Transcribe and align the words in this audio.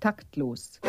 Taktlos. 0.00 0.80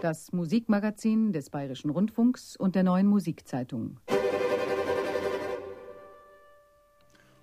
Das 0.00 0.32
Musikmagazin 0.32 1.32
des 1.32 1.50
Bayerischen 1.50 1.90
Rundfunks 1.90 2.56
und 2.56 2.76
der 2.76 2.84
neuen 2.84 3.08
Musikzeitung. 3.08 3.98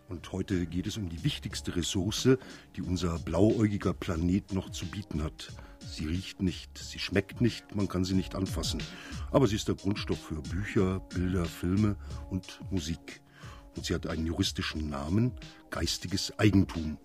Und 0.08 0.32
heute 0.32 0.66
geht 0.66 0.88
es 0.88 0.96
um 0.96 1.10
die 1.10 1.24
wichtigste 1.26 1.76
Ressource, 1.76 2.38
die 2.78 2.82
unser 2.82 3.20
blauäugiger 3.20 3.94
Planet 3.94 4.54
noch 4.54 4.70
zu 4.70 4.86
bieten 4.86 5.24
hat. 5.24 5.52
Sie 5.80 6.06
riecht 6.06 6.42
nicht, 6.42 6.78
sie 6.78 7.00
schmeckt 7.00 7.42
nicht, 7.42 7.76
man 7.76 7.90
kann 7.90 8.06
sie 8.06 8.14
nicht 8.14 8.36
anfassen. 8.36 8.82
Aber 9.32 9.48
sie 9.48 9.56
ist 9.58 9.68
der 9.68 9.76
Grundstoff 9.76 10.20
für 10.20 10.42
Bücher, 10.42 11.02
Bilder, 11.14 11.44
Filme 11.44 11.98
und 12.30 12.62
Musik. 12.72 13.22
Und 13.76 13.86
sie 13.86 13.94
hat 13.94 14.08
einen 14.08 14.26
juristischen 14.26 14.90
Namen, 14.90 15.32
geistiges 15.70 16.38
Eigentum. 16.38 16.98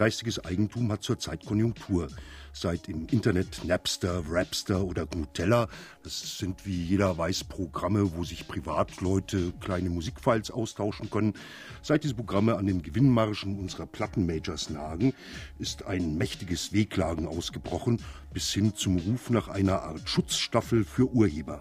Geistiges 0.00 0.42
Eigentum 0.42 0.90
hat 0.90 1.02
zurzeit 1.02 1.44
Konjunktur. 1.44 2.08
Seit 2.54 2.88
im 2.88 3.06
Internet 3.08 3.64
Napster, 3.66 4.22
Rapster 4.26 4.82
oder 4.82 5.06
Nutella, 5.14 5.68
das 6.02 6.38
sind 6.38 6.64
wie 6.64 6.84
jeder 6.84 7.18
weiß 7.18 7.44
Programme, 7.44 8.16
wo 8.16 8.24
sich 8.24 8.48
Privatleute 8.48 9.52
kleine 9.60 9.90
Musikfiles 9.90 10.50
austauschen 10.50 11.10
können. 11.10 11.34
Seit 11.82 12.02
diese 12.02 12.14
Programme 12.14 12.56
an 12.56 12.66
den 12.66 12.80
Gewinnmargen 12.80 13.58
unserer 13.58 13.84
Plattenmajors 13.84 14.70
nagen, 14.70 15.12
ist 15.58 15.84
ein 15.84 16.16
mächtiges 16.16 16.72
Wehklagen 16.72 17.28
ausgebrochen, 17.28 18.02
bis 18.32 18.50
hin 18.54 18.74
zum 18.74 18.96
Ruf 18.96 19.28
nach 19.28 19.48
einer 19.48 19.82
Art 19.82 20.08
Schutzstaffel 20.08 20.84
für 20.84 21.12
Urheber. 21.12 21.60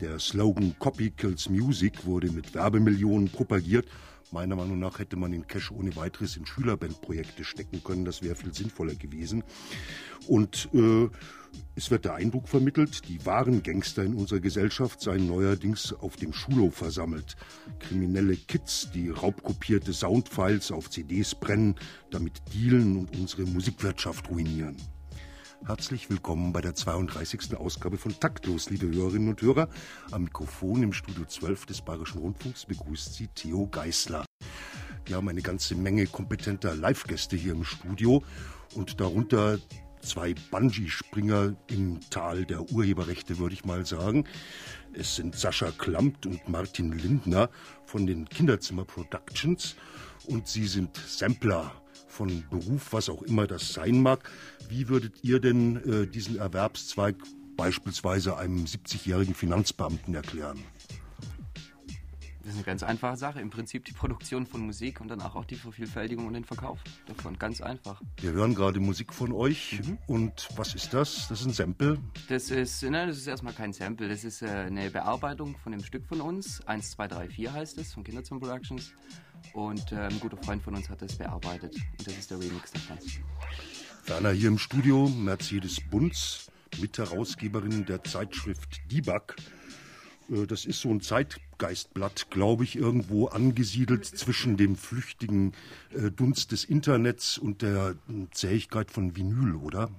Der 0.00 0.18
Slogan 0.18 0.74
Copy 0.78 1.10
Kills 1.10 1.48
Music 1.48 2.04
wurde 2.04 2.30
mit 2.30 2.54
Werbemillionen 2.54 3.28
propagiert 3.28 3.86
Meiner 4.32 4.56
Meinung 4.56 4.80
nach 4.80 4.98
hätte 4.98 5.16
man 5.16 5.30
den 5.30 5.46
Cash 5.46 5.70
ohne 5.70 5.94
weiteres 5.94 6.36
in 6.36 6.46
Schülerbandprojekte 6.46 7.44
stecken 7.44 7.82
können. 7.84 8.04
Das 8.04 8.22
wäre 8.22 8.34
viel 8.34 8.52
sinnvoller 8.52 8.94
gewesen. 8.96 9.44
Und 10.26 10.68
äh, 10.74 11.08
es 11.76 11.92
wird 11.92 12.04
der 12.04 12.14
Eindruck 12.14 12.48
vermittelt, 12.48 13.08
die 13.08 13.24
wahren 13.24 13.62
Gangster 13.62 14.02
in 14.02 14.14
unserer 14.14 14.40
Gesellschaft 14.40 15.00
seien 15.00 15.28
neuerdings 15.28 15.92
auf 15.92 16.16
dem 16.16 16.32
Schulhof 16.32 16.74
versammelt. 16.74 17.36
Kriminelle 17.78 18.36
Kids, 18.36 18.90
die 18.92 19.10
raubkopierte 19.10 19.92
Soundfiles 19.92 20.72
auf 20.72 20.90
CDs 20.90 21.34
brennen, 21.36 21.76
damit 22.10 22.42
dealen 22.52 22.96
und 22.96 23.16
unsere 23.16 23.44
Musikwirtschaft 23.44 24.28
ruinieren. 24.28 24.76
Herzlich 25.64 26.10
willkommen 26.10 26.52
bei 26.52 26.60
der 26.60 26.74
32. 26.74 27.56
Ausgabe 27.56 27.96
von 27.96 28.18
Taktlos, 28.20 28.70
liebe 28.70 28.86
Hörerinnen 28.86 29.30
und 29.30 29.42
Hörer. 29.42 29.68
Am 30.12 30.24
Mikrofon 30.24 30.82
im 30.82 30.92
Studio 30.92 31.24
12 31.24 31.66
des 31.66 31.80
Bayerischen 31.80 32.20
Rundfunks 32.20 32.66
begrüßt 32.66 33.14
Sie 33.14 33.28
Theo 33.28 33.66
Geißler. 33.66 34.24
Wir 35.06 35.16
haben 35.16 35.28
eine 35.28 35.42
ganze 35.42 35.74
Menge 35.74 36.06
kompetenter 36.06 36.74
Live-Gäste 36.74 37.36
hier 37.36 37.52
im 37.52 37.64
Studio 37.64 38.22
und 38.74 39.00
darunter 39.00 39.58
zwei 40.00 40.34
Bungee-Springer 40.50 41.56
im 41.68 42.00
Tal 42.10 42.44
der 42.44 42.70
Urheberrechte, 42.70 43.38
würde 43.38 43.54
ich 43.54 43.64
mal 43.64 43.84
sagen. 43.84 44.24
Es 44.92 45.16
sind 45.16 45.34
Sascha 45.34 45.72
Klampt 45.72 46.26
und 46.26 46.48
Martin 46.48 46.92
Lindner 46.92 47.50
von 47.86 48.06
den 48.06 48.28
Kinderzimmer 48.28 48.84
Productions 48.84 49.74
und 50.26 50.46
sie 50.46 50.66
sind 50.66 50.96
Sampler 50.96 51.72
von 52.16 52.44
Beruf, 52.48 52.92
was 52.92 53.08
auch 53.10 53.22
immer 53.22 53.46
das 53.46 53.74
sein 53.74 54.00
mag. 54.00 54.30
Wie 54.68 54.88
würdet 54.88 55.22
ihr 55.22 55.38
denn 55.38 55.76
äh, 55.76 56.06
diesen 56.06 56.38
Erwerbszweig 56.38 57.16
beispielsweise 57.56 58.36
einem 58.36 58.64
70-jährigen 58.64 59.34
Finanzbeamten 59.34 60.14
erklären? 60.14 60.58
Das 62.46 62.54
ist 62.54 62.58
eine 62.58 62.64
ganz 62.64 62.82
einfache 62.84 63.16
Sache. 63.16 63.40
Im 63.40 63.50
Prinzip 63.50 63.84
die 63.86 63.92
Produktion 63.92 64.46
von 64.46 64.60
Musik 64.60 65.00
und 65.00 65.08
danach 65.08 65.34
auch 65.34 65.44
die 65.44 65.56
Vervielfältigung 65.56 66.28
und 66.28 66.34
den 66.34 66.44
Verkauf 66.44 66.78
davon. 67.06 67.36
Ganz 67.40 67.60
einfach. 67.60 68.00
Wir 68.20 68.30
hören 68.30 68.54
gerade 68.54 68.78
Musik 68.78 69.12
von 69.12 69.32
euch. 69.32 69.80
Mhm. 69.84 69.98
Und 70.06 70.48
was 70.54 70.72
ist 70.76 70.94
das? 70.94 71.26
Das 71.26 71.40
ist 71.40 71.46
ein 71.46 71.52
Sample? 71.52 71.98
Das 72.28 72.52
ist, 72.52 72.84
nein, 72.84 73.08
das 73.08 73.16
ist 73.16 73.26
erstmal 73.26 73.52
kein 73.52 73.72
Sample. 73.72 74.08
Das 74.08 74.22
ist 74.22 74.42
äh, 74.42 74.46
eine 74.46 74.90
Bearbeitung 74.90 75.56
von 75.58 75.72
dem 75.72 75.82
Stück 75.82 76.06
von 76.06 76.20
uns. 76.20 76.64
1, 76.68 76.92
2, 76.92 77.08
3, 77.08 77.28
4 77.30 77.52
heißt 77.52 77.78
es, 77.78 77.92
von 77.92 78.04
Kinderzimmer 78.04 78.38
Productions. 78.38 78.92
Und 79.52 79.92
äh, 79.92 79.96
ein 79.96 80.20
guter 80.20 80.36
Freund 80.36 80.62
von 80.62 80.74
uns 80.74 80.88
hat 80.88 81.00
das 81.02 81.16
bearbeitet. 81.16 81.74
Und 81.98 82.06
das 82.06 82.18
ist 82.18 82.30
der 82.30 82.38
Remix 82.38 82.72
davon. 82.72 82.98
Werner 84.06 84.30
hier 84.30 84.48
im 84.48 84.58
Studio, 84.58 85.08
Mercedes 85.08 85.80
Bunz, 85.80 86.50
Mitherausgeberin 86.80 87.86
der 87.86 88.04
Zeitschrift 88.04 88.80
Debug. 88.90 89.36
Äh, 90.30 90.46
das 90.46 90.64
ist 90.64 90.80
so 90.80 90.90
ein 90.90 91.00
Zeitgeistblatt, 91.00 92.30
glaube 92.30 92.64
ich, 92.64 92.76
irgendwo 92.76 93.26
angesiedelt 93.26 94.04
zwischen 94.04 94.56
dem 94.56 94.76
flüchtigen 94.76 95.52
äh, 95.94 96.10
Dunst 96.10 96.52
des 96.52 96.64
Internets 96.64 97.38
und 97.38 97.62
der 97.62 97.96
äh, 98.08 98.26
Zähigkeit 98.32 98.90
von 98.90 99.16
Vinyl, 99.16 99.54
oder? 99.54 99.90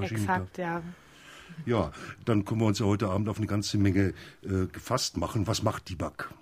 Exakt, 0.00 0.58
ja. 0.58 0.82
Ja, 1.66 1.92
dann 2.24 2.44
können 2.44 2.60
wir 2.60 2.66
uns 2.66 2.78
ja 2.78 2.86
heute 2.86 3.08
Abend 3.08 3.28
auf 3.28 3.38
eine 3.38 3.46
ganze 3.46 3.78
Menge 3.78 4.14
äh, 4.42 4.66
gefasst 4.72 5.16
machen. 5.16 5.46
Was 5.46 5.62
macht 5.62 5.90
Debug? 5.90 6.32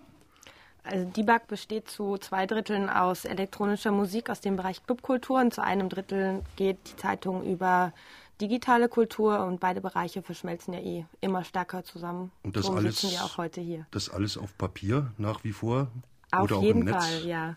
Also 0.88 1.04
Debug 1.04 1.48
besteht 1.48 1.90
zu 1.90 2.16
zwei 2.18 2.46
Dritteln 2.46 2.88
aus 2.88 3.24
elektronischer 3.24 3.90
Musik 3.90 4.30
aus 4.30 4.40
dem 4.40 4.56
Bereich 4.56 4.84
Clubkultur 4.84 5.40
und 5.40 5.52
zu 5.52 5.62
einem 5.62 5.88
Drittel 5.88 6.42
geht 6.56 6.78
die 6.86 6.96
Zeitung 6.96 7.44
über 7.44 7.92
digitale 8.40 8.88
Kultur 8.88 9.44
und 9.44 9.60
beide 9.60 9.80
Bereiche 9.80 10.22
verschmelzen 10.22 10.74
ja 10.74 10.80
eh 10.80 11.04
immer 11.20 11.42
stärker 11.42 11.84
zusammen. 11.84 12.30
Und 12.42 12.56
das 12.56 12.64
Darum 12.64 12.78
alles, 12.78 13.00
sitzen 13.00 13.12
wir 13.12 13.24
auch 13.24 13.38
heute 13.38 13.60
hier. 13.60 13.86
Das 13.90 14.10
alles 14.10 14.36
auf 14.36 14.56
Papier 14.58 15.12
nach 15.18 15.42
wie 15.42 15.52
vor? 15.52 15.88
Auf 16.30 16.44
Oder 16.44 16.60
jeden 16.60 16.88
auch 16.88 16.94
im 16.94 17.00
Netz? 17.00 17.04
Fall, 17.04 17.26
ja. 17.26 17.56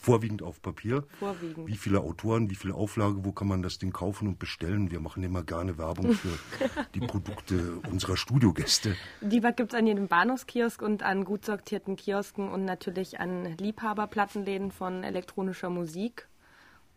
Vorwiegend 0.00 0.42
auf 0.42 0.62
Papier. 0.62 1.04
Vorwiegend. 1.18 1.66
Wie 1.66 1.76
viele 1.76 2.00
Autoren, 2.00 2.50
wie 2.50 2.54
viele 2.54 2.74
Auflage, 2.74 3.24
wo 3.24 3.32
kann 3.32 3.48
man 3.48 3.62
das 3.62 3.78
Ding 3.78 3.92
kaufen 3.92 4.28
und 4.28 4.38
bestellen? 4.38 4.90
Wir 4.90 5.00
machen 5.00 5.22
immer 5.22 5.42
gerne 5.42 5.76
Werbung 5.76 6.12
für 6.12 6.38
die 6.94 7.00
Produkte 7.00 7.80
unserer 7.90 8.16
Studiogäste. 8.16 8.96
Debug 9.20 9.56
gibt 9.56 9.72
es 9.72 9.78
an 9.78 9.86
jedem 9.86 10.08
Bahnhofskiosk 10.08 10.80
und 10.80 11.02
an 11.02 11.24
gut 11.24 11.44
sortierten 11.44 11.96
Kiosken 11.96 12.50
und 12.50 12.64
natürlich 12.64 13.20
an 13.20 13.56
Liebhaberplattenläden 13.58 14.72
von 14.72 15.04
elektronischer 15.04 15.70
Musik 15.70 16.28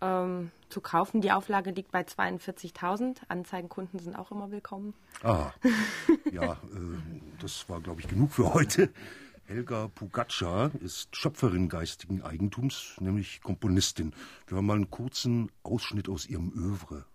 ähm, 0.02 0.52
zu 0.70 0.82
kaufen. 0.82 1.22
Die 1.22 1.32
Auflage 1.32 1.72
liegt 1.72 1.92
bei 1.92 2.02
42.000. 2.02 3.18
Anzeigenkunden 3.28 4.00
sind 4.00 4.16
auch 4.16 4.32
immer 4.32 4.52
willkommen. 4.52 4.94
Ah, 5.24 5.52
ja, 6.32 6.54
äh, 6.54 6.58
das 7.42 7.68
war, 7.70 7.82
glaube 7.82 8.02
ich, 8.02 8.08
genug 8.08 8.32
für 8.32 8.54
heute. 8.54 8.90
Helga 9.48 9.88
Pugatscha 9.88 10.72
ist 10.82 11.16
Schöpferin 11.16 11.70
geistigen 11.70 12.22
Eigentums, 12.22 12.98
nämlich 13.00 13.40
Komponistin. 13.40 14.12
Wir 14.46 14.58
haben 14.58 14.66
mal 14.66 14.74
einen 14.74 14.92
kurzen 14.92 15.50
Ausschnitt 15.64 16.10
aus 16.10 16.26
ihrem 16.26 16.52
Övre. 16.52 17.06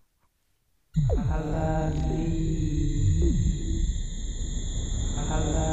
Titus 5.28 5.71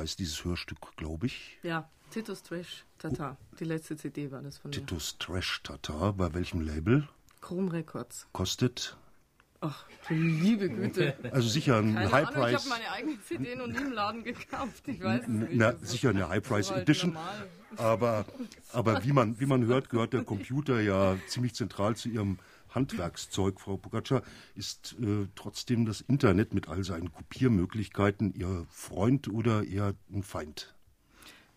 heißt 0.00 0.18
dieses 0.18 0.44
Hörstück, 0.44 0.78
glaube 0.96 1.26
ich. 1.26 1.58
Ja, 1.62 1.88
Titus 2.10 2.42
Trash 2.42 2.84
Tata. 2.98 3.36
Die 3.58 3.64
letzte 3.64 3.96
CD 3.96 4.30
war 4.30 4.42
das 4.42 4.58
von 4.58 4.72
Titus 4.72 5.16
Trash 5.18 5.62
Tata. 5.62 6.12
Bei 6.12 6.32
welchem 6.34 6.60
Label? 6.60 7.08
Chrome 7.40 7.72
Records. 7.72 8.26
Kostet? 8.32 8.96
Ach, 9.62 9.84
du 10.08 10.14
liebe 10.14 10.70
Güte. 10.70 11.14
Also 11.32 11.48
sicher 11.48 11.76
ein 11.78 11.94
Keine 11.94 12.12
High 12.12 12.28
Ahnung, 12.28 12.44
ich 12.48 12.52
Price. 12.54 12.60
habe 12.60 12.68
meine 12.80 12.90
eigene 12.92 13.22
CD 13.22 13.56
noch 13.56 13.66
nie 13.66 13.76
im 13.76 13.92
Laden 13.92 14.24
gekauft. 14.24 14.88
Ich 14.88 15.02
weiß 15.02 15.22
es 15.22 15.28
nicht. 15.28 15.52
Na, 15.54 15.74
sicher 15.82 16.10
eine 16.10 16.28
High 16.30 16.42
Price 16.42 16.70
halt 16.70 16.82
Edition. 16.82 17.12
normal. 17.12 17.46
Aber, 17.76 18.24
aber 18.72 19.04
wie 19.04 19.12
man, 19.12 19.38
wie 19.38 19.46
man 19.46 19.66
hört, 19.66 19.90
gehört 19.90 20.14
der 20.14 20.24
Computer 20.24 20.80
ja 20.80 21.16
ziemlich 21.28 21.54
zentral 21.54 21.94
zu 21.94 22.08
ihrem 22.08 22.38
Handwerkszeug, 22.70 23.60
Frau 23.60 23.76
Pugatscha. 23.76 24.22
Ist 24.54 24.96
äh, 25.00 25.26
trotzdem 25.34 25.86
das 25.86 26.00
Internet 26.00 26.54
mit 26.54 26.68
all 26.68 26.84
seinen 26.84 27.12
Kopiermöglichkeiten 27.12 28.34
Ihr 28.34 28.66
Freund 28.70 29.28
oder 29.28 29.64
eher 29.64 29.94
ein 30.12 30.22
Feind? 30.22 30.74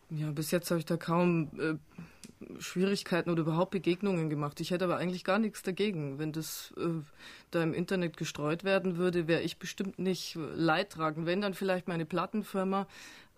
Ja, 0.09 0.31
bis 0.31 0.51
jetzt 0.51 0.69
habe 0.69 0.79
ich 0.79 0.85
da 0.85 0.97
kaum 0.97 1.49
äh, 1.59 1.75
Schwierigkeiten 2.59 3.29
oder 3.29 3.41
überhaupt 3.41 3.71
Begegnungen 3.71 4.29
gemacht. 4.29 4.59
Ich 4.59 4.71
hätte 4.71 4.85
aber 4.85 4.97
eigentlich 4.97 5.23
gar 5.23 5.39
nichts 5.39 5.63
dagegen. 5.63 6.19
Wenn 6.19 6.31
das 6.31 6.73
äh, 6.77 7.01
da 7.51 7.63
im 7.63 7.73
Internet 7.73 8.17
gestreut 8.17 8.63
werden 8.63 8.97
würde, 8.97 9.27
wäre 9.27 9.41
ich 9.41 9.57
bestimmt 9.57 9.99
nicht 9.99 10.35
äh, 10.35 10.39
leidtragend. 10.39 11.25
Wenn, 11.25 11.41
dann 11.41 11.53
vielleicht 11.53 11.87
meine 11.87 12.05
Plattenfirma. 12.05 12.87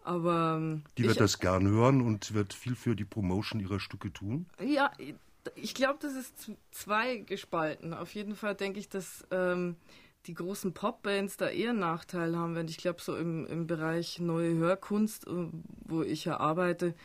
Aber 0.03 0.57
ähm, 0.57 0.83
die 0.97 1.03
wird 1.03 1.19
das 1.19 1.39
gern 1.39 1.67
hören 1.67 2.01
und 2.01 2.33
wird 2.33 2.53
viel 2.53 2.75
für 2.75 2.95
die 2.95 3.05
Promotion 3.05 3.59
ihrer 3.59 3.79
Stücke 3.79 4.13
tun. 4.13 4.45
Ja, 4.63 4.91
ich 5.55 5.73
glaube, 5.73 5.99
das 6.01 6.13
ist 6.13 6.51
zwei 6.71 7.17
gespalten. 7.17 7.93
Auf 7.93 8.13
jeden 8.13 8.35
Fall 8.35 8.55
denke 8.55 8.79
ich, 8.79 8.89
dass 8.89 9.25
ähm, 9.31 9.75
die 10.27 10.33
großen 10.33 10.73
Popbands 10.73 11.37
da 11.37 11.49
eher 11.49 11.71
einen 11.71 11.79
Nachteil 11.79 12.35
haben, 12.35 12.55
wenn 12.55 12.67
ich 12.67 12.77
glaube, 12.77 13.01
so 13.01 13.15
im, 13.15 13.45
im 13.45 13.67
Bereich 13.67 14.19
neue 14.19 14.55
Hörkunst, 14.55 15.27
äh, 15.27 15.47
wo 15.85 16.01
ich 16.01 16.25
ja 16.25 16.39
arbeite, 16.39 16.95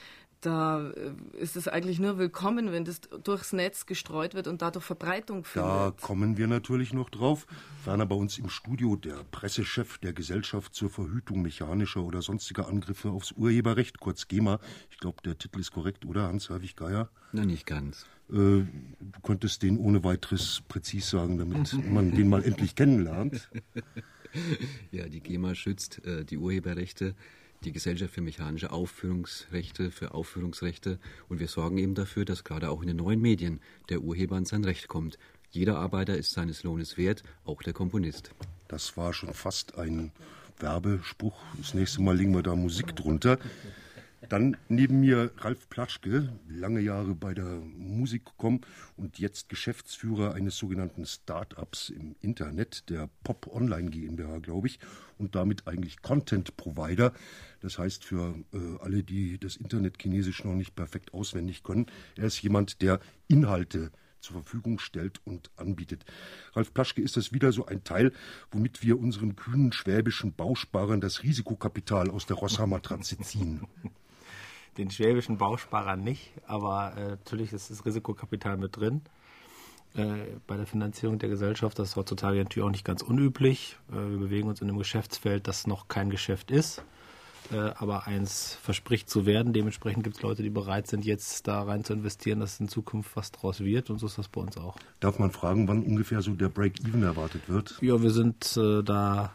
da 0.41 0.91
äh, 0.91 1.13
ist 1.39 1.57
es 1.57 1.69
eigentlich 1.69 1.99
nur 1.99 2.19
willkommen, 2.19 2.73
wenn 2.73 2.85
das 2.85 3.01
durchs 3.01 3.53
Netz 3.53 3.87
gestreut 3.87 4.35
wird 4.35 4.47
und 4.47 4.63
dadurch 4.63 4.85
Verbreitung 4.85 5.45
findet. 5.45 5.71
Da 5.71 5.95
kommen 6.01 6.37
wir 6.37 6.47
natürlich 6.47 6.93
noch 6.93 7.11
drauf. 7.11 7.47
Ferner 7.85 8.07
bei 8.07 8.15
uns 8.15 8.39
im 8.39 8.49
Studio 8.49 8.97
der 8.97 9.23
Pressechef 9.31 9.99
der 9.99 10.13
Gesellschaft 10.13 10.75
zur 10.75 10.91
Verhütung 10.91 11.43
mechanischer 11.43 12.03
oder 12.03 12.23
sonstiger 12.23 12.69
Angriffe 12.69 13.11
aufs 13.11 13.33
Urheberrecht, 13.33 14.01
kurz 14.01 14.29
GEMA. 14.29 14.61
Ich 14.91 14.99
glaube, 14.99 15.19
der 15.25 15.37
Titel 15.37 15.61
ist 15.61 15.73
korrekt, 15.73 16.07
oder 16.07 16.23
Hans-Herwig 16.23 16.77
Geier? 16.77 17.11
Na, 17.33 17.45
nicht 17.45 17.67
ganz. 17.67 18.07
Äh, 18.31 18.37
du 18.37 19.21
könntest 19.23 19.63
den 19.63 19.79
ohne 19.79 20.05
weiteres 20.05 20.63
präzis 20.69 21.11
sagen, 21.11 21.39
damit 21.39 21.75
man 21.91 22.13
den 22.13 22.29
mal 22.29 22.45
endlich 22.45 22.75
kennenlernt. 22.75 23.49
Ja, 24.93 25.09
die 25.09 25.19
GEMA 25.19 25.57
schützt 25.57 26.05
äh, 26.07 26.25
die 26.25 26.39
Urheberrechte 26.39 27.17
die 27.65 27.73
Gesellschaft 27.73 28.15
für 28.15 28.21
mechanische 28.21 28.71
Aufführungsrechte, 28.71 29.91
für 29.91 30.15
Aufführungsrechte. 30.15 30.99
Und 31.29 31.41
wir 31.41 31.49
sorgen 31.49 31.79
eben 31.79 31.95
dafür, 31.95 32.25
dass 32.25 32.45
gerade 32.45 32.71
auch 32.71 32.81
in 32.81 32.89
den 32.89 32.97
neuen 32.97 33.21
Medien 33.21 33.61
der 33.89 34.01
Urheber 34.01 34.37
an 34.37 34.45
sein 34.45 34.65
Recht 34.65 34.89
kommt. 34.89 35.19
Jeder 35.51 35.79
Arbeiter 35.79 36.17
ist 36.17 36.33
seines 36.33 36.63
Lohnes 36.63 36.97
wert, 36.97 37.23
auch 37.45 37.63
der 37.63 37.73
Komponist. 37.73 38.31
Das 38.69 38.97
war 38.97 39.13
schon 39.13 39.35
fast 39.35 39.77
ein 39.77 40.13
Werbespruch. 40.59 41.37
Das 41.59 41.75
nächste 41.75 42.03
Mal 42.03 42.17
legen 42.17 42.35
wir 42.35 42.43
da 42.43 42.55
Musik 42.55 42.95
drunter. 42.95 43.39
Dann 44.31 44.57
neben 44.69 45.01
mir 45.01 45.33
Ralf 45.39 45.69
Plaschke, 45.69 46.33
lange 46.49 46.79
Jahre 46.79 47.17
bei 47.17 47.35
der 47.35 47.47
Musik 47.47 48.27
gekommen 48.27 48.61
und 48.97 49.19
jetzt 49.19 49.49
Geschäftsführer 49.49 50.35
eines 50.35 50.57
sogenannten 50.57 51.05
Start-ups 51.05 51.89
im 51.89 52.15
Internet, 52.21 52.89
der 52.91 53.11
Pop 53.25 53.53
Online 53.53 53.91
GmbH, 53.91 54.39
glaube 54.39 54.69
ich, 54.69 54.79
und 55.19 55.35
damit 55.35 55.67
eigentlich 55.67 56.01
Content 56.01 56.57
Provider. 56.57 57.13
Das 57.61 57.81
heißt 57.81 58.05
für 58.05 58.37
äh, 58.53 58.59
alle, 58.81 59.03
die 59.03 59.37
das 59.37 59.57
Internet 59.57 60.01
Chinesisch 60.01 60.45
noch 60.45 60.55
nicht 60.55 60.77
perfekt 60.77 61.13
auswendig 61.13 61.65
können, 61.65 61.87
er 62.17 62.27
ist 62.27 62.41
jemand, 62.41 62.83
der 62.83 63.01
Inhalte 63.27 63.91
zur 64.21 64.35
Verfügung 64.35 64.79
stellt 64.79 65.21
und 65.25 65.51
anbietet. 65.57 66.05
Ralf 66.53 66.73
Plaschke, 66.73 67.03
ist 67.03 67.17
das 67.17 67.33
wieder 67.33 67.51
so 67.51 67.67
ein 67.67 67.83
Teil, 67.83 68.13
womit 68.53 68.85
wir 68.85 69.01
unseren 69.01 69.35
kühnen 69.35 69.73
schwäbischen 69.73 70.35
Bausparern 70.35 71.01
das 71.01 71.25
Risikokapital 71.25 72.11
aus 72.11 72.27
der 72.27 72.37
Rosshammer-Transe 72.37 73.19
ziehen? 73.19 73.67
den 74.77 74.91
schwäbischen 74.91 75.39
Bausparern 75.39 76.03
nicht, 76.03 76.33
aber 76.47 76.95
äh, 76.97 77.09
natürlich 77.11 77.53
ist 77.53 77.71
das 77.71 77.85
Risikokapital 77.85 78.57
mit 78.57 78.77
drin. 78.77 79.03
Äh, 79.95 80.37
bei 80.47 80.57
der 80.57 80.67
Finanzierung 80.67 81.19
der 81.19 81.29
Gesellschaft, 81.29 81.79
das 81.79 81.91
ist 81.91 81.97
heutzutage 81.97 82.39
natürlich 82.39 82.65
auch 82.65 82.71
nicht 82.71 82.85
ganz 82.85 83.03
unüblich. 83.03 83.77
Äh, 83.91 83.97
wir 83.97 84.19
bewegen 84.19 84.49
uns 84.49 84.61
in 84.61 84.69
einem 84.69 84.79
Geschäftsfeld, 84.79 85.49
das 85.49 85.67
noch 85.67 85.89
kein 85.89 86.11
Geschäft 86.11 86.53
ist, 86.53 86.85
äh, 87.51 87.57
aber 87.57 88.07
eins 88.07 88.55
verspricht 88.63 89.11
zu 89.11 89.27
werden. 89.27 89.53
Dementsprechend 89.53 90.05
gibt 90.05 90.17
es 90.17 90.23
Leute, 90.23 90.45
die 90.45 90.51
bereit 90.51 90.87
sind, 90.87 91.05
jetzt 91.05 91.49
da 91.49 91.63
rein 91.63 91.83
zu 91.83 91.93
investieren, 91.93 92.39
dass 92.39 92.61
in 92.61 92.69
Zukunft 92.69 93.17
was 93.17 93.33
draus 93.33 93.61
wird 93.61 93.91
und 93.91 93.99
so 93.99 94.07
ist 94.07 94.17
das 94.17 94.29
bei 94.29 94.41
uns 94.41 94.57
auch. 94.57 94.77
Darf 95.01 95.19
man 95.19 95.33
fragen, 95.33 95.67
wann 95.67 95.83
ungefähr 95.83 96.23
so 96.23 96.35
der 96.35 96.51
Break-Even 96.51 97.03
erwartet 97.03 97.49
wird? 97.49 97.77
Ja, 97.81 98.01
wir 98.01 98.11
sind 98.11 98.57
äh, 98.57 98.85
da 98.85 99.33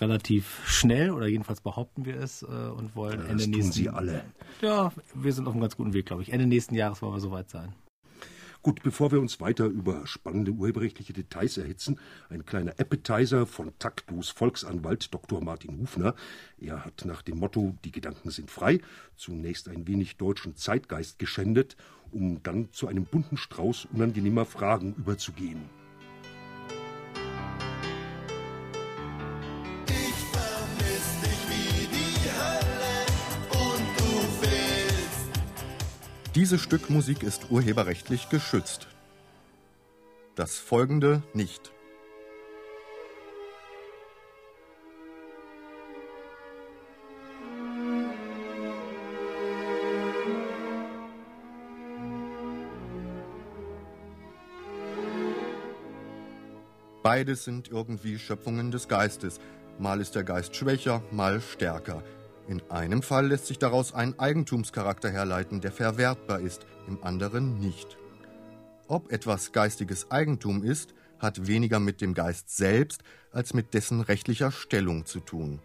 relativ 0.00 0.60
schnell 0.66 1.10
oder 1.10 1.26
jedenfalls 1.26 1.60
behaupten 1.60 2.04
wir 2.04 2.16
es 2.16 2.42
äh, 2.42 2.46
und 2.46 2.94
wollen 2.96 3.20
ja, 3.20 3.26
Ende 3.26 3.44
tun 3.44 3.52
nächsten 3.52 3.72
Sie 3.72 3.88
alle. 3.88 4.24
Ja, 4.60 4.92
wir 5.14 5.32
sind 5.32 5.46
auf 5.46 5.54
einem 5.54 5.62
ganz 5.62 5.76
guten 5.76 5.92
Weg, 5.92 6.06
glaube 6.06 6.22
ich. 6.22 6.32
Ende 6.32 6.46
nächsten 6.46 6.74
Jahres 6.74 7.02
wollen 7.02 7.14
wir 7.14 7.20
soweit 7.20 7.50
sein. 7.50 7.74
Gut, 8.60 8.82
bevor 8.82 9.12
wir 9.12 9.20
uns 9.20 9.40
weiter 9.40 9.66
über 9.66 10.04
spannende 10.06 10.50
urheberrechtliche 10.50 11.12
Details 11.12 11.56
erhitzen, 11.56 12.00
ein 12.28 12.44
kleiner 12.44 12.72
Appetizer 12.76 13.46
von 13.46 13.72
Taktus 13.78 14.30
Volksanwalt 14.30 15.14
Dr. 15.14 15.42
Martin 15.42 15.78
Hufner. 15.78 16.14
Er 16.58 16.84
hat 16.84 17.04
nach 17.04 17.22
dem 17.22 17.38
Motto 17.38 17.76
Die 17.84 17.92
Gedanken 17.92 18.30
sind 18.30 18.50
frei 18.50 18.80
zunächst 19.14 19.68
ein 19.68 19.86
wenig 19.86 20.16
deutschen 20.16 20.56
Zeitgeist 20.56 21.20
geschändet, 21.20 21.76
um 22.10 22.42
dann 22.42 22.72
zu 22.72 22.88
einem 22.88 23.04
bunten 23.04 23.36
Strauß 23.36 23.88
unangenehmer 23.92 24.44
Fragen 24.44 24.94
überzugehen. 24.96 25.70
Dieses 36.38 36.60
Stück 36.60 36.88
Musik 36.88 37.24
ist 37.24 37.50
urheberrechtlich 37.50 38.28
geschützt. 38.28 38.86
Das 40.36 40.56
folgende 40.56 41.20
nicht. 41.34 41.72
Beides 57.02 57.42
sind 57.42 57.68
irgendwie 57.68 58.16
Schöpfungen 58.16 58.70
des 58.70 58.86
Geistes. 58.86 59.40
Mal 59.80 60.00
ist 60.00 60.14
der 60.14 60.22
Geist 60.22 60.54
schwächer, 60.54 61.02
mal 61.10 61.40
stärker. 61.40 62.04
In 62.48 62.62
einem 62.70 63.02
Fall 63.02 63.26
lässt 63.26 63.46
sich 63.46 63.58
daraus 63.58 63.92
ein 63.92 64.18
Eigentumscharakter 64.18 65.10
herleiten, 65.10 65.60
der 65.60 65.70
verwertbar 65.70 66.40
ist, 66.40 66.66
im 66.86 67.02
anderen 67.04 67.58
nicht. 67.58 67.98
Ob 68.86 69.12
etwas 69.12 69.52
geistiges 69.52 70.10
Eigentum 70.10 70.64
ist, 70.64 70.94
hat 71.18 71.46
weniger 71.46 71.78
mit 71.78 72.00
dem 72.00 72.14
Geist 72.14 72.56
selbst 72.56 73.02
als 73.32 73.52
mit 73.52 73.74
dessen 73.74 74.00
rechtlicher 74.00 74.50
Stellung 74.50 75.04
zu 75.04 75.20
tun. 75.20 75.60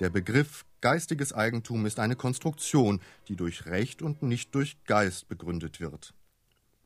Der 0.00 0.08
Begriff 0.08 0.64
geistiges 0.80 1.34
Eigentum 1.34 1.84
ist 1.84 2.00
eine 2.00 2.16
Konstruktion, 2.16 3.00
die 3.28 3.36
durch 3.36 3.66
Recht 3.66 4.00
und 4.00 4.22
nicht 4.22 4.54
durch 4.54 4.82
Geist 4.84 5.28
begründet 5.28 5.80
wird. 5.80 6.14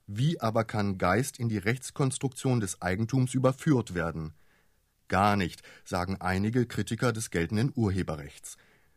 Wie 0.08 0.40
aber 0.40 0.64
kann 0.64 0.98
Geist 0.98 1.38
in 1.38 1.48
die 1.48 1.58
Rechtskonstruktion 1.58 2.58
des 2.58 2.82
Eigentums 2.82 3.32
überführt 3.32 3.94
werden? 3.94 4.34
Gar 5.06 5.36
nicht, 5.36 5.62
sagen 5.84 6.16
einige 6.20 6.66
Kritiker 6.66 7.12
des 7.12 7.30
geltenden 7.30 7.72
Urheberrechts. 7.76 8.56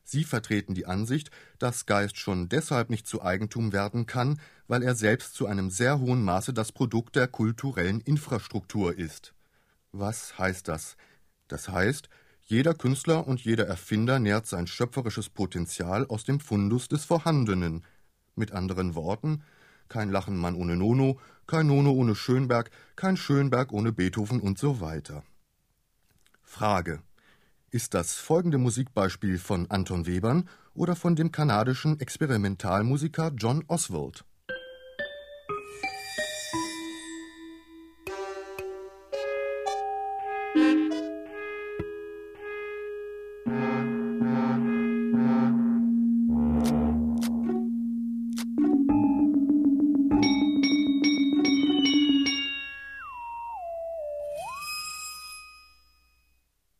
Sie 0.10 0.24
vertreten 0.24 0.74
die 0.74 0.88
Ansicht, 0.88 1.30
dass 1.60 1.86
Geist 1.86 2.18
schon 2.18 2.50
deshalb 2.50 2.90
nicht 2.90 3.06
zu 3.06 3.22
Eigentum 3.22 3.74
werden 3.74 4.08
kann, 4.08 4.40
weil 4.68 4.82
er 4.82 4.96
selbst 4.96 5.36
zu 5.36 5.46
einem 5.46 5.70
sehr 5.70 6.00
hohen 6.00 6.24
Maße 6.24 6.52
das 6.52 6.72
Produkt 6.72 7.16
der 7.16 7.28
kulturellen 7.28 8.02
Infrastruktur 8.02 8.98
ist. 8.98 9.36
Was 9.92 10.40
heißt 10.40 10.68
das? 10.68 10.98
Das 11.48 11.70
heißt, 11.70 12.10
jeder 12.42 12.74
Künstler 12.74 13.28
und 13.28 13.42
jeder 13.42 13.68
Erfinder 13.68 14.18
nährt 14.18 14.48
sein 14.48 14.66
schöpferisches 14.66 15.30
Potenzial 15.30 16.08
aus 16.08 16.24
dem 16.24 16.40
Fundus 16.40 16.88
des 16.88 17.06
Vorhandenen. 17.06 17.86
Mit 18.34 18.52
anderen 18.52 18.96
Worten, 18.96 19.44
kein 19.90 20.10
Lachenmann 20.10 20.56
ohne 20.56 20.76
Nono, 20.76 21.20
kein 21.46 21.68
Nono 21.68 21.92
ohne 21.92 22.16
Schönberg, 22.16 22.72
kein 22.96 23.16
Schönberg 23.16 23.72
ohne 23.72 23.92
Beethoven 23.92 24.40
und 24.40 24.58
so 24.58 24.82
weiter. 24.82 25.22
Frage 26.42 27.04
ist 27.72 27.94
das 27.94 28.16
folgende 28.16 28.58
Musikbeispiel 28.58 29.38
von 29.38 29.70
Anton 29.70 30.08
Webern 30.08 30.48
oder 30.74 30.96
von 30.96 31.16
dem 31.16 31.32
kanadischen 31.32 32.00
Experimentalmusiker 32.00 33.32
John 33.36 33.64
Oswald. 33.68 34.26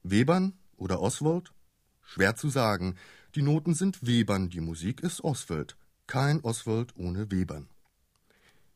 Webern 0.04 0.59
Oswald? 1.10 1.52
Schwer 2.04 2.36
zu 2.36 2.50
sagen. 2.50 2.96
Die 3.34 3.42
Noten 3.42 3.74
sind 3.74 4.06
Webern, 4.06 4.52
die 4.52 4.62
Musik 4.62 5.02
ist 5.02 5.24
Oswald. 5.24 5.76
Kein 6.06 6.40
Oswald 6.42 6.96
ohne 6.98 7.32
Webern. 7.32 7.68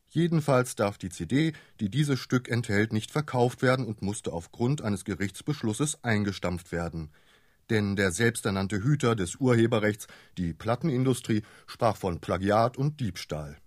Jedenfalls 0.10 0.76
darf 0.76 0.98
die 0.98 1.10
CD, 1.10 1.54
die 1.80 1.90
dieses 1.90 2.20
Stück 2.20 2.50
enthält, 2.50 2.92
nicht 2.92 3.12
verkauft 3.12 3.62
werden 3.62 3.86
und 3.86 4.02
musste 4.02 4.34
aufgrund 4.34 4.82
eines 4.82 5.06
Gerichtsbeschlusses 5.06 6.04
eingestampft 6.04 6.72
werden. 6.72 7.12
Denn 7.70 7.96
der 7.96 8.12
selbsternannte 8.12 8.84
Hüter 8.84 9.16
des 9.16 9.36
Urheberrechts, 9.36 10.08
die 10.40 10.56
Plattenindustrie, 10.56 11.44
sprach 11.68 11.98
von 11.98 12.20
Plagiat 12.20 12.78
und 12.78 13.00
Diebstahl. 13.00 13.58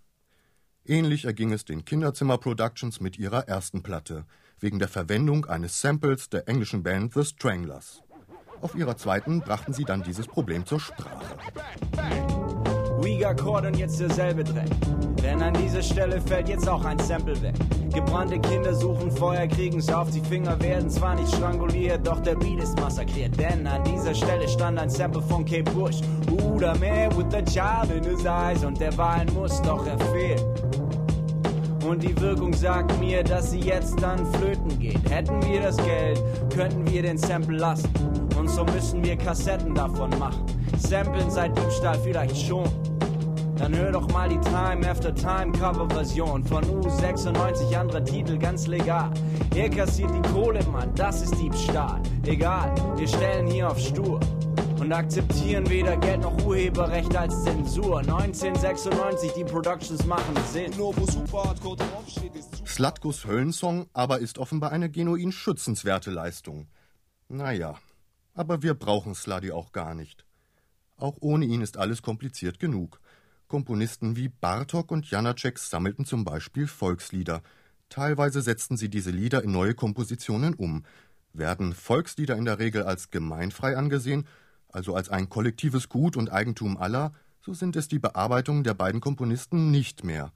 Ähnlich 0.85 1.25
erging 1.25 1.53
es 1.53 1.65
den 1.65 1.85
Kinderzimmer 1.85 2.39
Productions 2.39 2.99
mit 2.99 3.17
ihrer 3.17 3.47
ersten 3.47 3.85
Platte, 3.85 4.27
wegen 4.59 4.81
der 4.81 4.89
Verwendung 4.89 5.45
eines 5.45 5.81
Samples 5.81 6.31
der 6.31 6.49
englischen 6.49 6.83
Band 6.83 7.15
The 7.15 7.25
Stranglers. 7.25 8.03
Auf 8.63 8.75
ihrer 8.75 8.97
zweiten 8.97 9.41
brachten 9.41 9.73
sie 9.73 9.85
dann 9.85 10.03
dieses 10.03 10.27
Problem 10.27 10.65
zur 10.67 10.81
Sprache. 10.81 11.37
Caught 13.35 13.67
und 13.67 13.77
jetzt 13.77 14.01
derselbe 14.01 14.45
Dreck. 14.45 14.71
Denn 15.23 15.43
an 15.43 15.55
dieser 15.55 15.83
Stelle 15.83 16.21
fällt 16.21 16.49
jetzt 16.49 16.69
auch 16.69 16.85
ein 16.85 16.99
Sample 16.99 17.41
weg. 17.43 17.55
Gebrannte 17.93 18.39
Kinder 18.39 18.75
suchen 18.75 19.11
Feuer, 19.11 19.47
kriegen's 19.47 19.93
auf, 19.93 20.11
die 20.11 20.21
Finger 20.21 20.61
werden 20.61 20.89
zwar 20.91 21.15
nicht 21.15 21.35
stranguliert, 21.35 22.07
doch 22.07 22.21
der 22.21 22.35
Beat 22.37 22.63
ist 22.63 22.79
massakriert. 22.79 23.39
Denn 23.39 23.67
an 23.67 23.83
dieser 23.85 24.15
Stelle 24.15 24.49
stand 24.49 24.79
ein 24.79 24.91
Sample 24.91 25.23
von 25.23 25.45
Cape 25.45 25.71
Bush. 25.73 26.01
The 26.59 26.79
man 26.79 27.17
with 27.17 27.27
the 27.31 27.43
child 27.45 27.91
in 27.91 28.05
his 28.05 28.25
eyes 28.25 28.65
und 28.65 28.81
der 28.81 28.97
Wahlen 28.97 29.33
muss, 29.35 29.61
doch 29.63 29.87
er 29.87 29.99
fehlt. 29.99 30.45
Und 31.87 32.03
die 32.03 32.21
Wirkung 32.21 32.53
sagt 32.53 32.99
mir, 32.99 33.23
dass 33.23 33.51
sie 33.53 33.61
jetzt 33.61 34.01
dann 34.03 34.27
flöten 34.35 34.79
geht. 34.79 35.09
Hätten 35.09 35.43
wir 35.47 35.63
das 35.63 35.77
Geld, 35.79 36.23
könnten 36.55 36.91
wir 36.91 37.03
den 37.03 37.17
Sample 37.17 37.57
lassen. 37.57 38.26
Und 38.47 38.53
so 38.53 38.65
müssen 38.67 39.03
wir 39.03 39.17
Kassetten 39.17 39.75
davon 39.75 40.09
machen. 40.21 40.47
Samplen 40.79 41.29
seit 41.33 41.59
Diebstahl 41.59 41.99
vielleicht 41.99 42.37
schon. 42.37 42.71
Dann 43.59 43.77
hör 43.77 43.91
doch 43.91 44.09
mal 44.13 44.29
die 44.29 44.39
Time 44.39 44.89
After 44.89 45.13
Time 45.13 45.51
Coverversion 45.51 46.45
von 46.45 46.63
U96, 46.63 47.75
anderer 47.77 48.05
Titel 48.05 48.39
ganz 48.39 48.69
legal. 48.69 49.11
Er 49.57 49.69
kassiert 49.69 50.13
die 50.15 50.29
Kohle, 50.29 50.65
Mann, 50.67 50.95
das 50.95 51.23
ist 51.23 51.35
Diebstahl. 51.41 52.01
Egal, 52.25 52.73
wir 52.95 53.09
stellen 53.09 53.49
hier 53.49 53.69
auf 53.69 53.81
stur 53.81 54.21
und 54.79 54.93
akzeptieren 54.93 55.69
weder 55.69 55.97
Geld 55.97 56.21
noch 56.21 56.47
Urheberrecht 56.47 57.17
als 57.17 57.43
Zensur. 57.43 57.99
1996, 57.99 59.33
die 59.33 59.45
Productions 59.45 60.07
machen 60.07 60.37
Sinn. 60.53 60.73
Slatkos 62.65 63.27
Höllensong 63.27 63.87
aber 63.93 64.21
ist 64.21 64.39
offenbar 64.39 64.71
eine 64.71 64.89
genuin 64.89 65.33
schützenswerte 65.33 66.13
Leistung. 66.13 66.69
Naja, 67.29 67.75
aber 68.37 68.63
wir 68.63 68.75
brauchen 68.75 69.15
Sluddy 69.15 69.51
auch 69.51 69.73
gar 69.73 69.95
nicht. 69.95 70.25
Auch 70.97 71.17
ohne 71.21 71.47
ihn 71.47 71.63
ist 71.63 71.77
alles 71.77 72.03
kompliziert 72.03 72.61
genug. 72.61 73.01
Komponisten 73.49 74.17
wie 74.17 74.29
Bartok 74.29 74.91
und 74.93 75.11
Janacek 75.11 75.59
sammelten 75.59 76.05
zum 76.05 76.25
Beispiel 76.25 76.67
Volkslieder. 76.67 77.43
Teilweise 77.89 78.43
setzten 78.43 78.77
sie 78.77 78.89
diese 78.89 79.11
Lieder 79.11 79.43
in 79.43 79.53
neue 79.53 79.75
Kompositionen 79.75 80.55
um. 80.55 80.85
Werden 81.33 81.75
Volkslieder 81.75 82.37
in 82.37 82.45
der 82.45 82.59
Regel 82.59 82.83
als 82.83 83.11
gemeinfrei 83.11 83.77
angesehen, 83.77 84.27
also 84.69 84.95
als 84.95 85.09
ein 85.09 85.29
kollektives 85.29 85.89
Gut 85.89 86.17
und 86.17 86.31
Eigentum 86.31 86.77
aller, 86.77 87.13
so 87.41 87.55
sind 87.55 87.77
es 87.77 87.89
die 87.89 87.99
Bearbeitungen 87.99 88.65
der 88.65 88.75
beiden 88.75 89.01
Komponisten 89.01 89.71
nicht 89.71 90.05
mehr. 90.05 90.33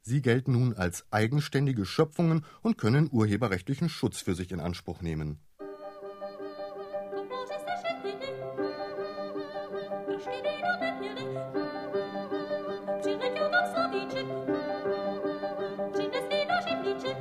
Sie 0.00 0.22
gelten 0.22 0.52
nun 0.52 0.74
als 0.74 1.04
eigenständige 1.10 1.84
Schöpfungen 1.84 2.44
und 2.62 2.78
können 2.78 3.08
urheberrechtlichen 3.10 3.88
Schutz 3.88 4.20
für 4.20 4.34
sich 4.34 4.50
in 4.50 4.60
Anspruch 4.60 5.02
nehmen. 5.02 5.38
Přiletěl 13.00 13.50
tam 13.50 13.66
slavíček, 13.74 14.26
přines 15.92 16.24
mi 16.28 16.46
na 16.48 16.60
živlíček. 16.60 17.18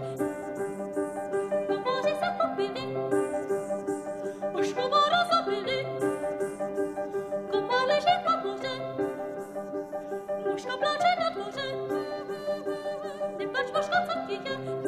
Po 1.68 1.92
se 2.04 2.28
chopili, 2.38 2.86
už 4.60 4.74
komora 4.74 5.26
zabili. 5.32 5.88
Komar 7.52 7.88
leží 7.88 8.14
mužka 10.52 10.78
pláče 10.78 11.16
na 11.20 11.30
dvoře. 11.30 11.68
Mužka, 13.74 14.08
co? 14.08 14.83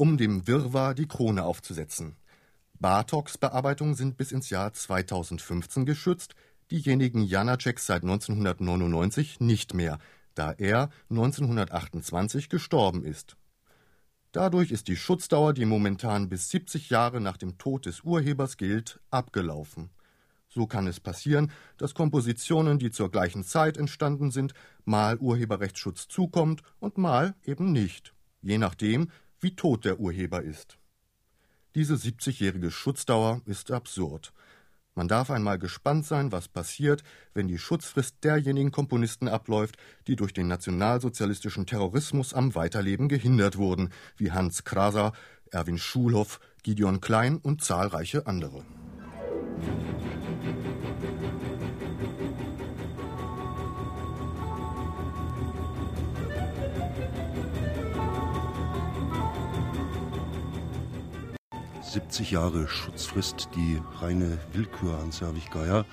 Um 0.00 0.16
dem 0.16 0.46
Wirrwarr 0.46 0.94
die 0.94 1.06
Krone 1.06 1.44
aufzusetzen. 1.44 2.16
Bartoks 2.78 3.36
Bearbeitungen 3.36 3.94
sind 3.94 4.16
bis 4.16 4.32
ins 4.32 4.48
Jahr 4.48 4.72
2015 4.72 5.84
geschützt, 5.84 6.34
diejenigen 6.70 7.22
Janaceks 7.22 7.84
seit 7.84 8.02
1999 8.02 9.40
nicht 9.40 9.74
mehr, 9.74 9.98
da 10.34 10.52
er 10.52 10.88
1928 11.10 12.48
gestorben 12.48 13.04
ist. 13.04 13.36
Dadurch 14.32 14.70
ist 14.70 14.88
die 14.88 14.96
Schutzdauer, 14.96 15.52
die 15.52 15.66
momentan 15.66 16.30
bis 16.30 16.48
70 16.48 16.88
Jahre 16.88 17.20
nach 17.20 17.36
dem 17.36 17.58
Tod 17.58 17.84
des 17.84 18.00
Urhebers 18.00 18.56
gilt, 18.56 19.00
abgelaufen. 19.10 19.90
So 20.48 20.66
kann 20.66 20.86
es 20.86 20.98
passieren, 20.98 21.52
dass 21.76 21.92
Kompositionen, 21.92 22.78
die 22.78 22.90
zur 22.90 23.10
gleichen 23.10 23.44
Zeit 23.44 23.76
entstanden 23.76 24.30
sind, 24.30 24.54
mal 24.86 25.18
Urheberrechtsschutz 25.18 26.08
zukommt 26.08 26.62
und 26.78 26.96
mal 26.96 27.34
eben 27.44 27.70
nicht, 27.70 28.14
je 28.40 28.56
nachdem, 28.56 29.10
wie 29.40 29.56
tot 29.56 29.84
der 29.84 30.00
Urheber 30.00 30.42
ist. 30.42 30.78
Diese 31.74 31.94
70-jährige 31.94 32.70
Schutzdauer 32.70 33.42
ist 33.46 33.70
absurd. 33.70 34.32
Man 34.94 35.06
darf 35.06 35.30
einmal 35.30 35.58
gespannt 35.58 36.04
sein, 36.04 36.32
was 36.32 36.48
passiert, 36.48 37.04
wenn 37.32 37.46
die 37.46 37.58
Schutzfrist 37.58 38.16
derjenigen 38.24 38.72
Komponisten 38.72 39.28
abläuft, 39.28 39.76
die 40.08 40.16
durch 40.16 40.32
den 40.32 40.48
nationalsozialistischen 40.48 41.64
Terrorismus 41.64 42.34
am 42.34 42.54
Weiterleben 42.54 43.08
gehindert 43.08 43.56
wurden, 43.56 43.90
wie 44.16 44.32
Hans 44.32 44.64
Kraser, 44.64 45.12
Erwin 45.52 45.78
Schulhoff, 45.78 46.40
Gideon 46.62 47.00
Klein 47.00 47.38
und 47.38 47.62
zahlreiche 47.62 48.26
andere. 48.26 48.64
70 61.90 62.30
Jahre 62.30 62.68
Schutzfrist, 62.68 63.48
die 63.56 63.82
reine 64.00 64.38
Willkür 64.52 64.96
an 65.00 65.10
Servich 65.10 65.50
Geier. 65.50 65.84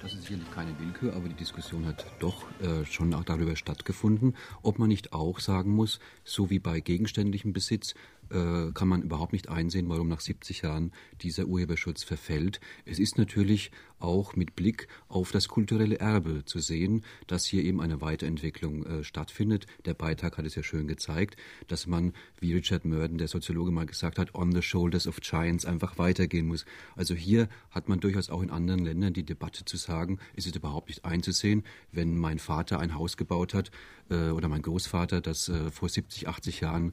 Das 0.00 0.14
ist 0.14 0.22
sicherlich 0.22 0.50
keine 0.50 0.78
Willkür, 0.78 1.14
aber 1.14 1.28
die 1.28 1.34
Diskussion 1.34 1.84
hat 1.84 2.06
doch 2.20 2.46
äh, 2.62 2.86
schon 2.86 3.12
auch 3.12 3.24
darüber 3.24 3.54
stattgefunden, 3.54 4.34
ob 4.62 4.78
man 4.78 4.88
nicht 4.88 5.12
auch 5.12 5.40
sagen 5.40 5.72
muss, 5.72 6.00
so 6.24 6.48
wie 6.48 6.58
bei 6.58 6.80
gegenständlichem 6.80 7.52
Besitz, 7.52 7.92
äh, 8.30 8.72
kann 8.72 8.88
man 8.88 9.02
überhaupt 9.02 9.32
nicht 9.32 9.48
einsehen, 9.48 9.88
warum 9.88 10.08
nach 10.08 10.20
70 10.20 10.62
Jahren 10.62 10.92
dieser 11.22 11.46
Urheberschutz 11.46 12.02
verfällt. 12.02 12.60
Es 12.84 12.98
ist 12.98 13.18
natürlich 13.18 13.70
auch 13.98 14.34
mit 14.34 14.56
Blick 14.56 14.88
auf 15.08 15.30
das 15.30 15.48
kulturelle 15.48 15.98
Erbe 15.98 16.44
zu 16.44 16.58
sehen, 16.58 17.04
dass 17.26 17.44
hier 17.44 17.62
eben 17.62 17.80
eine 17.80 18.00
Weiterentwicklung 18.00 18.86
äh, 18.86 19.04
stattfindet. 19.04 19.66
Der 19.84 19.94
Beitrag 19.94 20.38
hat 20.38 20.46
es 20.46 20.54
ja 20.54 20.62
schön 20.62 20.88
gezeigt, 20.88 21.36
dass 21.68 21.86
man, 21.86 22.12
wie 22.38 22.54
Richard 22.54 22.84
Murden, 22.84 23.18
der 23.18 23.28
Soziologe, 23.28 23.70
mal 23.70 23.86
gesagt 23.86 24.18
hat, 24.18 24.34
on 24.34 24.52
the 24.52 24.62
shoulders 24.62 25.06
of 25.06 25.20
giants 25.20 25.66
einfach 25.66 25.98
weitergehen 25.98 26.46
muss. 26.46 26.64
Also 26.96 27.14
hier 27.14 27.48
hat 27.70 27.88
man 27.88 28.00
durchaus 28.00 28.30
auch 28.30 28.42
in 28.42 28.50
anderen 28.50 28.84
Ländern 28.84 29.12
die 29.12 29.24
Debatte 29.24 29.64
zu 29.64 29.76
sagen, 29.76 30.18
ist 30.34 30.46
es 30.46 30.56
überhaupt 30.56 30.88
nicht 30.88 31.04
einzusehen, 31.04 31.64
wenn 31.92 32.16
mein 32.16 32.38
Vater 32.38 32.78
ein 32.78 32.94
Haus 32.94 33.16
gebaut 33.16 33.54
hat 33.54 33.70
äh, 34.10 34.30
oder 34.30 34.48
mein 34.48 34.62
Großvater, 34.62 35.20
das 35.20 35.48
äh, 35.48 35.70
vor 35.70 35.88
70, 35.88 36.28
80 36.28 36.60
Jahren 36.60 36.92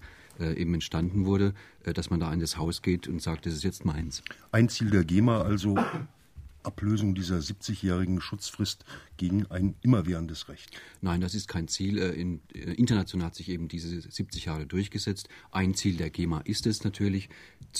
eben 0.53 0.73
entstanden 0.73 1.25
wurde, 1.25 1.53
äh, 1.83 1.93
dass 1.93 2.09
man 2.09 2.19
da 2.19 2.31
in 2.33 2.39
das 2.39 2.57
Haus 2.57 2.81
geht 2.81 3.07
und 3.07 3.21
sagt, 3.21 3.45
das 3.45 3.53
ist 3.53 3.63
jetzt 3.63 3.85
meins. 3.85 4.23
Ein 4.51 4.69
Ziel 4.69 4.89
der 4.89 5.03
GEMA 5.03 5.41
also 5.41 5.77
Ablösung 6.67 7.15
dieser 7.15 7.37
70-jährigen 7.37 8.21
Schutzfrist 8.21 8.85
gegen 9.15 9.45
ein 9.47 9.75
immerwährendes 9.81 10.49
Recht. 10.49 10.79
Nein, 11.01 11.21
das 11.21 11.33
ist 11.33 11.47
kein 11.47 11.67
Ziel. 11.67 11.97
Äh, 11.97 12.11
äh, 12.59 12.73
international 12.73 13.27
hat 13.27 13.35
sich 13.35 13.49
eben 13.49 13.67
diese 13.69 14.01
70 14.01 14.45
Jahre 14.45 14.67
durchgesetzt. 14.67 15.29
Ein 15.51 15.73
Ziel 15.73 15.95
der 15.95 16.09
GEMA 16.09 16.41
ist 16.41 16.67
es 16.67 16.83
natürlich, 16.83 17.29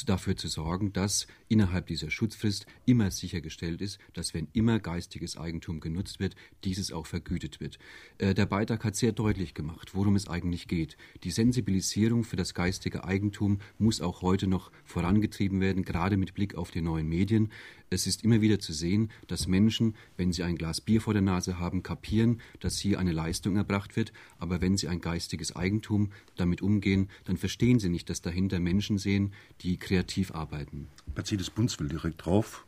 dafür 0.06 0.36
zu 0.36 0.48
sorgen, 0.48 0.94
dass 0.94 1.28
innerhalb 1.48 1.88
dieser 1.88 2.12
Schutzfrist 2.12 2.66
immer 2.86 3.12
sichergestellt 3.12 3.82
ist, 3.82 4.00
dass 4.14 4.34
wenn 4.34 4.48
immer 4.54 4.80
geistiges 4.80 5.38
Eigentum 5.38 5.80
genutzt 5.80 6.20
wird, 6.20 6.36
dieses 6.64 6.92
auch 6.92 7.08
vergütet 7.08 7.60
wird. 7.60 7.80
Äh, 8.18 8.34
der 8.34 8.46
Beitrag 8.46 8.84
hat 8.84 8.96
sehr 8.96 9.12
deutlich 9.12 9.54
gemacht, 9.54 9.96
worum 9.96 10.16
es 10.16 10.28
eigentlich 10.28 10.68
geht. 10.68 10.98
Die 11.24 11.32
Sensibilisierung 11.32 12.24
für 12.24 12.36
das 12.36 12.54
geistige 12.54 13.04
Eigentum 13.04 13.60
muss 13.78 14.02
auch 14.02 14.22
heute 14.22 14.48
noch 14.48 14.72
vorangetrieben 14.86 15.60
werden, 15.60 15.84
gerade 15.84 16.18
mit 16.18 16.34
Blick 16.34 16.56
auf 16.56 16.72
die 16.72 16.82
neuen 16.82 17.08
Medien. 17.08 17.52
Es 17.90 18.06
ist 18.06 18.26
immer 18.26 18.42
wieder 18.42 18.60
zu 18.60 18.74
sehen, 18.74 19.12
dass 19.28 19.48
Menschen, 19.48 19.96
wenn 20.18 20.34
sie 20.34 20.44
ein 20.44 20.58
Glas 20.58 20.82
Bier 20.82 21.00
vor 21.00 21.14
der 21.14 21.22
Nase 21.22 21.58
haben, 21.58 21.84
kapieren, 21.84 22.42
dass 22.60 22.78
hier 22.78 23.00
eine 23.00 23.14
Leistung 23.14 23.56
erbracht 23.56 23.96
wird, 23.96 24.12
aber 24.40 24.60
wenn 24.60 24.76
sie 24.76 24.90
ein 24.90 25.00
geistiges 25.00 25.56
Eigentum 25.56 26.12
damit 26.36 26.62
umgehen, 26.62 27.10
dann 27.24 27.38
verstehen 27.38 27.80
sie 27.80 27.88
nicht, 27.88 28.10
dass 28.10 28.22
dahinter 28.22 28.60
Menschen 28.60 28.98
sehen, 28.98 29.34
die 29.62 29.78
kreativ 29.78 30.36
arbeiten. 30.36 30.90
Mercedes 31.16 31.50
Bunz 31.50 31.80
will 31.80 31.88
direkt 31.88 32.26
drauf. 32.26 32.66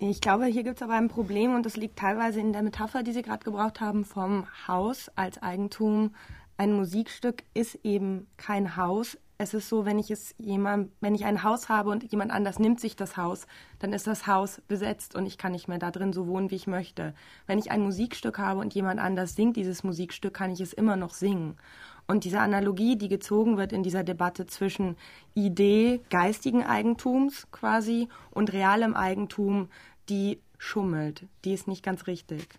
Ich 0.00 0.20
glaube, 0.20 0.44
hier 0.46 0.62
gibt 0.62 0.76
es 0.76 0.82
aber 0.82 0.94
ein 0.94 1.08
Problem 1.08 1.54
und 1.54 1.64
das 1.64 1.76
liegt 1.76 1.98
teilweise 1.98 2.38
in 2.38 2.52
der 2.52 2.62
Metapher, 2.62 3.02
die 3.02 3.12
Sie 3.12 3.22
gerade 3.22 3.44
gebraucht 3.44 3.80
haben, 3.80 4.04
vom 4.04 4.46
Haus 4.68 5.10
als 5.16 5.42
Eigentum. 5.42 6.14
Ein 6.58 6.74
Musikstück 6.74 7.42
ist 7.54 7.80
eben 7.84 8.26
kein 8.36 8.76
Haus, 8.76 9.16
es 9.40 9.54
ist 9.54 9.68
so, 9.68 9.86
wenn 9.86 10.00
ich 10.00 10.10
es 10.10 10.34
jemand, 10.38 10.90
wenn 11.00 11.14
ich 11.14 11.24
ein 11.24 11.44
Haus 11.44 11.68
habe 11.68 11.90
und 11.90 12.10
jemand 12.10 12.32
anders 12.32 12.58
nimmt 12.58 12.80
sich 12.80 12.96
das 12.96 13.16
Haus, 13.16 13.46
dann 13.78 13.92
ist 13.92 14.08
das 14.08 14.26
Haus 14.26 14.60
besetzt 14.66 15.14
und 15.14 15.26
ich 15.26 15.38
kann 15.38 15.52
nicht 15.52 15.68
mehr 15.68 15.78
da 15.78 15.92
drin 15.92 16.12
so 16.12 16.26
wohnen, 16.26 16.50
wie 16.50 16.56
ich 16.56 16.66
möchte. 16.66 17.14
Wenn 17.46 17.60
ich 17.60 17.70
ein 17.70 17.80
Musikstück 17.80 18.38
habe 18.38 18.58
und 18.58 18.74
jemand 18.74 18.98
anders 18.98 19.36
singt 19.36 19.56
dieses 19.56 19.84
Musikstück, 19.84 20.34
kann 20.34 20.50
ich 20.50 20.60
es 20.60 20.72
immer 20.72 20.96
noch 20.96 21.14
singen. 21.14 21.56
Und 22.08 22.24
diese 22.24 22.40
Analogie, 22.40 22.96
die 22.96 23.08
gezogen 23.08 23.56
wird 23.56 23.72
in 23.72 23.84
dieser 23.84 24.02
Debatte 24.02 24.46
zwischen 24.46 24.96
Idee 25.34 26.00
geistigen 26.10 26.64
Eigentums 26.64 27.46
quasi 27.52 28.08
und 28.32 28.52
realem 28.52 28.94
Eigentum, 28.94 29.68
die 30.08 30.40
schummelt, 30.58 31.26
die 31.44 31.52
ist 31.52 31.68
nicht 31.68 31.84
ganz 31.84 32.08
richtig. 32.08 32.58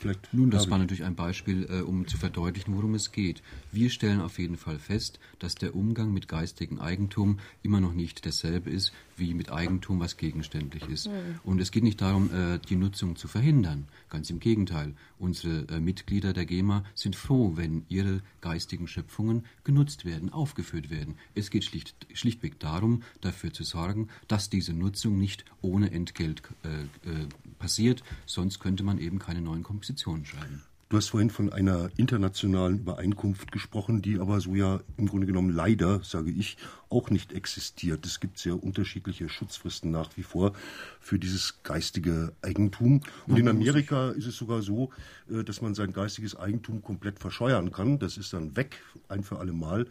Vielleicht 0.00 0.32
Nun, 0.32 0.50
das 0.50 0.70
war 0.70 0.78
natürlich 0.78 1.04
ein 1.04 1.14
Beispiel, 1.14 1.68
äh, 1.70 1.82
um 1.82 2.08
zu 2.08 2.16
verdeutlichen, 2.16 2.74
worum 2.74 2.94
es 2.94 3.12
geht. 3.12 3.42
Wir 3.70 3.90
stellen 3.90 4.22
auf 4.22 4.38
jeden 4.38 4.56
Fall 4.56 4.78
fest, 4.78 5.20
dass 5.38 5.56
der 5.56 5.76
Umgang 5.76 6.10
mit 6.14 6.26
geistigem 6.26 6.80
Eigentum 6.80 7.38
immer 7.62 7.82
noch 7.82 7.92
nicht 7.92 8.24
dasselbe 8.24 8.70
ist 8.70 8.94
wie 9.18 9.34
mit 9.34 9.52
Eigentum, 9.52 10.00
was 10.00 10.16
gegenständlich 10.16 10.88
ist. 10.88 11.08
Mhm. 11.08 11.40
Und 11.44 11.60
es 11.60 11.70
geht 11.70 11.82
nicht 11.82 12.00
darum, 12.00 12.30
äh, 12.32 12.58
die 12.70 12.76
Nutzung 12.76 13.16
zu 13.16 13.28
verhindern. 13.28 13.88
Ganz 14.08 14.30
im 14.30 14.40
Gegenteil. 14.40 14.94
Unsere 15.18 15.68
äh, 15.68 15.80
Mitglieder 15.80 16.32
der 16.32 16.46
GEMA 16.46 16.82
sind 16.94 17.14
froh, 17.14 17.52
wenn 17.56 17.84
ihre 17.90 18.22
geistigen 18.40 18.88
Schöpfungen 18.88 19.44
genutzt 19.64 20.06
werden, 20.06 20.32
aufgeführt 20.32 20.88
werden. 20.88 21.16
Es 21.34 21.50
geht 21.50 21.64
schlicht, 21.64 21.94
schlichtweg 22.14 22.58
darum, 22.58 23.02
dafür 23.20 23.52
zu 23.52 23.64
sorgen, 23.64 24.08
dass 24.28 24.48
diese 24.48 24.72
Nutzung 24.72 25.18
nicht 25.18 25.44
ohne 25.60 25.92
Entgelt 25.92 26.42
äh, 26.64 27.08
äh 27.08 27.26
passiert. 27.58 28.02
Sonst 28.24 28.58
könnte 28.58 28.82
man 28.82 28.98
eben 28.98 29.18
keine 29.18 29.42
neuen 29.42 29.62
Kompositionen 29.90 30.24
schreiben. 30.24 30.62
Du 30.88 30.96
hast 30.96 31.10
vorhin 31.10 31.30
von 31.30 31.52
einer 31.52 31.88
internationalen 31.96 32.78
Übereinkunft 32.78 33.52
gesprochen, 33.52 34.02
die 34.02 34.18
aber 34.18 34.40
so 34.40 34.56
ja 34.56 34.80
im 34.96 35.06
Grunde 35.06 35.28
genommen 35.28 35.50
leider, 35.50 36.02
sage 36.02 36.32
ich, 36.32 36.56
auch 36.88 37.10
nicht 37.10 37.32
existiert. 37.32 38.04
Es 38.04 38.18
gibt 38.18 38.38
sehr 38.38 38.60
unterschiedliche 38.60 39.28
Schutzfristen 39.28 39.92
nach 39.92 40.10
wie 40.16 40.24
vor 40.24 40.52
für 40.98 41.20
dieses 41.20 41.62
geistige 41.62 42.32
Eigentum. 42.42 43.02
Und 43.28 43.38
in 43.38 43.46
Amerika 43.46 44.10
ist 44.10 44.26
es 44.26 44.36
sogar 44.36 44.62
so, 44.62 44.90
äh, 45.30 45.44
dass 45.44 45.60
man 45.60 45.76
sein 45.76 45.92
geistiges 45.92 46.34
Eigentum 46.34 46.82
komplett 46.82 47.20
verscheuern 47.20 47.70
kann. 47.70 48.00
Das 48.00 48.16
ist 48.16 48.32
dann 48.32 48.56
weg, 48.56 48.82
ein 49.08 49.22
für 49.22 49.38
alle 49.38 49.52
Mal. 49.52 49.86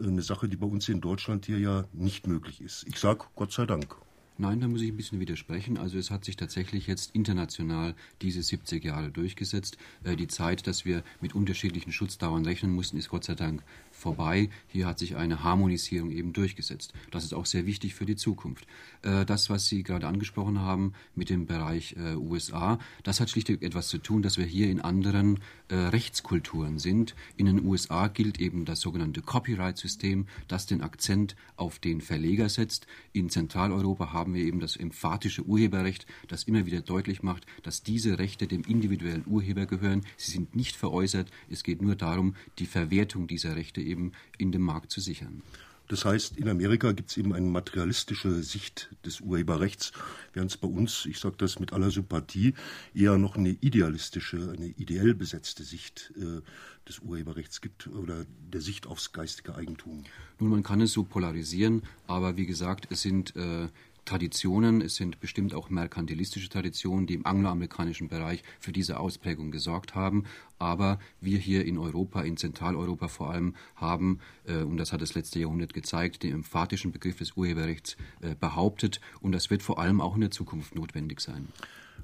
Äh, 0.00 0.08
eine 0.08 0.22
Sache, 0.22 0.48
die 0.48 0.56
bei 0.56 0.66
uns 0.66 0.88
in 0.88 1.00
Deutschland 1.00 1.46
hier 1.46 1.60
ja 1.60 1.84
nicht 1.92 2.26
möglich 2.26 2.60
ist. 2.60 2.84
Ich 2.88 2.98
sage 2.98 3.26
Gott 3.36 3.52
sei 3.52 3.66
Dank. 3.66 3.94
Nein, 4.40 4.58
da 4.58 4.68
muss 4.68 4.80
ich 4.80 4.90
ein 4.90 4.96
bisschen 4.96 5.20
widersprechen. 5.20 5.76
Also 5.76 5.98
es 5.98 6.10
hat 6.10 6.24
sich 6.24 6.34
tatsächlich 6.34 6.86
jetzt 6.86 7.14
international 7.14 7.94
diese 8.22 8.42
70 8.42 8.82
Jahre 8.82 9.10
durchgesetzt. 9.10 9.76
Äh, 10.02 10.16
die 10.16 10.28
Zeit, 10.28 10.66
dass 10.66 10.86
wir 10.86 11.02
mit 11.20 11.34
unterschiedlichen 11.34 11.92
Schutzdauern 11.92 12.46
rechnen 12.46 12.72
mussten, 12.72 12.96
ist 12.96 13.10
Gott 13.10 13.24
sei 13.24 13.34
Dank 13.34 13.62
vorbei. 14.00 14.50
Hier 14.68 14.86
hat 14.86 14.98
sich 14.98 15.16
eine 15.16 15.44
Harmonisierung 15.44 16.10
eben 16.10 16.32
durchgesetzt. 16.32 16.92
Das 17.10 17.24
ist 17.24 17.34
auch 17.34 17.46
sehr 17.46 17.66
wichtig 17.66 17.94
für 17.94 18.06
die 18.06 18.16
Zukunft. 18.16 18.66
Äh, 19.02 19.24
das, 19.24 19.50
was 19.50 19.66
Sie 19.66 19.82
gerade 19.82 20.08
angesprochen 20.08 20.60
haben 20.60 20.94
mit 21.14 21.30
dem 21.30 21.46
Bereich 21.46 21.96
äh, 21.96 22.16
USA, 22.16 22.78
das 23.02 23.20
hat 23.20 23.30
schlichtweg 23.30 23.62
etwas 23.62 23.88
zu 23.88 23.98
tun, 23.98 24.22
dass 24.22 24.38
wir 24.38 24.46
hier 24.46 24.70
in 24.70 24.80
anderen 24.80 25.38
Rechtskulturen 25.72 26.78
sind. 26.78 27.14
In 27.36 27.46
den 27.46 27.64
USA 27.64 28.08
gilt 28.08 28.40
eben 28.40 28.64
das 28.64 28.80
sogenannte 28.80 29.22
Copyright-System, 29.22 30.26
das 30.48 30.66
den 30.66 30.82
Akzent 30.82 31.36
auf 31.56 31.78
den 31.78 32.00
Verleger 32.00 32.48
setzt. 32.48 32.88
In 33.12 33.30
Zentraleuropa 33.30 34.12
haben 34.12 34.34
wir 34.34 34.42
eben 34.42 34.58
das 34.58 34.76
emphatische 34.76 35.44
Urheberrecht, 35.44 36.06
das 36.26 36.44
immer 36.44 36.66
wieder 36.66 36.80
deutlich 36.80 37.22
macht, 37.22 37.46
dass 37.62 37.82
diese 37.82 38.18
Rechte 38.18 38.46
dem 38.46 38.62
individuellen 38.62 39.24
Urheber 39.26 39.66
gehören. 39.66 40.02
Sie 40.16 40.32
sind 40.32 40.56
nicht 40.56 40.76
veräußert. 40.76 41.30
Es 41.48 41.62
geht 41.62 41.82
nur 41.82 41.94
darum, 41.94 42.34
die 42.58 42.66
Verwertung 42.66 43.26
dieser 43.26 43.56
Rechte 43.56 43.80
eben 43.90 44.12
in 44.38 44.52
dem 44.52 44.62
Markt 44.62 44.90
zu 44.90 45.00
sichern. 45.00 45.42
Das 45.90 46.04
heißt, 46.04 46.36
in 46.36 46.48
Amerika 46.48 46.92
gibt 46.92 47.10
es 47.10 47.16
eben 47.16 47.34
eine 47.34 47.48
materialistische 47.48 48.44
Sicht 48.44 48.94
des 49.04 49.20
Urheberrechts, 49.20 49.90
während 50.32 50.52
es 50.52 50.56
bei 50.56 50.68
uns, 50.68 51.04
ich 51.06 51.18
sage 51.18 51.34
das 51.36 51.58
mit 51.58 51.72
aller 51.72 51.90
Sympathie, 51.90 52.54
eher 52.94 53.18
noch 53.18 53.34
eine 53.34 53.50
idealistische, 53.60 54.52
eine 54.56 54.68
ideell 54.68 55.14
besetzte 55.14 55.64
Sicht 55.64 56.12
äh, 56.16 56.42
des 56.88 57.00
Urheberrechts 57.00 57.60
gibt 57.60 57.88
oder 57.88 58.24
der 58.52 58.60
Sicht 58.60 58.86
aufs 58.86 59.10
geistige 59.10 59.56
Eigentum. 59.56 60.04
Nun, 60.38 60.50
man 60.50 60.62
kann 60.62 60.80
es 60.80 60.92
so 60.92 61.02
polarisieren, 61.02 61.82
aber 62.06 62.36
wie 62.36 62.46
gesagt, 62.46 62.86
es 62.90 63.02
sind 63.02 63.34
äh, 63.34 63.66
Traditionen, 64.10 64.80
es 64.80 64.96
sind 64.96 65.20
bestimmt 65.20 65.54
auch 65.54 65.70
merkantilistische 65.70 66.48
Traditionen, 66.48 67.06
die 67.06 67.14
im 67.14 67.26
angloamerikanischen 67.26 68.08
Bereich 68.08 68.42
für 68.58 68.72
diese 68.72 68.98
Ausprägung 68.98 69.52
gesorgt 69.52 69.94
haben. 69.94 70.24
Aber 70.58 70.98
wir 71.20 71.38
hier 71.38 71.64
in 71.64 71.78
Europa, 71.78 72.22
in 72.22 72.36
Zentraleuropa 72.36 73.06
vor 73.06 73.30
allem, 73.30 73.54
haben, 73.76 74.18
äh, 74.48 74.62
und 74.62 74.78
das 74.78 74.92
hat 74.92 75.00
das 75.00 75.14
letzte 75.14 75.38
Jahrhundert 75.38 75.74
gezeigt, 75.74 76.24
den 76.24 76.32
emphatischen 76.32 76.90
Begriff 76.90 77.18
des 77.18 77.36
Urheberrechts 77.36 77.96
äh, 78.20 78.34
behauptet. 78.34 79.00
Und 79.20 79.30
das 79.30 79.48
wird 79.48 79.62
vor 79.62 79.78
allem 79.78 80.00
auch 80.00 80.16
in 80.16 80.22
der 80.22 80.32
Zukunft 80.32 80.74
notwendig 80.74 81.20
sein. 81.20 81.46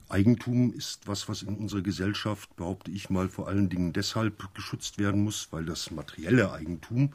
Eigentum 0.08 0.72
ist 0.72 1.08
was, 1.08 1.28
was 1.28 1.42
in 1.42 1.56
unserer 1.56 1.82
Gesellschaft, 1.82 2.54
behaupte 2.56 2.90
ich 2.90 3.10
mal, 3.10 3.28
vor 3.28 3.48
allen 3.48 3.68
Dingen 3.68 3.92
deshalb 3.92 4.54
geschützt 4.54 4.98
werden 4.98 5.24
muss, 5.24 5.48
weil 5.50 5.64
das 5.64 5.90
materielle 5.90 6.52
Eigentum 6.52 7.12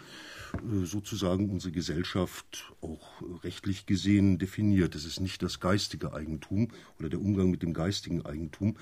äh, 0.54 0.86
sozusagen 0.86 1.50
unsere 1.50 1.72
Gesellschaft 1.72 2.74
auch 2.82 3.22
rechtlich 3.44 3.86
gesehen 3.86 4.40
definiert. 4.40 4.96
Es 4.96 5.06
ist 5.06 5.22
nicht 5.22 5.42
das 5.42 5.60
geistige 5.60 6.14
Eigentum 6.14 6.68
oder 7.00 7.10
der 7.10 7.22
Umgang 7.22 7.50
mit 7.50 7.62
dem 7.64 7.74
geistigen 7.74 8.26
Eigentum, 8.26 8.76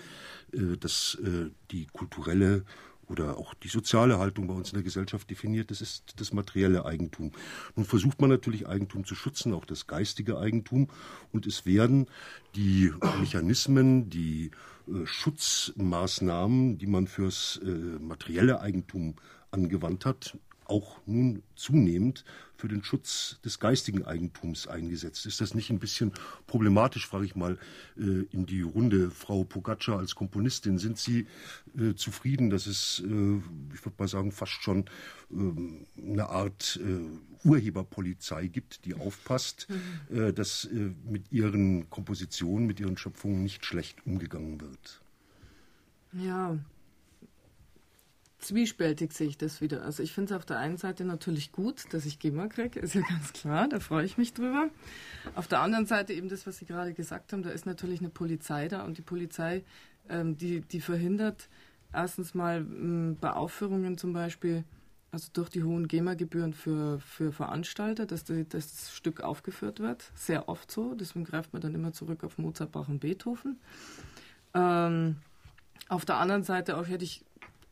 äh, 0.53 0.77
das 0.79 1.17
äh, 1.23 1.51
die 1.71 1.85
kulturelle 1.85 2.65
oder 3.09 3.37
auch 3.37 3.53
die 3.55 3.67
soziale 3.67 4.19
Haltung 4.19 4.47
bei 4.47 4.53
uns 4.53 4.69
in 4.69 4.75
der 4.75 4.83
Gesellschaft 4.83 5.29
definiert, 5.29 5.71
das 5.71 5.81
ist 5.81 6.13
das 6.17 6.31
materielle 6.31 6.85
Eigentum. 6.85 7.31
Nun 7.75 7.85
versucht 7.85 8.21
man 8.21 8.29
natürlich 8.29 8.67
Eigentum 8.67 9.03
zu 9.05 9.15
schützen, 9.15 9.53
auch 9.53 9.65
das 9.65 9.87
geistige 9.87 10.37
Eigentum. 10.37 10.87
Und 11.33 11.47
es 11.47 11.65
werden 11.65 12.07
die 12.55 12.93
Mechanismen, 13.19 14.09
die 14.09 14.51
äh, 14.87 15.05
Schutzmaßnahmen, 15.05 16.77
die 16.77 16.87
man 16.87 17.07
fürs 17.07 17.59
äh, 17.63 17.67
materielle 17.67 18.61
Eigentum 18.61 19.15
angewandt 19.51 20.05
hat, 20.05 20.37
auch 20.69 20.99
nun 21.05 21.43
zunehmend 21.55 22.23
für 22.55 22.67
den 22.67 22.83
Schutz 22.83 23.39
des 23.43 23.59
geistigen 23.59 24.05
Eigentums 24.05 24.67
eingesetzt. 24.67 25.25
Ist 25.25 25.39
das 25.39 25.53
nicht 25.53 25.69
ein 25.69 25.79
bisschen 25.79 26.11
problematisch, 26.45 27.07
frage 27.07 27.25
ich 27.25 27.35
mal 27.35 27.57
äh, 27.97 28.25
in 28.31 28.45
die 28.45 28.61
Runde. 28.61 29.11
Frau 29.11 29.45
Pogaccia 29.45 29.97
als 29.97 30.13
Komponistin, 30.13 30.77
sind 30.77 30.97
Sie 30.97 31.27
äh, 31.77 31.95
zufrieden, 31.95 32.49
dass 32.49 32.67
es, 32.67 32.99
äh, 32.99 33.03
ich 33.73 33.85
würde 33.85 33.95
mal 33.97 34.07
sagen, 34.07 34.31
fast 34.31 34.61
schon 34.61 34.85
ähm, 35.31 35.85
eine 35.97 36.29
Art 36.29 36.79
Urheberpolizei 37.45 38.47
gibt, 38.47 38.83
die 38.85 38.93
aufpasst, 38.93 39.67
mhm. 40.09 40.35
dass 40.35 40.67
mit 41.05 41.31
Ihren 41.31 41.89
Kompositionen, 41.89 42.67
mit 42.67 42.79
Ihren 42.79 42.97
Schöpfungen 42.97 43.43
nicht 43.43 43.65
schlecht 43.65 44.05
umgegangen 44.05 44.59
wird? 44.59 45.01
Ja, 46.11 46.57
zwiespältig 48.39 49.13
sehe 49.13 49.27
ich 49.27 49.37
das 49.37 49.61
wieder. 49.61 49.83
Also 49.83 50.01
ich 50.01 50.13
finde 50.13 50.33
es 50.33 50.37
auf 50.37 50.45
der 50.45 50.57
einen 50.57 50.77
Seite 50.77 51.03
natürlich 51.05 51.51
gut, 51.51 51.85
dass 51.93 52.05
ich 52.05 52.19
GEMA 52.19 52.47
kriege, 52.47 52.79
ist 52.79 52.95
ja 52.95 53.01
ganz 53.01 53.33
klar, 53.33 53.67
da 53.67 53.79
freue 53.79 54.05
ich 54.05 54.17
mich 54.17 54.33
drüber. 54.33 54.69
Auf 55.35 55.47
der 55.47 55.59
anderen 55.59 55.85
Seite 55.85 56.13
eben 56.13 56.29
das, 56.29 56.47
was 56.47 56.57
Sie 56.57 56.65
gerade 56.65 56.93
gesagt 56.93 57.33
haben, 57.33 57.43
da 57.43 57.49
ist 57.49 57.65
natürlich 57.65 57.99
eine 57.99 58.09
Polizei 58.09 58.67
da 58.67 58.83
und 58.83 58.97
die 58.97 59.01
Polizei, 59.01 59.63
ähm, 60.09 60.37
die, 60.37 60.61
die 60.61 60.81
verhindert 60.81 61.49
erstens 61.93 62.33
mal 62.33 62.57
ähm, 62.57 63.17
bei 63.19 63.31
Aufführungen 63.31 63.97
zum 63.97 64.13
Beispiel, 64.13 64.63
also 65.11 65.29
durch 65.33 65.49
die 65.49 65.63
hohen 65.63 65.87
GEMA-Gebühren 65.87 66.53
für, 66.53 66.99
für 66.99 67.31
Veranstalter, 67.31 68.05
dass, 68.05 68.23
die, 68.23 68.47
das 68.47 68.95
Stück 68.95 69.21
aufgeführt 69.21 69.79
wird. 69.79 70.11
Sehr 70.15 70.47
oft 70.47 70.71
so, 70.71 70.93
deswegen 70.93 71.25
greift 71.25 71.51
man 71.51 71.61
dann 71.61 71.73
immer 71.73 71.93
zurück 71.93 72.23
auf 72.23 72.37
Mozart, 72.37 72.71
Bach 72.71 72.87
und 72.87 72.99
Beethoven. 72.99 73.59
Ähm, 74.53 75.17
auf 75.89 76.05
der 76.05 76.17
anderen 76.17 76.43
Seite 76.43 76.77
auch 76.77 76.87
hätte 76.87 77.03
ich 77.03 77.25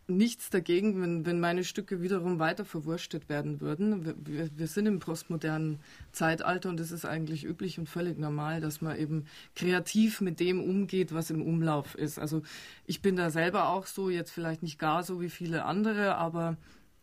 nichts 0.07 0.49
dagegen, 0.49 1.01
wenn, 1.01 1.25
wenn 1.25 1.39
meine 1.39 1.63
Stücke 1.63 2.01
wiederum 2.01 2.39
weiter 2.39 2.63
verwurstet 2.63 3.27
werden 3.27 3.59
würden. 3.59 4.05
Wir, 4.25 4.49
wir, 4.55 4.67
sind 4.67 4.85
im 4.85 4.99
postmodernen 4.99 5.79
Zeitalter 6.11 6.69
und 6.69 6.79
es 6.79 6.91
ist 6.91 7.05
eigentlich 7.05 7.43
üblich 7.43 7.77
und 7.77 7.89
völlig 7.89 8.17
normal, 8.17 8.61
dass 8.61 8.81
man 8.81 8.97
eben 8.97 9.25
kreativ 9.55 10.21
mit 10.21 10.39
dem 10.39 10.63
umgeht, 10.63 11.13
was 11.13 11.29
im 11.29 11.41
Umlauf 11.41 11.95
ist. 11.95 12.19
Also 12.19 12.41
ich 12.85 13.01
bin 13.01 13.17
da 13.17 13.29
selber 13.29 13.69
auch 13.69 13.85
so, 13.85 14.09
jetzt 14.09 14.31
vielleicht 14.31 14.63
nicht 14.63 14.79
gar 14.79 15.03
so 15.03 15.19
wie 15.19 15.29
viele 15.29 15.65
andere, 15.65 16.15
aber 16.15 16.55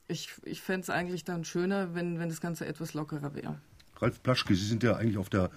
ich, 0.09 0.31
ich 0.43 0.63
fände 0.63 0.83
es 0.83 0.91
eigentlich 0.91 1.25
dann 1.25 1.45
schöner, 1.45 1.95
wenn, 1.95 2.19
wenn 2.19 2.29
das 2.29 2.41
Ganze 2.41 2.67
etwas 2.67 2.95
lockerer 2.95 3.35
wäre. 3.35 3.61
Ralf 3.97 4.23
Plaschke, 4.23 4.55
Sie 4.55 4.67
sind 4.67 4.83
ja 4.83 4.97
eigentlich 4.97 5.19
auf 5.19 5.31
der 5.31 5.51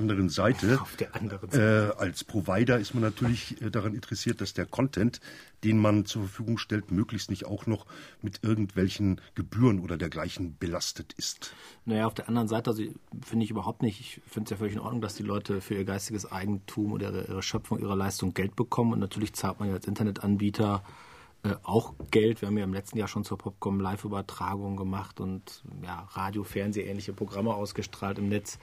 anderen 0.00 0.28
Seite. 0.28 0.80
Auf 0.80 0.96
der 0.96 1.14
anderen 1.14 1.50
Seite. 1.50 1.94
Äh, 1.96 2.00
als 2.00 2.24
Provider 2.24 2.78
ist 2.78 2.94
man 2.94 3.02
natürlich 3.02 3.60
äh, 3.60 3.70
daran 3.70 3.94
interessiert, 3.94 4.40
dass 4.40 4.54
der 4.54 4.66
Content, 4.66 5.20
den 5.62 5.78
man 5.78 6.06
zur 6.06 6.22
Verfügung 6.22 6.58
stellt, 6.58 6.90
möglichst 6.90 7.30
nicht 7.30 7.46
auch 7.46 7.66
noch 7.66 7.86
mit 8.22 8.42
irgendwelchen 8.42 9.20
Gebühren 9.34 9.80
oder 9.80 9.96
dergleichen 9.96 10.56
belastet 10.58 11.12
ist. 11.14 11.54
Naja, 11.84 12.06
auf 12.06 12.14
der 12.14 12.28
anderen 12.28 12.48
Seite 12.48 12.70
also, 12.70 12.82
finde 13.24 13.44
ich 13.44 13.50
überhaupt 13.50 13.82
nicht, 13.82 14.00
ich 14.00 14.20
finde 14.26 14.46
es 14.46 14.50
ja 14.50 14.56
völlig 14.56 14.74
in 14.74 14.80
Ordnung, 14.80 15.02
dass 15.02 15.14
die 15.14 15.22
Leute 15.22 15.60
für 15.60 15.74
ihr 15.74 15.84
geistiges 15.84 16.30
Eigentum 16.30 16.92
oder 16.92 17.12
ihre, 17.12 17.24
ihre 17.26 17.42
Schöpfung, 17.42 17.78
ihre 17.78 17.96
Leistung 17.96 18.34
Geld 18.34 18.56
bekommen. 18.56 18.94
Und 18.94 19.00
natürlich 19.00 19.34
zahlt 19.34 19.60
man 19.60 19.68
ja 19.68 19.74
als 19.74 19.86
Internetanbieter 19.86 20.82
äh, 21.42 21.54
auch 21.62 21.94
Geld. 22.10 22.42
Wir 22.42 22.48
haben 22.48 22.58
ja 22.58 22.64
im 22.64 22.74
letzten 22.74 22.98
Jahr 22.98 23.08
schon 23.08 23.24
zur 23.24 23.38
Popcom 23.38 23.80
Live-Übertragung 23.80 24.76
gemacht 24.76 25.20
und 25.20 25.62
ja, 25.82 26.06
Radio, 26.12 26.44
Fernseh, 26.44 26.82
ähnliche 26.82 27.12
Programme 27.12 27.54
ausgestrahlt 27.54 28.18
im 28.18 28.28
Netz. 28.28 28.58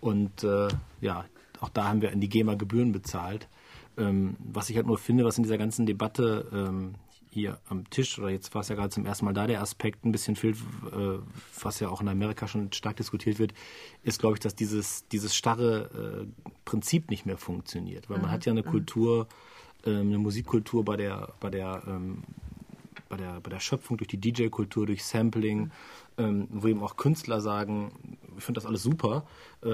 Und 0.00 0.44
äh, 0.44 0.68
ja, 1.00 1.24
auch 1.60 1.68
da 1.68 1.88
haben 1.88 2.02
wir 2.02 2.12
an 2.12 2.20
die 2.20 2.28
GEMA 2.28 2.54
Gebühren 2.54 2.92
bezahlt. 2.92 3.48
Ähm, 3.96 4.36
was 4.38 4.70
ich 4.70 4.76
halt 4.76 4.86
nur 4.86 4.98
finde, 4.98 5.24
was 5.24 5.36
in 5.36 5.44
dieser 5.44 5.58
ganzen 5.58 5.86
Debatte 5.86 6.48
ähm, 6.52 6.94
hier 7.30 7.58
am 7.68 7.88
Tisch, 7.90 8.18
oder 8.18 8.30
jetzt 8.30 8.54
war 8.54 8.62
es 8.62 8.68
ja 8.68 8.74
gerade 8.74 8.90
zum 8.90 9.06
ersten 9.06 9.24
Mal 9.24 9.32
da, 9.32 9.46
der 9.46 9.62
Aspekt 9.62 10.04
ein 10.04 10.12
bisschen 10.12 10.36
fehlt, 10.36 10.56
äh, 10.56 11.18
was 11.62 11.80
ja 11.80 11.88
auch 11.88 12.00
in 12.00 12.08
Amerika 12.08 12.48
schon 12.48 12.72
stark 12.72 12.96
diskutiert 12.96 13.38
wird, 13.38 13.52
ist, 14.02 14.18
glaube 14.20 14.34
ich, 14.34 14.40
dass 14.40 14.54
dieses, 14.54 15.06
dieses 15.08 15.36
starre 15.36 16.26
äh, 16.26 16.50
Prinzip 16.64 17.10
nicht 17.10 17.26
mehr 17.26 17.36
funktioniert. 17.36 18.10
Weil 18.10 18.18
man 18.18 18.28
mhm. 18.30 18.32
hat 18.32 18.46
ja 18.46 18.52
eine 18.52 18.62
Kultur, 18.64 19.28
äh, 19.84 19.90
eine 19.90 20.18
Musikkultur 20.18 20.84
bei 20.84 20.96
der, 20.96 21.32
bei 21.40 21.50
der 21.50 21.82
ähm, 21.86 22.24
bei 23.08 23.16
der, 23.16 23.40
bei 23.40 23.50
der 23.50 23.60
Schöpfung, 23.60 23.98
durch 23.98 24.08
die 24.08 24.20
DJ-Kultur, 24.20 24.86
durch 24.86 25.04
Sampling, 25.04 25.70
ähm, 26.18 26.48
wo 26.50 26.68
eben 26.68 26.82
auch 26.82 26.96
Künstler 26.96 27.40
sagen, 27.40 28.18
ich 28.36 28.44
finde 28.44 28.60
das 28.60 28.66
alles 28.66 28.82
super. 28.82 29.24
Äh, 29.62 29.68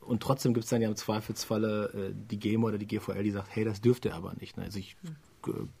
und 0.00 0.22
trotzdem 0.22 0.54
gibt 0.54 0.64
es 0.64 0.70
dann 0.70 0.82
ja 0.82 0.88
im 0.88 0.96
Zweifelsfalle 0.96 2.10
äh, 2.10 2.14
die 2.14 2.38
GEMA 2.38 2.68
oder 2.68 2.78
die 2.78 2.86
GVL, 2.86 3.22
die 3.22 3.30
sagt, 3.30 3.48
hey, 3.50 3.64
das 3.64 3.80
dürft 3.80 4.04
ihr 4.04 4.14
aber 4.14 4.34
nicht. 4.34 4.56
Ne? 4.56 4.64
Also 4.64 4.78
ich, 4.78 4.96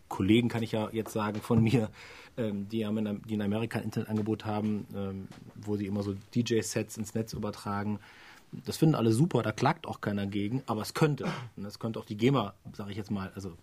Kollegen 0.08 0.48
kann 0.48 0.62
ich 0.62 0.72
ja 0.72 0.88
jetzt 0.92 1.12
sagen 1.12 1.40
von 1.40 1.62
mir, 1.62 1.90
ähm, 2.36 2.68
die, 2.68 2.86
haben 2.86 2.98
in, 2.98 3.22
die 3.22 3.34
in 3.34 3.42
Amerika 3.42 3.78
ein 3.78 3.84
Internetangebot 3.84 4.44
haben, 4.44 4.86
ähm, 4.94 5.28
wo 5.56 5.76
sie 5.76 5.86
immer 5.86 6.02
so 6.02 6.14
DJ-Sets 6.34 6.96
ins 6.96 7.14
Netz 7.14 7.32
übertragen. 7.32 7.98
Das 8.52 8.76
finden 8.76 8.96
alle 8.96 9.12
super, 9.12 9.42
da 9.42 9.52
klagt 9.52 9.86
auch 9.86 10.00
keiner 10.00 10.26
gegen, 10.26 10.62
aber 10.66 10.82
es 10.82 10.94
könnte. 10.94 11.24
Und 11.56 11.62
das 11.62 11.78
könnte 11.78 12.00
auch 12.00 12.04
die 12.04 12.16
GEMA, 12.16 12.54
sage 12.72 12.90
ich 12.90 12.96
jetzt 12.96 13.10
mal, 13.10 13.30
also 13.34 13.56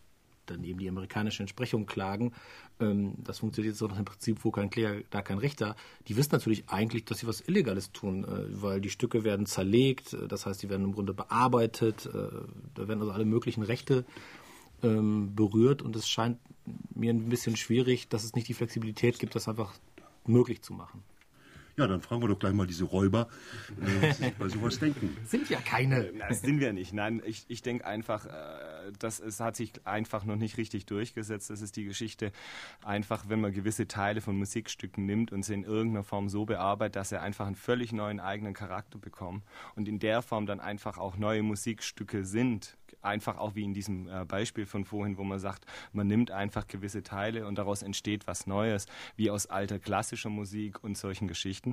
dann 0.50 0.64
eben 0.64 0.80
die 0.80 0.90
amerikanische 0.90 1.44
Entsprechung 1.44 1.86
klagen. 1.86 2.34
Ähm, 2.80 3.14
das 3.24 3.40
funktioniert 3.40 3.76
so 3.76 3.88
nach 3.88 3.96
dem 3.96 4.06
Prinzip, 4.06 4.44
wo 4.44 4.52
kein 4.52 4.70
Kläger, 4.70 5.02
da 5.10 5.22
kein 5.22 5.38
Richter. 5.38 5.76
Die 6.08 6.18
wissen 6.18 6.32
natürlich 6.32 6.70
eigentlich, 6.70 7.06
dass 7.06 7.20
sie 7.20 7.28
was 7.28 7.42
Illegales 7.42 7.92
tun, 7.92 8.24
äh, 8.24 8.62
weil 8.62 8.82
die 8.82 8.90
Stücke 8.90 9.24
werden 9.24 9.46
zerlegt, 9.46 10.14
äh, 10.14 10.28
das 10.28 10.46
heißt, 10.46 10.62
die 10.64 10.70
werden 10.70 10.86
im 10.86 10.94
Grunde 10.94 11.14
bearbeitet, 11.14 12.06
äh, 12.08 12.30
da 12.76 12.88
werden 12.88 13.02
also 13.02 13.12
alle 13.12 13.26
möglichen 13.26 13.64
Rechte 13.64 14.06
ähm, 14.84 15.36
berührt 15.36 15.82
und 15.82 15.96
es 15.96 16.08
scheint 16.08 16.40
mir 16.94 17.14
ein 17.14 17.30
bisschen 17.30 17.56
schwierig, 17.56 18.10
dass 18.10 18.24
es 18.24 18.36
nicht 18.36 18.48
die 18.48 18.54
Flexibilität 18.54 19.20
gibt, 19.20 19.36
das 19.36 19.48
einfach 19.48 19.74
möglich 20.26 20.62
zu 20.62 20.74
machen. 20.74 21.04
Ja, 21.80 21.86
dann 21.86 22.02
fragen 22.02 22.24
wir 22.24 22.28
doch 22.28 22.40
gleich 22.40 22.54
mal 22.54 22.66
diese 22.66 22.86
Räuber, 22.86 23.28
äh, 23.80 24.10
was 24.10 24.18
sie 24.18 24.32
bei 24.32 24.50
sowas 24.50 24.80
denken. 24.80 25.16
Sind 25.28 25.48
ja 25.48 25.60
keine. 25.60 26.12
Das 26.28 26.42
sind 26.42 26.60
wir 26.60 26.74
nicht. 26.74 26.92
Nein, 26.92 27.22
ich, 27.24 27.46
ich 27.50 27.62
denke 27.62 27.86
einfach, 27.86 28.26
äh, 28.26 28.92
das 28.98 29.20
es 29.20 29.40
hat 29.40 29.56
sich 29.56 29.74
einfach 29.86 30.26
noch 30.26 30.38
nicht 30.38 30.58
richtig 30.58 30.88
durchgesetzt. 30.88 31.52
Das 31.52 31.62
ist 31.62 31.76
die 31.76 31.86
Geschichte 31.86 32.32
einfach, 32.84 33.26
wenn 33.30 33.42
man 33.42 33.54
gewisse 33.54 33.88
Teile 33.88 34.22
von 34.22 34.38
Musikstücken 34.38 35.06
nimmt 35.06 35.32
und 35.32 35.44
sie 35.44 35.54
in 35.54 35.64
irgendeiner 35.64 36.04
Form 36.04 36.30
so 36.30 36.46
bearbeitet, 36.46 36.96
dass 36.96 37.10
sie 37.10 37.22
einfach 37.22 37.46
einen 37.46 37.56
völlig 37.56 37.92
neuen 37.92 38.20
eigenen 38.20 38.56
Charakter 38.56 38.98
bekommen 38.98 39.44
und 39.76 39.88
in 39.88 40.00
der 40.00 40.24
Form 40.24 40.48
dann 40.48 40.60
einfach 40.60 40.98
auch 40.98 41.16
neue 41.18 41.44
Musikstücke 41.44 42.26
sind. 42.26 42.76
Einfach 43.04 43.38
auch 43.38 43.54
wie 43.54 43.64
in 43.64 43.76
diesem 43.76 44.08
äh, 44.08 44.26
Beispiel 44.26 44.66
von 44.66 44.84
vorhin, 44.84 45.18
wo 45.18 45.24
man 45.24 45.38
sagt, 45.38 45.66
man 45.94 46.08
nimmt 46.08 46.32
einfach 46.32 46.68
gewisse 46.68 47.04
Teile 47.04 47.46
und 47.46 47.58
daraus 47.58 47.84
entsteht 47.84 48.26
was 48.26 48.48
Neues, 48.48 48.88
wie 49.16 49.30
aus 49.30 49.46
alter 49.46 49.78
klassischer 49.78 50.32
Musik 50.32 50.84
und 50.84 50.98
solchen 50.98 51.28
Geschichten. 51.28 51.67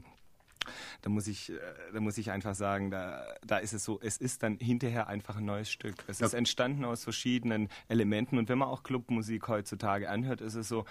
Da 1.03 1.11
muss 1.11 1.27
ich, 1.27 1.51
äh, 1.51 1.59
da 1.93 2.01
muss 2.01 2.17
ich 2.19 2.31
einfach 2.31 2.55
sagen, 2.55 2.91
da, 2.91 3.23
da 3.47 3.59
ist 3.59 3.73
es 3.73 3.85
so, 3.85 4.01
es 4.01 4.17
ist 4.17 4.43
dann 4.43 4.59
hinterher 4.59 5.09
einfach 5.09 5.37
ein 5.37 5.45
neues 5.45 5.71
Stück. 5.71 5.95
Es 6.07 6.21
ja. 6.21 6.27
ist 6.27 6.35
entstanden 6.35 6.85
aus 6.85 7.05
verschiedenen 7.05 7.69
Elementen 7.89 8.39
und 8.39 8.49
wenn 8.49 8.59
man 8.59 8.69
auch 8.69 8.83
Clubmusik 8.83 9.49
heutzutage 9.49 10.09
anhört, 10.09 10.41
ist 10.41 10.55
es 10.55 10.69
so, 10.69 10.85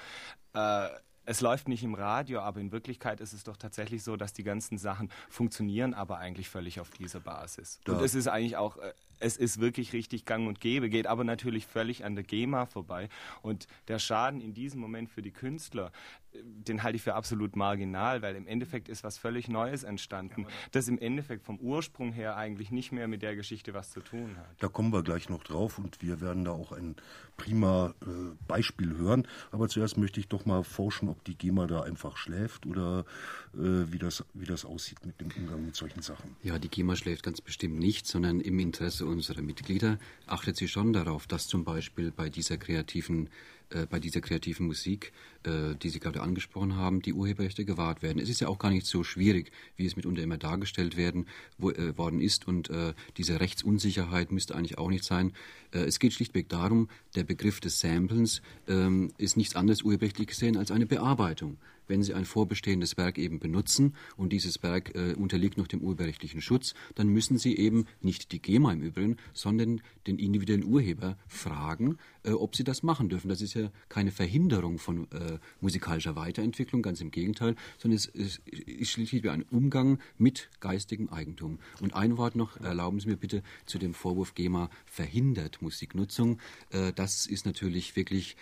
äh, 0.53 0.89
es 1.25 1.41
läuft 1.41 1.67
nicht 1.67 1.83
im 1.83 1.95
Radio, 1.95 2.41
aber 2.41 2.59
in 2.59 2.71
Wirklichkeit 2.71 3.21
ist 3.21 3.33
es 3.33 3.43
doch 3.43 3.57
tatsächlich 3.57 4.03
so, 4.03 4.17
dass 4.17 4.33
die 4.33 4.43
ganzen 4.43 4.77
Sachen 4.77 5.09
funktionieren, 5.29 5.93
aber 5.93 6.17
eigentlich 6.17 6.49
völlig 6.49 6.79
auf 6.79 6.89
dieser 6.89 7.21
Basis. 7.21 7.79
Ja. 7.87 7.93
Und 7.93 8.03
es 8.03 8.13
ist 8.13 8.27
eigentlich 8.27 8.57
auch, 8.57 8.77
äh, 8.77 8.93
es 9.19 9.37
ist 9.37 9.59
wirklich 9.59 9.93
richtig 9.93 10.25
gang 10.25 10.47
und 10.47 10.59
gäbe, 10.59 10.89
geht 10.89 11.07
aber 11.07 11.23
natürlich 11.23 11.65
völlig 11.65 12.05
an 12.05 12.15
der 12.15 12.23
GEMA 12.23 12.65
vorbei. 12.65 13.09
Und 13.41 13.67
der 13.87 13.99
Schaden 13.99 14.41
in 14.41 14.53
diesem 14.53 14.79
Moment 14.79 15.09
für 15.09 15.21
die 15.21 15.31
Künstler, 15.31 15.91
äh, 16.33 16.39
den 16.43 16.83
halte 16.83 16.95
ich 16.95 17.01
für 17.01 17.15
absolut 17.15 17.55
marginal, 17.55 18.21
weil 18.21 18.35
im 18.35 18.47
Endeffekt 18.47 18.89
ist 18.89 19.03
was 19.03 19.17
völlig 19.17 19.47
Neues 19.47 19.83
entstanden, 19.83 20.47
das 20.71 20.87
im 20.87 20.99
Endeffekt 20.99 21.43
vom 21.43 21.59
Ursprung 21.59 22.11
her 22.11 22.35
eigentlich 22.37 22.71
nicht 22.71 22.91
mehr 22.91 23.07
mit 23.07 23.21
der 23.21 23.35
Geschichte 23.35 23.73
was 23.73 23.91
zu 23.91 24.01
tun 24.01 24.37
hat. 24.37 24.55
Da 24.59 24.67
kommen 24.67 24.91
wir 24.91 25.03
gleich 25.03 25.29
noch 25.29 25.43
drauf 25.43 25.77
und 25.77 26.01
wir 26.01 26.21
werden 26.21 26.45
da 26.45 26.51
auch 26.51 26.71
ein 26.71 26.95
prima 27.37 27.93
äh, 28.01 28.05
Beispiel 28.47 28.97
hören. 28.97 29.27
Aber 29.51 29.67
zuerst 29.67 29.97
möchte 29.97 30.19
ich 30.19 30.27
doch 30.27 30.45
mal 30.45 30.63
forschen, 30.63 31.09
ob 31.09 31.23
die 31.23 31.35
GEMA 31.35 31.67
da 31.67 31.81
einfach 31.81 32.17
schläft 32.17 32.65
oder 32.65 33.05
äh, 33.53 33.91
wie, 33.91 33.99
das, 33.99 34.23
wie 34.33 34.45
das 34.45 34.65
aussieht 34.65 35.05
mit 35.05 35.19
dem 35.19 35.29
Umgang 35.35 35.65
mit 35.65 35.75
solchen 35.75 36.01
Sachen. 36.01 36.35
Ja, 36.43 36.59
die 36.59 36.69
GEMA 36.69 36.95
schläft 36.95 37.23
ganz 37.23 37.41
bestimmt 37.41 37.79
nicht, 37.79 38.07
sondern 38.07 38.39
im 38.39 38.59
Interesse 38.59 39.02
unserer 39.05 39.41
Mitglieder 39.41 39.99
achtet 40.27 40.57
sie 40.57 40.67
schon 40.67 40.93
darauf, 40.93 41.27
dass 41.27 41.47
zum 41.47 41.63
Beispiel 41.63 42.11
bei 42.11 42.29
dieser 42.29 42.57
kreativen 42.57 43.29
äh, 43.73 43.85
bei 43.89 43.99
dieser 43.99 44.21
kreativen 44.21 44.67
Musik, 44.67 45.11
äh, 45.43 45.75
die 45.75 45.89
Sie 45.89 45.99
gerade 45.99 46.21
angesprochen 46.21 46.75
haben, 46.75 47.01
die 47.01 47.13
Urheberrechte 47.13 47.65
gewahrt 47.65 48.01
werden. 48.01 48.19
Es 48.19 48.29
ist 48.29 48.41
ja 48.41 48.47
auch 48.47 48.59
gar 48.59 48.71
nicht 48.71 48.85
so 48.85 49.03
schwierig, 49.03 49.51
wie 49.75 49.85
es 49.85 49.95
mitunter 49.95 50.21
immer 50.21 50.37
dargestellt 50.37 50.97
werden, 50.97 51.27
wo, 51.57 51.71
äh, 51.71 51.97
worden 51.97 52.21
ist. 52.21 52.47
Und 52.47 52.69
äh, 52.69 52.93
diese 53.17 53.39
Rechtsunsicherheit 53.39 54.31
müsste 54.31 54.55
eigentlich 54.55 54.77
auch 54.77 54.89
nicht 54.89 55.03
sein. 55.03 55.33
Äh, 55.71 55.79
es 55.79 55.99
geht 55.99 56.13
schlichtweg 56.13 56.49
darum, 56.49 56.89
der 57.15 57.23
Begriff 57.23 57.59
des 57.59 57.79
Samplens 57.79 58.41
ähm, 58.67 59.11
ist 59.17 59.37
nichts 59.37 59.55
anderes 59.55 59.81
urheberrechtlich 59.81 60.27
gesehen 60.27 60.57
als 60.57 60.71
eine 60.71 60.85
Bearbeitung 60.85 61.57
wenn 61.87 62.03
Sie 62.03 62.13
ein 62.13 62.25
vorbestehendes 62.25 62.97
Werk 62.97 63.17
eben 63.17 63.39
benutzen 63.39 63.95
und 64.17 64.31
dieses 64.31 64.63
Werk 64.63 64.95
äh, 64.95 65.13
unterliegt 65.13 65.57
noch 65.57 65.67
dem 65.67 65.81
urheberrechtlichen 65.81 66.41
Schutz, 66.41 66.73
dann 66.95 67.07
müssen 67.07 67.37
Sie 67.37 67.55
eben 67.57 67.85
nicht 68.01 68.31
die 68.31 68.41
GEMA 68.41 68.73
im 68.73 68.81
Übrigen, 68.81 69.17
sondern 69.33 69.81
den 70.07 70.19
individuellen 70.19 70.65
Urheber 70.65 71.17
fragen, 71.27 71.97
äh, 72.23 72.31
ob 72.31 72.55
Sie 72.55 72.63
das 72.63 72.83
machen 72.83 73.09
dürfen. 73.09 73.29
Das 73.29 73.41
ist 73.41 73.53
ja 73.53 73.71
keine 73.89 74.11
Verhinderung 74.11 74.79
von 74.79 75.11
äh, 75.11 75.39
musikalischer 75.61 76.15
Weiterentwicklung, 76.15 76.81
ganz 76.81 77.01
im 77.01 77.11
Gegenteil, 77.11 77.55
sondern 77.77 77.97
es, 77.97 78.05
ist 78.05 78.41
schließlich 78.89 79.29
ein 79.29 79.43
Umgang 79.51 79.99
mit 80.17 80.49
geistigem 80.59 81.09
Eigentum. 81.09 81.59
Und 81.81 81.93
ein 81.93 82.17
Wort 82.17 82.35
noch, 82.35 82.59
erlauben 82.59 82.99
Sie 82.99 83.09
mir 83.09 83.17
bitte 83.17 83.43
zu 83.65 83.77
dem 83.77 83.93
Vorwurf 83.93 84.35
GEMA 84.35 84.69
verhindert 84.85 85.61
Musiknutzung. 85.61 86.39
Äh, 86.71 86.93
das 86.93 87.25
ist 87.25 87.45
natürlich 87.45 87.95
wirklich 87.95 88.35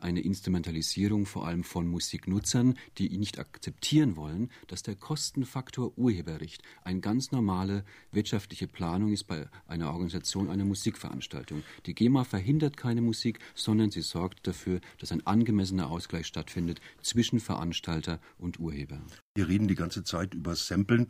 eine 0.00 0.20
Instrumentalisierung 0.20 1.26
vor 1.26 1.46
allem 1.46 1.64
von 1.64 1.86
Musiknutzern, 1.88 2.76
die 2.98 3.16
nicht 3.18 3.38
akzeptieren 3.38 4.16
wollen, 4.16 4.50
dass 4.66 4.82
der 4.82 4.94
Kostenfaktor 4.94 5.96
Urheberrecht 5.96 6.62
eine 6.82 7.00
ganz 7.00 7.32
normale 7.32 7.84
wirtschaftliche 8.12 8.66
Planung 8.68 9.12
ist 9.12 9.24
bei 9.24 9.48
einer 9.66 9.92
Organisation 9.92 10.48
einer 10.48 10.64
Musikveranstaltung. 10.64 11.62
Die 11.86 11.94
GEMA 11.94 12.24
verhindert 12.24 12.76
keine 12.76 13.00
Musik, 13.00 13.38
sondern 13.54 13.90
sie 13.90 14.02
sorgt 14.02 14.46
dafür, 14.46 14.80
dass 14.98 15.12
ein 15.12 15.26
angemessener 15.26 15.90
Ausgleich 15.90 16.26
stattfindet 16.26 16.80
zwischen 17.02 17.40
Veranstalter 17.40 18.20
und 18.38 18.58
Urheber. 18.60 19.00
Wir 19.34 19.48
reden 19.48 19.68
die 19.68 19.74
ganze 19.74 20.04
Zeit 20.04 20.34
über 20.34 20.56
Samplen 20.56 21.06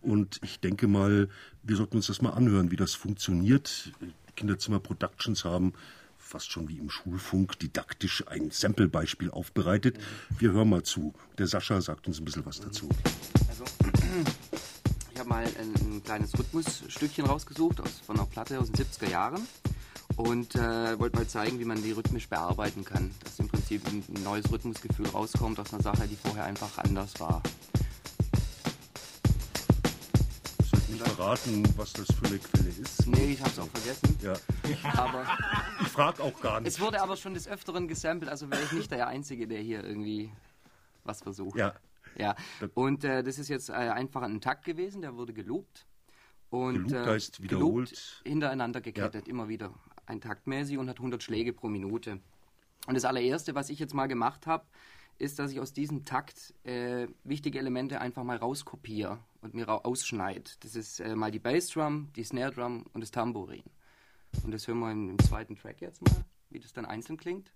und 0.00 0.40
ich 0.42 0.60
denke 0.60 0.88
mal, 0.88 1.28
wir 1.62 1.76
sollten 1.76 1.96
uns 1.96 2.06
das 2.06 2.22
mal 2.22 2.30
anhören, 2.30 2.70
wie 2.70 2.76
das 2.76 2.94
funktioniert. 2.94 3.92
Kinderzimmer 4.36 4.80
Productions 4.80 5.44
haben 5.44 5.72
fast 6.32 6.50
schon 6.50 6.66
wie 6.70 6.78
im 6.78 6.88
Schulfunk 6.88 7.58
didaktisch 7.58 8.24
ein 8.26 8.50
Samplebeispiel 8.50 9.30
aufbereitet. 9.30 9.98
Wir 10.38 10.52
hören 10.52 10.70
mal 10.70 10.82
zu. 10.82 11.12
Der 11.36 11.46
Sascha 11.46 11.82
sagt 11.82 12.06
uns 12.06 12.20
ein 12.20 12.24
bisschen 12.24 12.46
was 12.46 12.58
dazu. 12.58 12.88
Also, 13.50 13.64
ich 15.12 15.18
habe 15.18 15.28
mal 15.28 15.44
ein, 15.44 15.74
ein, 15.74 16.02
kleines 16.02 16.32
Rhythmusstückchen 16.38 17.26
rausgesucht 17.26 17.82
aus, 17.82 18.00
von 18.06 18.16
einer 18.16 18.24
Platte 18.24 18.58
aus 18.58 18.72
den 18.72 18.86
70er 18.86 19.10
Jahren 19.10 19.46
und 20.16 20.54
äh, 20.54 20.98
wollte 20.98 21.18
mal 21.18 21.28
zeigen, 21.28 21.58
wie 21.58 21.66
man 21.66 21.82
die 21.82 21.92
rhythmisch 21.92 22.30
bearbeiten 22.30 22.82
kann. 22.82 23.10
Dass 23.22 23.38
im 23.38 23.48
Prinzip 23.48 23.86
ein 23.86 24.02
neues 24.22 24.50
Rhythmusgefühl 24.50 25.08
rauskommt 25.08 25.60
aus 25.60 25.74
einer 25.74 25.82
Sache, 25.82 26.08
die 26.08 26.16
vorher 26.16 26.44
einfach 26.44 26.78
anders 26.78 27.20
war. 27.20 27.42
nicht 30.92 31.06
verraten, 31.06 31.62
was 31.76 31.92
das 31.92 32.06
für 32.06 32.26
eine 32.26 32.38
Quelle 32.38 32.70
ist? 32.70 33.06
Nee, 33.06 33.32
ich 33.32 33.40
habe 33.40 33.50
es 33.50 33.58
auch 33.58 33.68
vergessen. 33.68 34.18
Ja. 34.22 34.34
Aber 34.96 35.24
frage 35.92 36.22
auch 36.22 36.40
gar 36.40 36.60
nicht. 36.60 36.68
Es 36.68 36.80
wurde 36.80 37.00
aber 37.00 37.16
schon 37.16 37.34
des 37.34 37.46
Öfteren 37.48 37.88
gesampelt, 37.88 38.30
also 38.30 38.50
wäre 38.50 38.62
ich 38.62 38.72
nicht 38.72 38.90
der 38.90 39.06
Einzige, 39.06 39.46
der 39.46 39.60
hier 39.60 39.84
irgendwie 39.84 40.30
was 41.04 41.22
versucht. 41.22 41.56
Ja. 41.56 41.74
Ja, 42.18 42.36
und 42.74 43.04
äh, 43.04 43.22
das 43.22 43.38
ist 43.38 43.48
jetzt 43.48 43.70
äh, 43.70 43.72
einfach 43.72 44.20
ein 44.22 44.40
Takt 44.40 44.64
gewesen, 44.64 45.00
der 45.00 45.16
wurde 45.16 45.32
geloopt. 45.32 45.86
Und, 46.50 46.88
geloopt 46.88 46.92
äh, 46.92 47.10
heißt 47.10 47.42
wiederholt. 47.42 47.88
Geloopt, 47.88 48.22
hintereinander 48.24 48.80
gekettet, 48.82 49.26
ja. 49.26 49.30
immer 49.30 49.48
wieder. 49.48 49.72
Ein 50.04 50.20
Taktmäßig 50.20 50.76
und 50.76 50.90
hat 50.90 50.98
100 50.98 51.22
Schläge 51.22 51.54
pro 51.54 51.68
Minute. 51.68 52.20
Und 52.86 52.94
das 52.94 53.04
allererste, 53.04 53.54
was 53.54 53.70
ich 53.70 53.78
jetzt 53.78 53.94
mal 53.94 54.08
gemacht 54.08 54.46
habe, 54.46 54.66
ist, 55.18 55.38
dass 55.38 55.52
ich 55.52 55.60
aus 55.60 55.72
diesem 55.72 56.04
Takt 56.04 56.52
äh, 56.64 57.06
wichtige 57.24 57.58
Elemente 57.58 58.00
einfach 58.00 58.24
mal 58.24 58.36
rauskopiere 58.36 59.20
und 59.40 59.54
mir 59.54 59.68
ausschneide. 59.68 60.50
Das 60.60 60.74
ist 60.74 61.00
äh, 61.00 61.14
mal 61.14 61.30
die 61.30 61.38
Bassdrum, 61.38 62.12
die 62.16 62.24
Snare 62.24 62.52
Drum 62.52 62.86
und 62.92 63.00
das 63.00 63.10
Tambourin. 63.10 63.62
Und 64.42 64.50
das 64.50 64.66
hören 64.66 64.80
wir 64.80 64.90
im, 64.90 65.10
im, 65.10 65.18
zweiten 65.18 65.56
Track 65.56 65.80
jetzt 65.80 66.02
mal, 66.02 66.24
wie 66.50 66.58
das 66.58 66.72
dann 66.72 66.84
einzeln 66.84 67.16
klingt. 67.16 67.52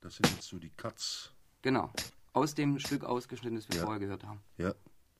Das 0.00 0.16
sind 0.16 0.28
jetzt 0.30 0.48
so 0.48 0.58
die 0.58 0.70
Cuts. 0.70 1.32
Genau. 1.62 1.90
Aus 2.32 2.54
dem 2.54 2.78
Stück 2.78 3.04
ausgeschnitten, 3.04 3.56
das 3.56 3.68
wir 3.68 3.76
ja. 3.76 3.82
vorher 3.82 4.00
gehört 4.00 4.24
haben. 4.24 4.40
Ja. 4.56 4.74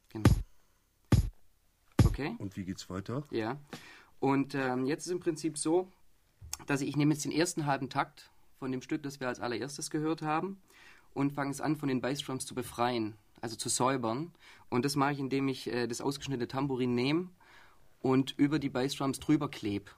Genau. 0.09 0.31
Okay. 2.05 2.35
Und 2.39 2.57
wie 2.57 2.65
geht's 2.65 2.89
weiter? 2.91 3.25
Ja. 3.31 3.59
Und 4.19 4.55
ähm, 4.55 4.87
jetzt 4.87 5.07
ist 5.07 5.13
im 5.13 5.21
Prinzip 5.21 5.59
so, 5.59 5.89
dass 6.67 6.81
ich, 6.81 6.89
ich 6.89 6.97
nehme 6.97 7.15
jetzt 7.15 7.25
den 7.25 7.33
ersten 7.33 7.67
halben 7.67 7.89
Takt 7.89 8.31
von 8.59 8.71
dem 8.73 8.83
Stück, 8.83 9.03
das 9.03 9.21
wir 9.21 9.29
als 9.29 9.41
allererstes 9.41 9.91
gehört 9.91 10.23
haben 10.23 10.61
und 11.15 11.33
fange 11.33 11.51
es 11.51 11.61
an, 11.61 11.77
von 11.77 11.89
den 11.89 12.01
Bassdrums 12.01 12.47
zu 12.47 12.55
befreien, 12.55 13.17
also 13.41 13.57
zu 13.57 13.69
säubern. 13.69 14.33
Und 14.69 14.85
das 14.85 14.97
mache 14.97 15.13
ich, 15.13 15.19
indem 15.19 15.49
ich 15.49 15.67
äh, 15.73 15.87
das 15.87 16.01
ausgeschnittene 16.01 16.49
Tambourin 16.49 16.95
nehme 16.95 17.29
und 18.03 18.33
über 18.37 18.59
die 18.59 18.69
Bassdrums 18.69 19.21
drüber 19.21 19.49
klebe. 19.51 19.91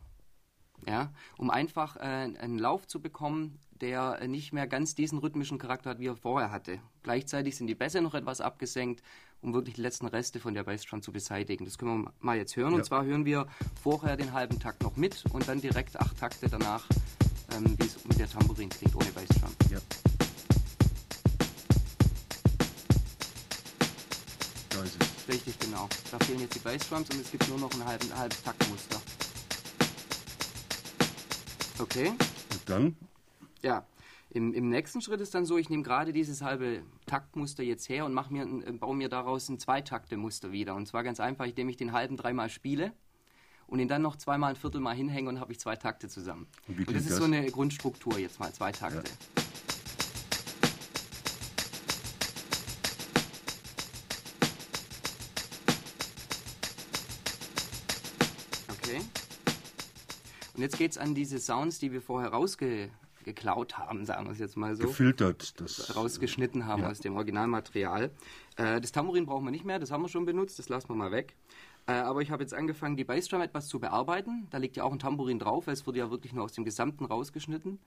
Ja, 0.86 1.12
um 1.38 1.50
einfach 1.50 1.96
äh, 1.96 2.00
einen 2.00 2.58
Lauf 2.58 2.86
zu 2.86 3.00
bekommen, 3.00 3.58
der 3.80 4.26
nicht 4.28 4.52
mehr 4.52 4.66
ganz 4.66 4.94
diesen 4.94 5.18
rhythmischen 5.18 5.58
Charakter 5.58 5.90
hat, 5.90 5.98
wie 5.98 6.08
er 6.08 6.16
vorher 6.16 6.50
hatte. 6.50 6.78
Gleichzeitig 7.02 7.56
sind 7.56 7.66
die 7.66 7.74
Bässe 7.74 8.02
noch 8.02 8.14
etwas 8.14 8.40
abgesenkt, 8.40 9.02
um 9.40 9.54
wirklich 9.54 9.74
die 9.76 9.82
letzten 9.82 10.06
Reste 10.06 10.40
von 10.40 10.54
der 10.54 10.64
Bassdrum 10.64 11.02
zu 11.02 11.12
beseitigen. 11.12 11.64
Das 11.64 11.78
können 11.78 12.04
wir 12.04 12.12
mal 12.20 12.36
jetzt 12.36 12.56
hören. 12.56 12.72
Ja. 12.72 12.76
Und 12.76 12.84
zwar 12.84 13.04
hören 13.04 13.24
wir 13.24 13.46
vorher 13.82 14.16
den 14.16 14.32
halben 14.32 14.60
Takt 14.60 14.82
noch 14.82 14.96
mit 14.96 15.24
und 15.32 15.48
dann 15.48 15.60
direkt 15.60 15.98
acht 15.98 16.18
Takte 16.18 16.48
danach, 16.48 16.86
ähm, 17.56 17.76
wie 17.78 17.86
es 17.86 18.04
mit 18.04 18.18
der 18.18 18.28
Tambourin 18.28 18.68
klingt, 18.68 18.94
ohne 18.94 19.10
Bassdrum. 19.10 19.50
Ja. 19.70 19.78
Da 24.70 24.82
ist 24.82 25.02
es. 25.02 25.13
Richtig, 25.28 25.58
genau. 25.58 25.88
Da 26.10 26.18
fehlen 26.24 26.40
jetzt 26.40 26.54
die 26.54 26.58
Bassdrums 26.58 27.08
und 27.10 27.20
es 27.20 27.30
gibt 27.30 27.48
nur 27.48 27.58
noch 27.58 27.72
ein 27.72 27.84
halbes, 27.84 28.10
ein 28.10 28.18
halbes 28.18 28.42
Taktmuster. 28.42 29.00
Okay. 31.78 32.08
Und 32.08 32.62
dann? 32.66 32.96
Ja. 33.62 33.86
Im, 34.30 34.52
Im, 34.52 34.68
nächsten 34.68 35.00
Schritt 35.00 35.20
ist 35.20 35.34
dann 35.34 35.46
so, 35.46 35.56
ich 35.58 35.70
nehme 35.70 35.84
gerade 35.84 36.12
dieses 36.12 36.42
halbe 36.42 36.82
Taktmuster 37.06 37.62
jetzt 37.62 37.88
her 37.88 38.04
und 38.04 38.12
mach 38.12 38.30
mir, 38.30 38.44
baue 38.80 38.96
mir 38.96 39.08
daraus 39.08 39.48
ein 39.48 39.60
Zweitakte-Muster 39.60 40.50
wieder. 40.50 40.74
Und 40.74 40.86
zwar 40.86 41.04
ganz 41.04 41.20
einfach, 41.20 41.46
indem 41.46 41.68
ich 41.68 41.76
den 41.76 41.92
halben 41.92 42.16
dreimal 42.16 42.50
spiele 42.50 42.92
und 43.68 43.78
ihn 43.78 43.88
dann 43.88 44.02
noch 44.02 44.16
zweimal 44.16 44.50
ein 44.50 44.56
Viertelmal 44.56 44.96
hinhänge 44.96 45.28
und 45.28 45.40
habe 45.40 45.52
ich 45.52 45.60
zwei 45.60 45.76
Takte 45.76 46.08
zusammen. 46.08 46.48
Und, 46.66 46.78
und 46.78 46.90
das 46.90 47.04
ist 47.04 47.12
das? 47.12 47.18
so 47.18 47.24
eine 47.24 47.48
Grundstruktur 47.50 48.18
jetzt 48.18 48.40
mal, 48.40 48.52
zwei 48.52 48.72
Takte. 48.72 49.08
Ja. 49.36 49.43
Und 58.98 60.62
jetzt 60.62 60.78
geht 60.78 60.92
es 60.92 60.98
an 60.98 61.14
diese 61.14 61.38
Sounds, 61.38 61.78
die 61.78 61.92
wir 61.92 62.00
vorher 62.00 62.30
rausgeklaut 62.30 63.78
haben, 63.78 64.04
sagen 64.04 64.26
wir 64.26 64.32
es 64.32 64.38
jetzt 64.38 64.56
mal 64.56 64.76
so. 64.76 64.84
Gefiltert. 64.84 65.60
Das, 65.60 65.96
rausgeschnitten 65.96 66.66
haben 66.66 66.82
ja. 66.82 66.90
aus 66.90 67.00
dem 67.00 67.16
Originalmaterial. 67.16 68.10
Äh, 68.56 68.80
das 68.80 68.92
Tambourin 68.92 69.26
brauchen 69.26 69.44
wir 69.44 69.50
nicht 69.50 69.64
mehr, 69.64 69.78
das 69.78 69.90
haben 69.90 70.02
wir 70.02 70.08
schon 70.08 70.24
benutzt, 70.24 70.58
das 70.58 70.68
lassen 70.68 70.88
wir 70.90 70.96
mal 70.96 71.10
weg. 71.10 71.34
Äh, 71.86 71.92
aber 71.92 72.22
ich 72.22 72.30
habe 72.30 72.42
jetzt 72.42 72.54
angefangen, 72.54 72.96
die 72.96 73.04
Bassdrum 73.04 73.42
etwas 73.42 73.68
zu 73.68 73.78
bearbeiten. 73.78 74.46
Da 74.50 74.58
liegt 74.58 74.76
ja 74.76 74.84
auch 74.84 74.92
ein 74.92 74.98
Tambourin 74.98 75.38
drauf, 75.38 75.66
weil 75.66 75.74
es 75.74 75.86
wurde 75.86 75.98
ja 75.98 76.10
wirklich 76.10 76.32
nur 76.32 76.44
aus 76.44 76.52
dem 76.52 76.64
Gesamten 76.64 77.04
rausgeschnitten. 77.04 77.78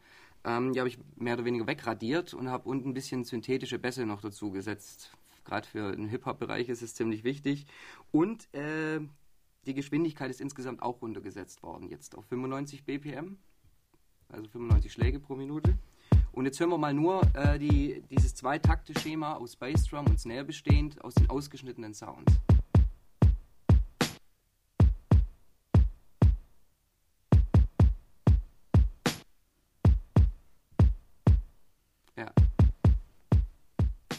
Ähm, 0.43 0.73
die 0.73 0.79
habe 0.79 0.89
ich 0.89 0.99
mehr 1.15 1.33
oder 1.33 1.45
weniger 1.45 1.65
wegradiert 1.65 2.33
und 2.33 2.49
habe 2.49 2.69
unten 2.69 2.89
ein 2.89 2.93
bisschen 2.93 3.23
synthetische 3.23 3.79
Bässe 3.79 4.05
noch 4.05 4.21
dazu 4.21 4.51
gesetzt. 4.51 5.11
Gerade 5.45 5.67
für 5.67 5.95
den 5.95 6.07
Hip-Hop-Bereich 6.09 6.69
ist 6.69 6.81
es 6.81 6.93
ziemlich 6.93 7.23
wichtig. 7.23 7.65
Und 8.11 8.53
äh, 8.53 8.99
die 9.67 9.73
Geschwindigkeit 9.73 10.31
ist 10.31 10.41
insgesamt 10.41 10.81
auch 10.81 11.01
runtergesetzt 11.01 11.61
worden, 11.61 11.89
jetzt 11.89 12.17
auf 12.17 12.25
95 12.25 12.85
BPM, 12.85 13.37
also 14.29 14.47
95 14.47 14.91
Schläge 14.91 15.19
pro 15.19 15.35
Minute. 15.35 15.77
Und 16.31 16.45
jetzt 16.45 16.59
hören 16.59 16.69
wir 16.69 16.77
mal 16.77 16.93
nur 16.93 17.21
äh, 17.35 17.59
die, 17.59 18.01
dieses 18.09 18.33
Zweitakte-Schema 18.35 19.35
aus 19.35 19.55
Bassdrum 19.55 20.05
und 20.05 20.19
Snare 20.19 20.45
bestehend 20.45 21.03
aus 21.03 21.15
den 21.15 21.29
ausgeschnittenen 21.29 21.93
Sounds. 21.93 22.31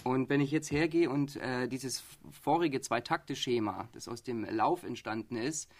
Und 0.09 0.31
wenn 0.31 0.41
ich 0.41 0.51
jetzt 0.51 0.71
hergehe 0.71 1.11
und 1.11 1.37
äh, 1.37 1.69
dieses 1.69 2.03
vorige 2.31 2.81
Zwei-Takte-Schema, 2.81 3.91
das 3.93 4.09
aus 4.09 4.23
dem 4.23 4.45
Lauf 4.45 4.83
entstanden 4.83 5.37
ist, 5.37 5.71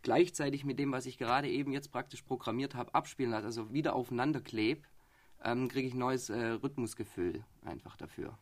gleichzeitig 0.00 0.64
mit 0.64 0.78
dem, 0.78 0.92
was 0.92 1.04
ich 1.04 1.18
gerade 1.18 1.50
eben 1.50 1.72
jetzt 1.72 1.92
praktisch 1.92 2.22
programmiert 2.22 2.74
habe, 2.74 2.94
abspielen 2.94 3.32
lasse, 3.32 3.44
also 3.44 3.74
wieder 3.74 3.94
aufeinander 3.94 4.40
klebe, 4.40 4.80
ähm, 5.44 5.68
kriege 5.68 5.88
ich 5.88 5.92
ein 5.92 5.98
neues 5.98 6.30
äh, 6.30 6.38
Rhythmusgefühl 6.38 7.44
einfach 7.66 7.98
dafür. 7.98 8.38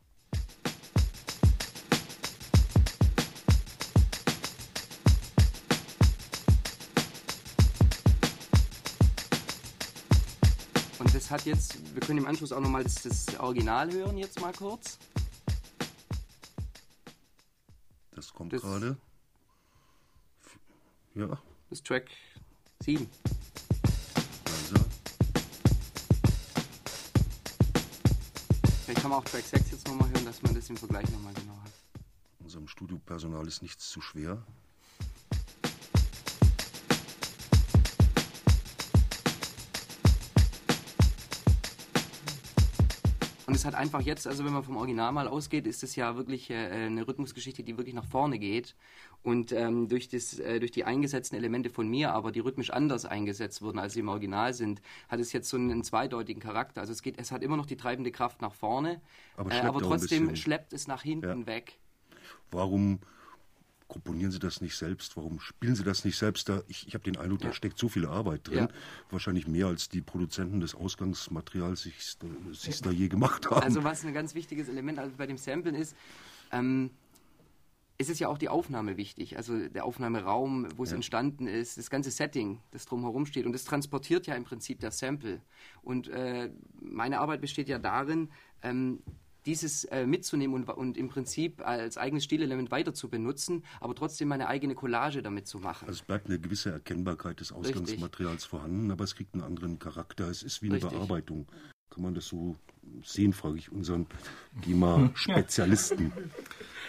Und 11.01 11.13
das 11.13 11.29
hat 11.33 11.45
jetzt, 11.45 11.93
wir 11.93 12.01
können 12.03 12.21
im 12.21 12.27
Anschluss 12.27 12.53
auch 12.53 12.61
nochmal 12.61 12.85
das, 12.85 13.03
das 13.03 13.41
Original 13.41 13.93
hören, 13.93 14.17
jetzt 14.17 14.41
mal 14.41 14.53
kurz. 14.53 14.97
Kommt 18.35 18.53
gerade. 18.53 18.97
Ja. 21.15 21.29
Das 21.29 21.79
ist 21.79 21.87
Track 21.87 22.11
7. 22.81 23.09
Also. 24.45 24.85
Vielleicht 28.85 29.01
kann 29.01 29.11
man 29.11 29.21
auch 29.21 29.25
Track 29.25 29.45
6 29.45 29.71
jetzt 29.71 29.87
nochmal 29.87 30.11
hören, 30.11 30.25
dass 30.25 30.43
man 30.43 30.55
das 30.55 30.69
im 30.69 30.77
Vergleich 30.77 31.09
nochmal 31.11 31.33
genau 31.35 31.57
hat. 31.63 31.73
Unserem 32.41 32.69
Studiopersonal 32.69 33.47
ist 33.47 33.63
nichts 33.63 33.89
zu 33.89 34.01
schwer. 34.01 34.45
Und 43.55 43.59
es 43.59 43.65
hat 43.65 43.77
einfach 43.77 44.01
jetzt, 44.01 44.27
also 44.27 44.45
wenn 44.45 44.53
man 44.53 44.65
vom 44.65 44.77
Original 44.77 45.13
mal 45.13 45.29
ausgeht, 45.29 45.69
ist 45.69 45.85
es 45.85 45.95
ja 45.95 46.17
wirklich 46.17 46.51
äh, 46.51 46.57
eine 46.57 47.07
Rhythmusgeschichte, 47.07 47.63
die 47.63 47.77
wirklich 47.79 47.95
nach 47.95 48.05
vorne 48.05 48.41
geht. 48.41 48.75
Und 49.23 49.53
ähm, 49.53 49.87
durch, 49.87 50.09
das, 50.09 50.41
äh, 50.41 50.59
durch 50.59 50.73
die 50.73 50.83
eingesetzten 50.83 51.37
Elemente 51.37 51.71
von 51.71 51.87
mir, 51.87 52.15
aber 52.15 52.33
die 52.33 52.41
rhythmisch 52.41 52.71
anders 52.71 53.05
eingesetzt 53.05 53.63
wurden, 53.63 53.79
als 53.79 53.93
sie 53.93 54.01
im 54.01 54.09
Original 54.09 54.55
sind, 54.55 54.83
hat 55.09 55.21
es 55.21 55.33
jetzt 55.33 55.49
so 55.49 55.57
einen, 55.57 55.71
einen 55.71 55.85
zweideutigen 55.85 56.43
Charakter. 56.43 56.81
Also 56.81 56.93
es 56.93 57.01
geht, 57.01 57.17
es 57.17 57.31
hat 57.31 57.45
immer 57.45 57.57
noch 57.57 57.67
die 57.67 57.77
treibende 57.77 58.11
Kraft 58.11 58.43
nach 58.43 58.55
vorne, 58.55 59.01
aber, 59.37 59.53
äh, 59.53 59.61
aber 59.61 59.79
trotzdem 59.83 60.35
schleppt 60.35 60.73
es 60.73 60.89
nach 60.89 61.03
hinten 61.03 61.43
ja. 61.43 61.47
weg. 61.47 61.79
Warum 62.51 62.99
komponieren 63.89 64.31
Sie 64.31 64.39
das 64.39 64.61
nicht 64.61 64.77
selbst? 64.77 65.17
Warum 65.17 65.41
spielen 65.41 65.75
Sie 65.77 65.85
das 65.85 66.05
nicht 66.05 66.17
selbst? 66.17 66.49
Da, 66.49 66.63
ich 66.69 66.87
ich 66.87 66.95
habe 66.95 67.05
den 67.05 67.17
Eindruck, 67.17 67.43
ja. 67.43 67.49
da 67.49 67.55
steckt 67.55 67.79
so 67.79 67.89
viel 67.89 68.07
Arbeit 68.07 68.49
drin. 68.49 68.59
Ja. 68.59 68.69
Wahrscheinlich 69.11 69.47
mehr, 69.47 69.67
als 69.67 69.89
die 69.89 70.01
Produzenten 70.01 70.61
des 70.61 70.75
Ausgangsmaterials 70.75 71.83
sich, 71.83 72.17
sich 72.53 72.81
da 72.81 72.91
je 72.91 73.09
gemacht 73.09 73.51
haben. 73.51 73.63
Also 73.63 73.85
was 73.85 74.05
ein 74.05 74.15
ganz 74.15 74.35
wichtiges 74.35 74.69
Element 74.69 74.99
also 74.99 75.17
bei 75.17 75.27
dem 75.27 75.37
Samplen 75.37 75.75
ist, 75.75 75.95
ähm, 76.53 76.91
es 77.97 78.09
ist 78.09 78.19
ja 78.19 78.29
auch 78.29 78.39
die 78.39 78.49
Aufnahme 78.49 78.97
wichtig, 78.97 79.37
also 79.37 79.69
der 79.69 79.85
Aufnahmeraum, 79.85 80.67
wo 80.77 80.83
es 80.83 80.91
ja. 80.91 80.97
entstanden 80.97 81.47
ist, 81.47 81.79
das 81.79 81.91
ganze 81.91 82.11
Setting, 82.11 82.61
das 82.73 82.87
drumherum 82.87 83.25
steht. 83.25 83.47
Und 83.47 83.53
das 83.53 83.65
transportiert 83.65 84.27
ja 84.27 84.35
im 84.35 84.45
Prinzip 84.45 84.81
der 84.81 84.91
Sample. 84.91 85.41
Und 85.83 86.09
äh, 86.09 86.51
meine 86.81 87.21
Arbeit 87.21 87.41
besteht 87.41 87.69
ja 87.69 87.79
darin, 87.79 88.31
ähm, 88.63 89.01
dieses 89.47 89.85
äh, 89.85 90.07
mitzunehmen 90.07 90.55
und, 90.55 90.69
und, 90.69 90.97
im 90.97 91.09
Prinzip 91.09 91.67
als 91.67 91.99
eigenes 91.99 92.25
Stilelement 92.25 92.71
weiter 92.71 92.95
zu 92.95 93.09
benutzen, 93.09 93.65
aber 93.81 93.95
trotzdem 93.95 94.29
meine 94.29 94.49
eigene 94.49 94.75
Collage 94.75 95.23
damit 95.23 95.47
zu 95.47 95.59
machen. 95.59 95.87
Also 95.89 96.01
es 96.01 96.07
bleibt 96.07 96.27
eine 96.27 96.39
gewisse 96.39 96.71
Erkennbarkeit 96.71 97.41
des 97.41 97.53
Ausgangsmaterials 97.53 98.35
Richtig. 98.35 98.49
vorhanden, 98.49 98.91
aber 98.91 99.05
es 99.05 99.15
kriegt 99.15 99.35
einen 99.35 99.43
anderen 99.43 99.79
Charakter. 99.79 100.29
Es 100.29 100.43
ist 100.43 100.63
wie 100.63 100.67
eine 100.67 100.77
Richtig. 100.77 100.93
Bearbeitung. 100.93 101.47
Kann 101.91 102.03
man 102.03 102.15
das 102.15 102.27
so 102.27 102.57
sehen, 103.05 103.33
frage 103.33 103.59
ich 103.59 103.71
unseren 103.71 104.07
GEMA-Spezialisten. 104.63 106.13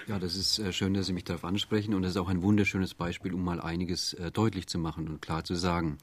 Ja, 0.07 0.19
das 0.19 0.35
ist 0.35 0.59
äh, 0.59 0.71
schön, 0.71 0.93
dass 0.93 1.07
Sie 1.07 1.13
mich 1.13 1.23
darauf 1.23 1.45
ansprechen 1.45 1.93
und 1.93 2.03
das 2.03 2.11
ist 2.11 2.17
auch 2.17 2.29
ein 2.29 2.41
wunderschönes 2.41 2.93
Beispiel, 2.93 3.33
um 3.33 3.43
mal 3.43 3.59
einiges 3.59 4.13
äh, 4.13 4.31
deutlich 4.31 4.67
zu 4.67 4.77
machen 4.77 5.07
und 5.07 5.21
klar 5.21 5.43
zu 5.43 5.55
sagen. 5.55 5.97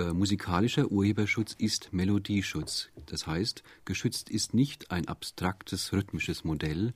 Äh, 0.00 0.14
musikalischer 0.14 0.90
Urheberschutz 0.90 1.54
ist 1.58 1.92
Melodieschutz. 1.92 2.88
Das 3.04 3.26
heißt, 3.26 3.62
geschützt 3.84 4.30
ist 4.30 4.54
nicht 4.54 4.90
ein 4.90 5.08
abstraktes 5.08 5.92
rhythmisches 5.92 6.42
Modell, 6.42 6.94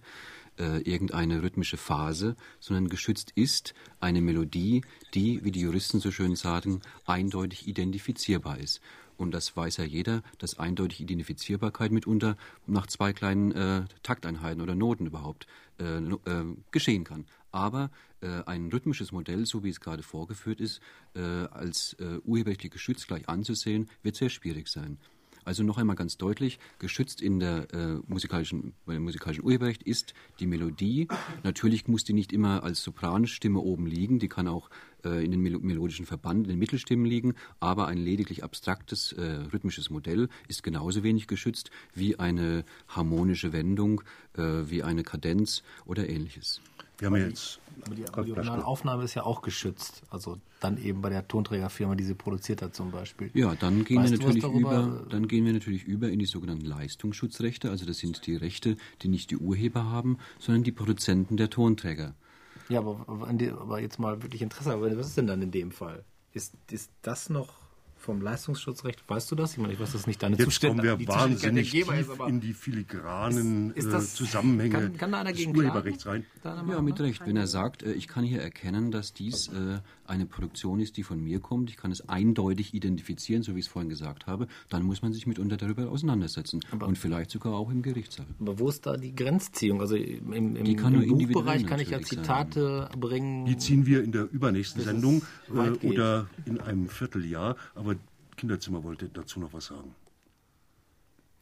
äh, 0.59 0.81
irgendeine 0.81 1.43
rhythmische 1.43 1.77
Phase, 1.77 2.35
sondern 2.61 2.89
geschützt 2.89 3.33
ist 3.35 3.75
eine 4.01 4.23
Melodie, 4.23 4.83
die, 5.13 5.45
wie 5.45 5.51
die 5.51 5.61
Juristen 5.61 6.01
so 6.01 6.11
schön 6.11 6.35
sagen, 6.35 6.81
eindeutig 7.05 7.69
identifizierbar 7.69 8.59
ist. 8.59 8.81
Und 9.19 9.33
das 9.33 9.55
weiß 9.55 9.77
ja 9.77 9.85
jeder, 9.85 10.23
dass 10.39 10.59
eindeutig 10.59 11.03
Identifizierbarkeit 11.03 11.93
mitunter 11.93 12.39
nach 12.67 12.87
zwei 12.87 13.13
kleinen 13.13 13.53
äh, 13.53 13.85
Takteinheiten 14.03 14.63
oder 14.63 14.75
Noten 14.75 15.07
überhaupt 15.07 15.47
äh, 15.79 15.99
äh, 15.99 16.57
geschehen 16.71 17.05
kann. 17.05 17.27
Aber 17.55 17.93
äh, 18.21 18.43
ein 18.47 18.69
rhythmisches 18.69 19.13
Modell, 19.13 19.47
so 19.47 19.63
wie 19.63 19.69
es 19.69 19.79
gerade 19.79 20.03
vorgeführt 20.03 20.61
ist, 20.61 20.81
äh, 21.15 21.21
als 21.21 21.95
äh, 22.01 22.19
urheberrechtlich 22.25 22.73
geschützt 22.73 23.07
gleich 23.07 23.29
anzusehen, 23.29 23.89
wird 24.03 24.17
sehr 24.17 24.29
schwierig 24.29 24.67
sein. 24.67 24.99
Also 25.45 25.63
noch 25.63 25.79
einmal 25.79 25.95
ganz 25.95 26.17
deutlich, 26.17 26.59
geschützt 26.81 27.21
in 27.21 27.39
der 27.39 27.73
äh, 27.73 28.01
musikalischen, 28.09 28.73
bei 28.87 28.95
dem 28.95 29.05
musikalischen 29.05 29.45
Urheberrecht 29.45 29.85
ist 29.85 30.15
die 30.41 30.47
Melodie. 30.47 31.07
Natürlich 31.45 31.87
muss 31.87 32.03
die 32.03 32.15
nicht 32.15 32.33
immer 32.33 32.65
als 32.65 32.83
Sopranstimme 32.83 33.61
oben 33.61 33.87
liegen, 33.87 34.19
die 34.19 34.29
kann 34.29 34.49
auch 34.49 34.69
äh, 35.05 35.25
in 35.25 35.31
den 35.31 35.41
mel 35.41 35.61
melodischen 35.61 36.07
Verband, 36.07 36.47
in 36.47 36.55
den 36.55 36.59
Mittelstimmen 36.59 37.07
liegen, 37.07 37.35
aber 37.61 37.87
ein 37.87 37.99
lediglich 37.99 38.43
abstraktes 38.43 39.13
äh, 39.13 39.23
rhythmisches 39.53 39.91
Modell 39.91 40.29
ist 40.49 40.65
genauso 40.65 41.05
wenig 41.05 41.29
geschützt 41.29 41.71
wie 41.95 42.19
eine 42.19 42.65
harmonische 42.89 43.53
Wendung, 43.53 44.03
äh, 44.37 44.43
wie 44.43 44.83
eine 44.83 45.05
Kadenz 45.05 45.63
oder 45.85 46.09
ähnliches. 46.09 46.61
Wir 46.99 47.07
haben 47.07 47.17
ja 47.17 47.27
jetzt. 47.27 47.61
Aber 47.85 47.95
die, 47.95 48.07
aber 48.07 48.25
die 48.25 48.33
originale 48.33 48.65
Aufnahme 48.65 49.05
ist 49.05 49.15
ja 49.15 49.25
auch 49.25 49.43
geschützt. 49.43 50.03
Also 50.09 50.39
dann 50.61 50.79
eben 50.79 51.03
bei 51.03 51.11
der 51.11 51.27
Tonträgerfirma, 51.27 51.97
die 51.97 52.05
sie 52.05 52.15
produziert 52.15 52.63
hat 52.63 52.75
zum 52.75 52.91
Beispiel. 52.91 53.31
Ja, 53.35 53.55
dann 53.57 53.85
gehen, 53.85 54.03
wir 54.03 54.11
natürlich 54.11 54.45
über, 54.45 55.05
dann 55.11 55.29
gehen 55.29 55.45
wir 55.45 55.53
natürlich 55.53 55.85
über 55.85 56.09
in 56.09 56.19
die 56.19 56.27
sogenannten 56.27 56.65
Leistungsschutzrechte. 56.65 57.71
Also 57.71 57.85
das 57.85 57.99
sind 57.99 58.27
die 58.27 58.37
Rechte, 58.37 58.77
die 59.03 59.09
nicht 59.09 59.31
die 59.31 59.37
Urheber 59.37 59.85
haben, 59.85 60.19
sondern 60.39 60.63
die 60.63 60.73
Produzenten 60.73 61.37
der 61.37 61.51
Tonträger. 61.51 62.15
Ja, 62.69 62.79
aber, 62.79 63.05
aber 63.07 63.81
jetzt 63.81 63.99
mal 63.99 64.23
wirklich 64.23 64.41
Interesse. 64.41 64.81
Was 64.81 65.09
ist 65.09 65.19
denn 65.19 65.27
dann 65.27 65.43
in 65.43 65.51
dem 65.51 65.73
Fall? 65.73 66.05
Ist, 66.33 66.55
ist 66.71 66.91
das 67.03 67.29
noch 67.29 67.64
vom 68.05 68.21
Leistungsschutzrecht, 68.21 69.03
weißt 69.09 69.31
du 69.31 69.35
das? 69.35 69.53
Ich 69.53 69.59
meine, 69.59 69.73
ich 69.73 69.81
weiß 69.81 69.93
das 69.93 70.07
nicht 70.07 70.23
deine 70.23 70.37
Jetzt 70.37 70.45
Zustände. 70.45 70.89
kommen 70.89 71.01
wir 71.01 71.09
wahnsinnig 71.09 71.71
tief 71.71 71.91
ist, 71.91 72.11
in 72.29 72.41
die 72.41 72.53
filigranen 72.53 73.71
ist, 73.71 73.87
ist 73.87 73.93
das, 73.93 74.15
äh, 74.15 74.17
Zusammenhänge 74.17 74.91
kann, 74.91 75.11
kann 75.11 75.27
des 75.27 75.47
Urheberrechts 75.47 76.07
rein. 76.07 76.25
Ja, 76.45 76.83
mit 76.83 77.01
Recht. 77.01 77.27
Wenn 77.27 77.37
er 77.37 77.47
sagt, 77.47 77.83
äh, 77.83 77.93
ich 77.93 78.07
kann 78.09 78.25
hier 78.25 78.41
erkennen, 78.41 78.91
dass 78.91 79.15
dies 79.15 79.49
äh, 79.49 79.81
eine 80.07 80.27
Produktion 80.27 80.81
ist, 80.81 80.97
die 80.97 81.03
von 81.03 81.23
mir 81.23 81.41
kommt, 81.41 81.71
ich 81.71 81.77
kann 81.77 81.91
es 81.91 82.09
eindeutig 82.09 82.75
identifizieren, 82.75 83.43
so 83.43 83.55
wie 83.55 83.61
ich 83.61 83.67
es 83.67 83.73
vorhin 83.73 83.89
gesagt 83.89 84.27
habe, 84.27 84.47
dann 84.69 84.83
muss 84.83 85.03
man 85.03 85.13
sich 85.13 85.27
mitunter 85.27 85.57
darüber 85.57 85.89
auseinandersetzen. 85.91 86.61
Aber 86.71 86.87
und 86.87 86.99
vielleicht 86.99 87.31
sogar 87.31 87.55
auch 87.55 87.71
im 87.71 87.83
Gerichtssaal. 87.83 88.27
Aber 88.41 88.59
wo 88.59 88.69
ist 88.69 88.85
da 88.87 88.97
die 88.97 89.15
Grenzziehung? 89.15 89.81
Also 89.81 89.97
im, 89.97 90.33
im, 90.33 90.57
im 90.57 91.09
Buchbereich 91.09 91.67
kann 91.67 91.81
ich 91.81 91.91
ja 91.91 92.01
Zitate 92.03 92.89
sein. 92.91 93.01
bringen. 93.01 93.47
Die 93.47 93.57
ziehen 93.57 93.87
wir 93.87 94.03
in 94.03 94.13
der 94.13 94.31
übernächsten 94.31 94.83
Sendung 94.83 95.23
äh, 95.49 95.87
oder 95.87 96.27
in 96.45 96.61
einem 96.61 96.89
Vierteljahr. 96.89 97.57
Aber 97.75 97.94
Kinderzimmer 98.37 98.85
wollte 98.85 99.09
dazu 99.09 99.41
noch 99.41 99.53
was 99.53 99.67
sagen. 99.67 99.95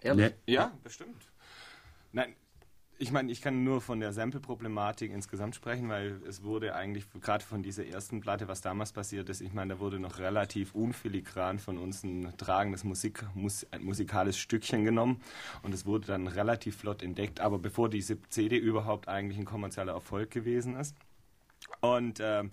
Ehrlich? 0.00 0.34
Nee. 0.46 0.52
Ja, 0.52 0.72
bestimmt. 0.82 1.30
Nein, 2.12 2.34
ich 3.02 3.10
meine, 3.10 3.32
ich 3.32 3.40
kann 3.40 3.64
nur 3.64 3.80
von 3.80 3.98
der 3.98 4.12
Sample-Problematik 4.12 5.10
insgesamt 5.10 5.56
sprechen, 5.56 5.88
weil 5.88 6.20
es 6.24 6.44
wurde 6.44 6.76
eigentlich 6.76 7.04
gerade 7.20 7.44
von 7.44 7.62
dieser 7.62 7.84
ersten 7.84 8.20
Platte, 8.20 8.46
was 8.46 8.60
damals 8.60 8.92
passiert 8.92 9.28
ist, 9.28 9.40
ich 9.40 9.52
meine, 9.52 9.74
da 9.74 9.80
wurde 9.80 9.98
noch 9.98 10.20
relativ 10.20 10.72
unfiligran 10.74 11.58
von 11.58 11.78
uns 11.78 12.04
ein 12.04 12.32
tragendes 12.36 12.84
Musik, 12.84 13.24
mus, 13.34 13.66
ein 13.72 13.82
musikales 13.82 14.38
Stückchen 14.38 14.84
genommen 14.84 15.20
und 15.62 15.74
es 15.74 15.84
wurde 15.84 16.06
dann 16.06 16.28
relativ 16.28 16.76
flott 16.76 17.02
entdeckt, 17.02 17.40
aber 17.40 17.58
bevor 17.58 17.88
diese 17.88 18.22
CD 18.28 18.56
überhaupt 18.56 19.08
eigentlich 19.08 19.36
ein 19.36 19.46
kommerzieller 19.46 19.94
Erfolg 19.94 20.30
gewesen 20.30 20.76
ist. 20.76 20.94
Und 21.80 22.20
äh, 22.20 22.44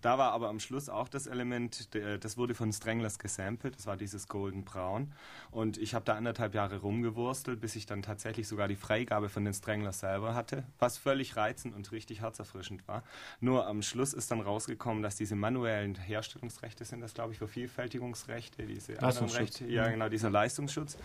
da 0.00 0.16
war 0.16 0.32
aber 0.32 0.48
am 0.48 0.60
Schluss 0.60 0.88
auch 0.88 1.08
das 1.08 1.26
Element, 1.26 1.88
das 1.94 2.36
wurde 2.36 2.54
von 2.54 2.72
Stranglers 2.72 3.18
gesampelt, 3.18 3.76
das 3.76 3.86
war 3.86 3.96
dieses 3.96 4.28
Golden 4.28 4.64
Brown. 4.64 5.12
Und 5.50 5.76
ich 5.76 5.94
habe 5.94 6.04
da 6.04 6.14
anderthalb 6.14 6.54
Jahre 6.54 6.78
rumgewurstelt, 6.78 7.60
bis 7.60 7.74
ich 7.74 7.86
dann 7.86 8.02
tatsächlich 8.02 8.46
sogar 8.46 8.68
die 8.68 8.76
Freigabe 8.76 9.28
von 9.28 9.44
den 9.44 9.54
Stranglers 9.54 10.00
selber 10.00 10.34
hatte, 10.34 10.64
was 10.78 10.98
völlig 10.98 11.36
reizend 11.36 11.74
und 11.74 11.90
richtig 11.90 12.20
herzerfrischend 12.20 12.86
war. 12.86 13.02
Nur 13.40 13.66
am 13.66 13.82
Schluss 13.82 14.12
ist 14.12 14.30
dann 14.30 14.40
rausgekommen, 14.40 15.02
dass 15.02 15.16
diese 15.16 15.34
manuellen 15.34 15.96
Herstellungsrechte 15.96 16.84
sind, 16.84 17.00
das 17.00 17.14
glaube 17.14 17.32
ich, 17.32 17.38
Vervielfältigungsrechte, 17.38 18.66
diese 18.66 19.02
anderen 19.02 19.30
Rechte, 19.30 19.66
ja 19.66 19.88
genau, 19.88 20.08
dieser 20.08 20.30
Leistungsschutz, 20.30 20.96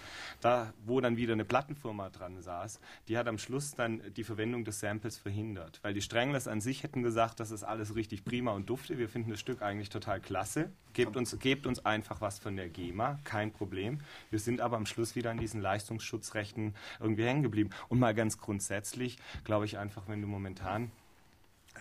da 0.41 0.71
wo 0.86 1.01
dann 1.01 1.17
wieder 1.17 1.34
eine 1.34 1.45
Plattenfirma 1.45 2.10
dran 2.10 2.41
saß, 2.41 2.79
die 3.08 3.17
hat 3.17 3.27
am 3.27 3.39
Schluss 3.39 3.73
dann 3.73 4.01
die 4.13 4.23
Verwendung 4.23 4.65
des 4.65 4.79
Samples 4.79 5.17
verhindert, 5.17 5.79
weil 5.82 5.95
die 5.95 6.01
Stranglers 6.01 6.47
an 6.47 6.62
sich 6.62 6.84
hätten 6.84 7.01
gesagt, 7.01 7.32
das 7.33 7.51
ist 7.51 7.63
alles 7.63 7.95
richtig 7.95 8.23
prima 8.23 8.51
und 8.51 8.69
Hälfte. 8.69 8.97
Wir 8.97 9.09
finden 9.09 9.31
das 9.31 9.39
Stück 9.39 9.61
eigentlich 9.61 9.89
total 9.89 10.19
klasse. 10.19 10.71
Gebt 10.93 11.15
uns, 11.15 11.37
gebt 11.39 11.65
uns 11.65 11.85
einfach 11.85 12.21
was 12.21 12.39
von 12.39 12.55
der 12.55 12.69
GEMA, 12.69 13.19
kein 13.23 13.51
Problem. 13.51 13.99
Wir 14.29 14.39
sind 14.39 14.61
aber 14.61 14.77
am 14.77 14.85
Schluss 14.85 15.15
wieder 15.15 15.31
an 15.31 15.37
diesen 15.37 15.61
Leistungsschutzrechten 15.61 16.75
irgendwie 16.99 17.25
hängen 17.25 17.43
geblieben. 17.43 17.71
Und 17.89 17.99
mal 17.99 18.13
ganz 18.13 18.37
grundsätzlich, 18.37 19.17
glaube 19.43 19.65
ich 19.65 19.77
einfach, 19.77 20.07
wenn 20.07 20.21
du 20.21 20.27
momentan 20.27 20.91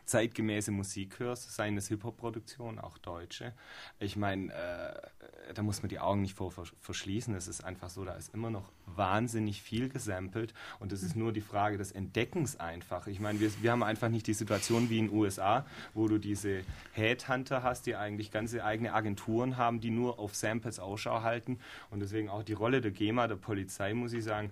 zeitgemäße 0.05 0.71
Musik 0.71 1.19
hörst, 1.19 1.53
seien 1.53 1.77
es 1.77 1.89
Hip-Hop-Produktionen, 1.89 2.79
auch 2.79 2.99
deutsche. 2.99 3.53
Ich 3.99 4.17
meine, 4.17 4.53
äh, 4.53 5.55
da 5.55 5.63
muss 5.63 5.83
man 5.83 5.89
die 5.89 5.99
Augen 5.99 6.23
nicht 6.23 6.37
vor 6.37 6.51
verschließen. 6.51 7.35
Es 7.35 7.49
ist 7.49 7.65
einfach 7.65 7.91
so, 7.91 8.05
da 8.05 8.15
ist 8.15 8.35
immer 8.35 8.51
noch 8.51 8.71
wahnsinnig 8.87 9.63
viel 9.63 9.89
gesampelt 9.89 10.55
und 10.79 10.93
es 10.93 11.03
ist 11.03 11.17
nur 11.17 11.33
die 11.33 11.41
Frage 11.41 11.79
des 11.79 11.93
Entdeckens 11.93 12.59
einfach. 12.59 13.07
Ich 13.07 13.21
meine, 13.21 13.41
wir, 13.41 13.51
wir 13.61 13.73
haben 13.73 13.83
einfach 13.83 14.09
nicht 14.09 14.27
die 14.27 14.35
Situation 14.35 14.91
wie 14.91 14.99
in 14.99 15.09
den 15.09 15.17
USA, 15.17 15.67
wo 15.95 16.09
du 16.09 16.19
diese 16.19 16.63
Headhunter 16.93 17.63
hast, 17.63 17.87
die 17.87 17.97
eigentlich 17.97 18.31
ganze 18.31 18.65
eigene 18.65 18.93
Agenturen 18.93 19.57
haben, 19.57 19.81
die 19.81 19.91
nur 19.91 20.19
auf 20.19 20.35
Samples 20.35 20.79
Ausschau 20.79 21.23
halten 21.23 21.59
und 21.91 22.01
deswegen 22.01 22.29
auch 22.29 22.43
die 22.43 22.53
Rolle 22.53 22.81
der 22.81 22.91
GEMA, 22.91 23.29
der 23.29 23.37
Polizei, 23.37 23.95
muss 23.95 24.13
ich 24.13 24.25
sagen, 24.25 24.51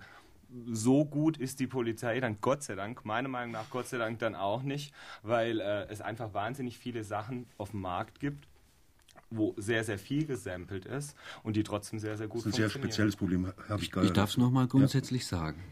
so 0.65 1.05
gut 1.05 1.37
ist 1.37 1.59
die 1.59 1.67
Polizei 1.67 2.19
dann 2.19 2.37
Gott 2.41 2.63
sei 2.63 2.75
Dank, 2.75 3.05
meiner 3.05 3.29
Meinung 3.29 3.51
nach 3.51 3.69
Gott 3.69 3.87
sei 3.87 3.97
Dank 3.97 4.19
dann 4.19 4.35
auch 4.35 4.63
nicht, 4.63 4.93
weil 5.23 5.59
äh, 5.59 5.87
es 5.89 6.01
einfach 6.01 6.33
wahnsinnig 6.33 6.77
viele 6.77 7.03
Sachen 7.03 7.45
auf 7.57 7.71
dem 7.71 7.81
Markt 7.81 8.19
gibt, 8.19 8.47
wo 9.29 9.53
sehr, 9.57 9.83
sehr 9.83 9.97
viel 9.97 10.25
gesampelt 10.25 10.85
ist 10.85 11.15
und 11.43 11.55
die 11.55 11.63
trotzdem 11.63 11.99
sehr, 11.99 12.17
sehr 12.17 12.27
gut 12.27 12.43
funktionieren. 12.43 12.67
Das 12.67 12.71
ist 12.71 12.75
ein 12.75 12.81
sehr 12.81 12.89
spezielles 12.89 13.15
Problem, 13.15 13.53
habe 13.69 13.81
ich 13.81 13.91
gar 13.91 14.03
Ich 14.03 14.11
darf 14.11 14.31
es 14.31 14.37
nochmal 14.37 14.67
grundsätzlich 14.67 15.23
ja. 15.23 15.37
sagen. 15.37 15.63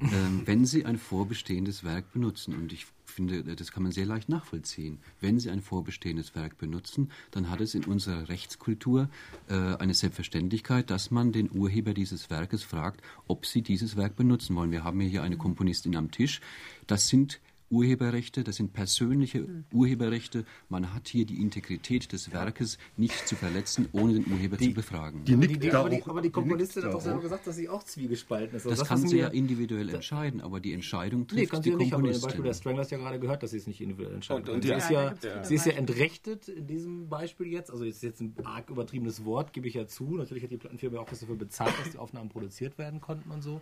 Ähm, 0.00 0.42
wenn 0.44 0.64
Sie 0.64 0.84
ein 0.84 0.98
vorbestehendes 0.98 1.82
Werk 1.82 2.12
benutzen, 2.12 2.54
und 2.54 2.72
ich 2.72 2.86
finde, 3.04 3.42
das 3.42 3.72
kann 3.72 3.82
man 3.82 3.92
sehr 3.92 4.06
leicht 4.06 4.28
nachvollziehen, 4.28 4.98
wenn 5.20 5.40
Sie 5.40 5.50
ein 5.50 5.60
vorbestehendes 5.60 6.34
Werk 6.34 6.56
benutzen, 6.58 7.10
dann 7.32 7.50
hat 7.50 7.60
es 7.60 7.74
in 7.74 7.84
unserer 7.84 8.28
Rechtskultur 8.28 9.08
äh, 9.48 9.54
eine 9.54 9.94
Selbstverständlichkeit, 9.94 10.90
dass 10.90 11.10
man 11.10 11.32
den 11.32 11.50
Urheber 11.50 11.94
dieses 11.94 12.30
Werkes 12.30 12.62
fragt, 12.62 13.02
ob 13.26 13.46
Sie 13.46 13.62
dieses 13.62 13.96
Werk 13.96 14.14
benutzen 14.14 14.54
wollen. 14.54 14.70
Wir 14.70 14.84
haben 14.84 15.00
hier 15.00 15.22
eine 15.22 15.36
Komponistin 15.36 15.96
am 15.96 16.10
Tisch. 16.10 16.40
Das 16.86 17.08
sind 17.08 17.40
Urheberrechte, 17.70 18.44
das 18.44 18.56
sind 18.56 18.72
persönliche 18.72 19.40
mhm. 19.40 19.64
Urheberrechte. 19.72 20.44
Man 20.68 20.94
hat 20.94 21.08
hier 21.08 21.26
die 21.26 21.40
Integrität 21.40 22.12
des 22.12 22.32
Werkes 22.32 22.78
nicht 22.96 23.28
zu 23.28 23.36
verletzen, 23.36 23.88
ohne 23.92 24.14
den 24.14 24.32
Urheber 24.32 24.56
die, 24.56 24.68
zu 24.68 24.74
befragen. 24.74 25.24
Die, 25.24 25.36
die, 25.36 25.58
die, 25.58 25.72
aber, 25.72 25.90
aber, 26.06 26.22
die, 26.22 26.30
Komponistin 26.30 26.84
hat 26.84 26.94
doch 26.94 27.00
selber 27.00 27.20
gesagt, 27.20 27.46
dass 27.46 27.56
sie 27.56 27.68
auch 27.68 27.82
zwiegespalten 27.82 28.56
ist. 28.56 28.66
Also 28.66 28.70
das, 28.70 28.78
das 28.80 28.88
kann 28.88 29.06
sie 29.06 29.18
ja 29.18 29.28
individuell 29.28 29.88
entscheiden, 29.90 30.40
aber 30.40 30.60
die 30.60 30.72
Entscheidung 30.72 31.26
trifft 31.26 31.40
nee, 31.40 31.46
kann 31.46 31.62
sie 31.62 31.70
die 31.70 31.76
nicht, 31.76 31.92
Komponistin. 31.92 32.24
Aber 32.24 32.28
Beispiel 32.28 32.44
der 32.44 32.54
Strangler 32.54 32.80
hast 32.82 32.90
ja 32.90 32.98
gerade 32.98 33.20
gehört, 33.20 33.42
dass 33.42 33.50
sie 33.50 33.58
es 33.58 33.66
nicht 33.66 33.80
individuell 33.80 34.14
entscheiden 34.14 34.48
und, 34.48 34.54
und 34.54 34.62
sie, 34.62 34.72
ist 34.72 34.90
ja, 34.90 35.14
ja, 35.22 35.44
sie 35.44 35.54
ist 35.54 35.66
ja 35.66 35.72
entrechtet 35.72 36.48
in 36.48 36.66
diesem 36.66 37.08
Beispiel 37.08 37.48
jetzt. 37.48 37.70
Also 37.70 37.84
ist 37.84 38.02
jetzt 38.02 38.20
ein 38.20 38.34
arg 38.44 38.70
übertriebenes 38.70 39.24
Wort, 39.24 39.52
gebe 39.52 39.68
ich 39.68 39.74
ja 39.74 39.86
zu. 39.86 40.16
Natürlich 40.16 40.44
hat 40.44 40.50
die 40.50 40.56
Plattenfirma 40.56 40.98
auch 40.98 41.10
was 41.10 41.20
dafür 41.20 41.36
bezahlt, 41.36 41.74
dass 41.80 41.90
die 41.90 41.98
Aufnahmen 41.98 42.30
produziert 42.30 42.78
werden 42.78 43.00
konnten 43.00 43.30
und 43.30 43.42
so. 43.42 43.60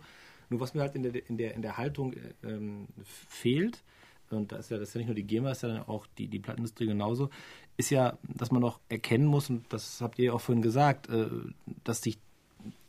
Nur 0.49 0.59
was 0.59 0.73
mir 0.73 0.81
halt 0.81 0.95
in 0.95 1.03
der, 1.03 1.29
in 1.29 1.37
der, 1.37 1.55
in 1.55 1.61
der 1.61 1.77
Haltung 1.77 2.13
ähm, 2.43 2.87
fehlt, 3.03 3.83
und 4.31 4.51
da 4.51 4.57
ist 4.57 4.69
ja, 4.69 4.77
das 4.77 4.89
ist 4.89 4.95
ja 4.95 4.99
nicht 4.99 5.07
nur 5.07 5.15
die 5.15 5.23
GEMA, 5.23 5.51
ist 5.51 5.63
ja 5.63 5.69
dann 5.69 5.83
auch 5.83 6.05
die, 6.17 6.27
die 6.27 6.39
Plattenindustrie 6.39 6.87
genauso, 6.87 7.29
ist 7.77 7.89
ja, 7.89 8.17
dass 8.23 8.51
man 8.51 8.63
auch 8.63 8.79
erkennen 8.89 9.25
muss, 9.25 9.49
und 9.49 9.65
das 9.69 10.01
habt 10.01 10.19
ihr 10.19 10.25
ja 10.25 10.33
auch 10.33 10.41
vorhin 10.41 10.61
gesagt, 10.61 11.09
äh, 11.09 11.27
dass 11.83 12.01
sich 12.01 12.17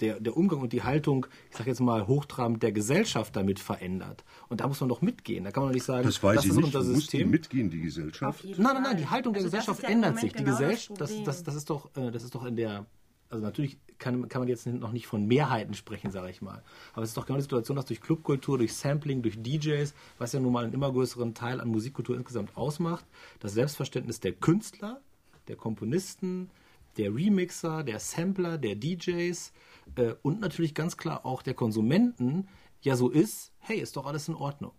der, 0.01 0.21
der 0.21 0.37
Umgang 0.37 0.61
und 0.61 0.73
die 0.73 0.83
Haltung, 0.83 1.27
ich 1.51 1.57
sage 1.57 1.71
jetzt 1.71 1.81
mal 1.81 2.07
hochtrabend, 2.07 2.63
der 2.63 2.73
Gesellschaft 2.73 3.37
damit 3.37 3.61
verändert. 3.61 4.25
Und 4.49 4.61
da 4.61 4.67
muss 4.67 4.81
man 4.81 4.89
doch 4.89 5.03
mitgehen. 5.03 5.45
Da 5.45 5.51
kann 5.51 5.63
man 5.63 5.71
doch 5.71 5.75
nicht 5.75 5.85
sagen, 5.85 6.05
das, 6.05 6.23
weiß 6.23 6.37
das 6.37 6.45
ich 6.45 6.51
ist 6.51 6.57
nicht. 6.57 6.65
unser 6.67 6.83
System. 6.83 7.29
Muss 7.29 7.33
mitgehen, 7.33 7.71
die 7.71 7.81
Gesellschaft? 7.81 8.45
Nein, 8.45 8.57
nein, 8.59 8.83
nein, 8.83 8.97
die 8.97 9.07
Haltung 9.07 9.35
der 9.35 9.43
also 9.43 9.57
Gesellschaft 9.57 9.85
ändert 9.85 10.19
sich. 10.19 10.33
Die 10.33 10.39
genau 10.39 10.51
Gesellschaft, 10.51 11.01
das, 11.01 11.23
das, 11.23 11.43
das, 11.43 11.55
ist 11.55 11.71
doch, 11.71 11.95
äh, 11.97 12.11
das 12.11 12.25
ist 12.25 12.35
doch 12.35 12.45
in 12.45 12.57
der 12.57 12.87
also 13.31 13.45
natürlich 13.45 13.79
kann, 13.99 14.29
kann 14.29 14.41
man 14.41 14.49
jetzt 14.49 14.67
noch 14.67 14.93
nicht 14.93 15.07
von 15.07 15.27
Mehrheiten 15.27 15.75
sprechen, 15.75 16.11
sage 16.11 16.31
ich 16.31 16.41
mal. 16.41 16.63
Aber 16.93 17.03
es 17.03 17.11
ist 17.11 17.17
doch 17.17 17.27
genau 17.27 17.37
die 17.37 17.43
Situation, 17.43 17.77
dass 17.77 17.87
durch 17.87 18.01
Clubkultur, 18.01 18.59
durch 18.59 18.75
Sampling, 18.75 19.23
durch 19.23 19.43
DJs, 19.43 19.93
was 20.19 20.33
ja 20.33 20.41
nun 20.41 20.53
mal 20.53 20.65
einen 20.65 20.73
immer 20.73 20.93
größeren 20.93 21.35
Teil 21.35 21.61
an 21.61 21.69
Musikkultur 21.69 22.17
insgesamt 22.17 22.57
ausmacht, 22.57 23.05
das 23.41 23.53
Selbstverständnis 23.53 24.21
der 24.21 24.33
Künstler, 24.33 25.01
der 25.49 25.57
Komponisten, 25.57 26.51
der 26.97 27.15
Remixer, 27.15 27.83
der 27.85 28.01
Sampler, 28.01 28.59
der 28.59 28.77
DJs 28.77 29.53
äh, 29.97 30.15
und 30.23 30.41
natürlich 30.41 30.75
ganz 30.75 30.97
klar 30.97 31.25
auch 31.25 31.43
der 31.43 31.55
Konsumenten 31.55 32.49
ja 32.81 32.97
so 32.97 33.09
ist, 33.09 33.53
hey, 33.59 33.79
ist 33.79 33.97
doch 33.97 34.07
alles 34.07 34.29
in 34.29 34.35
Ordnung. 34.35 34.73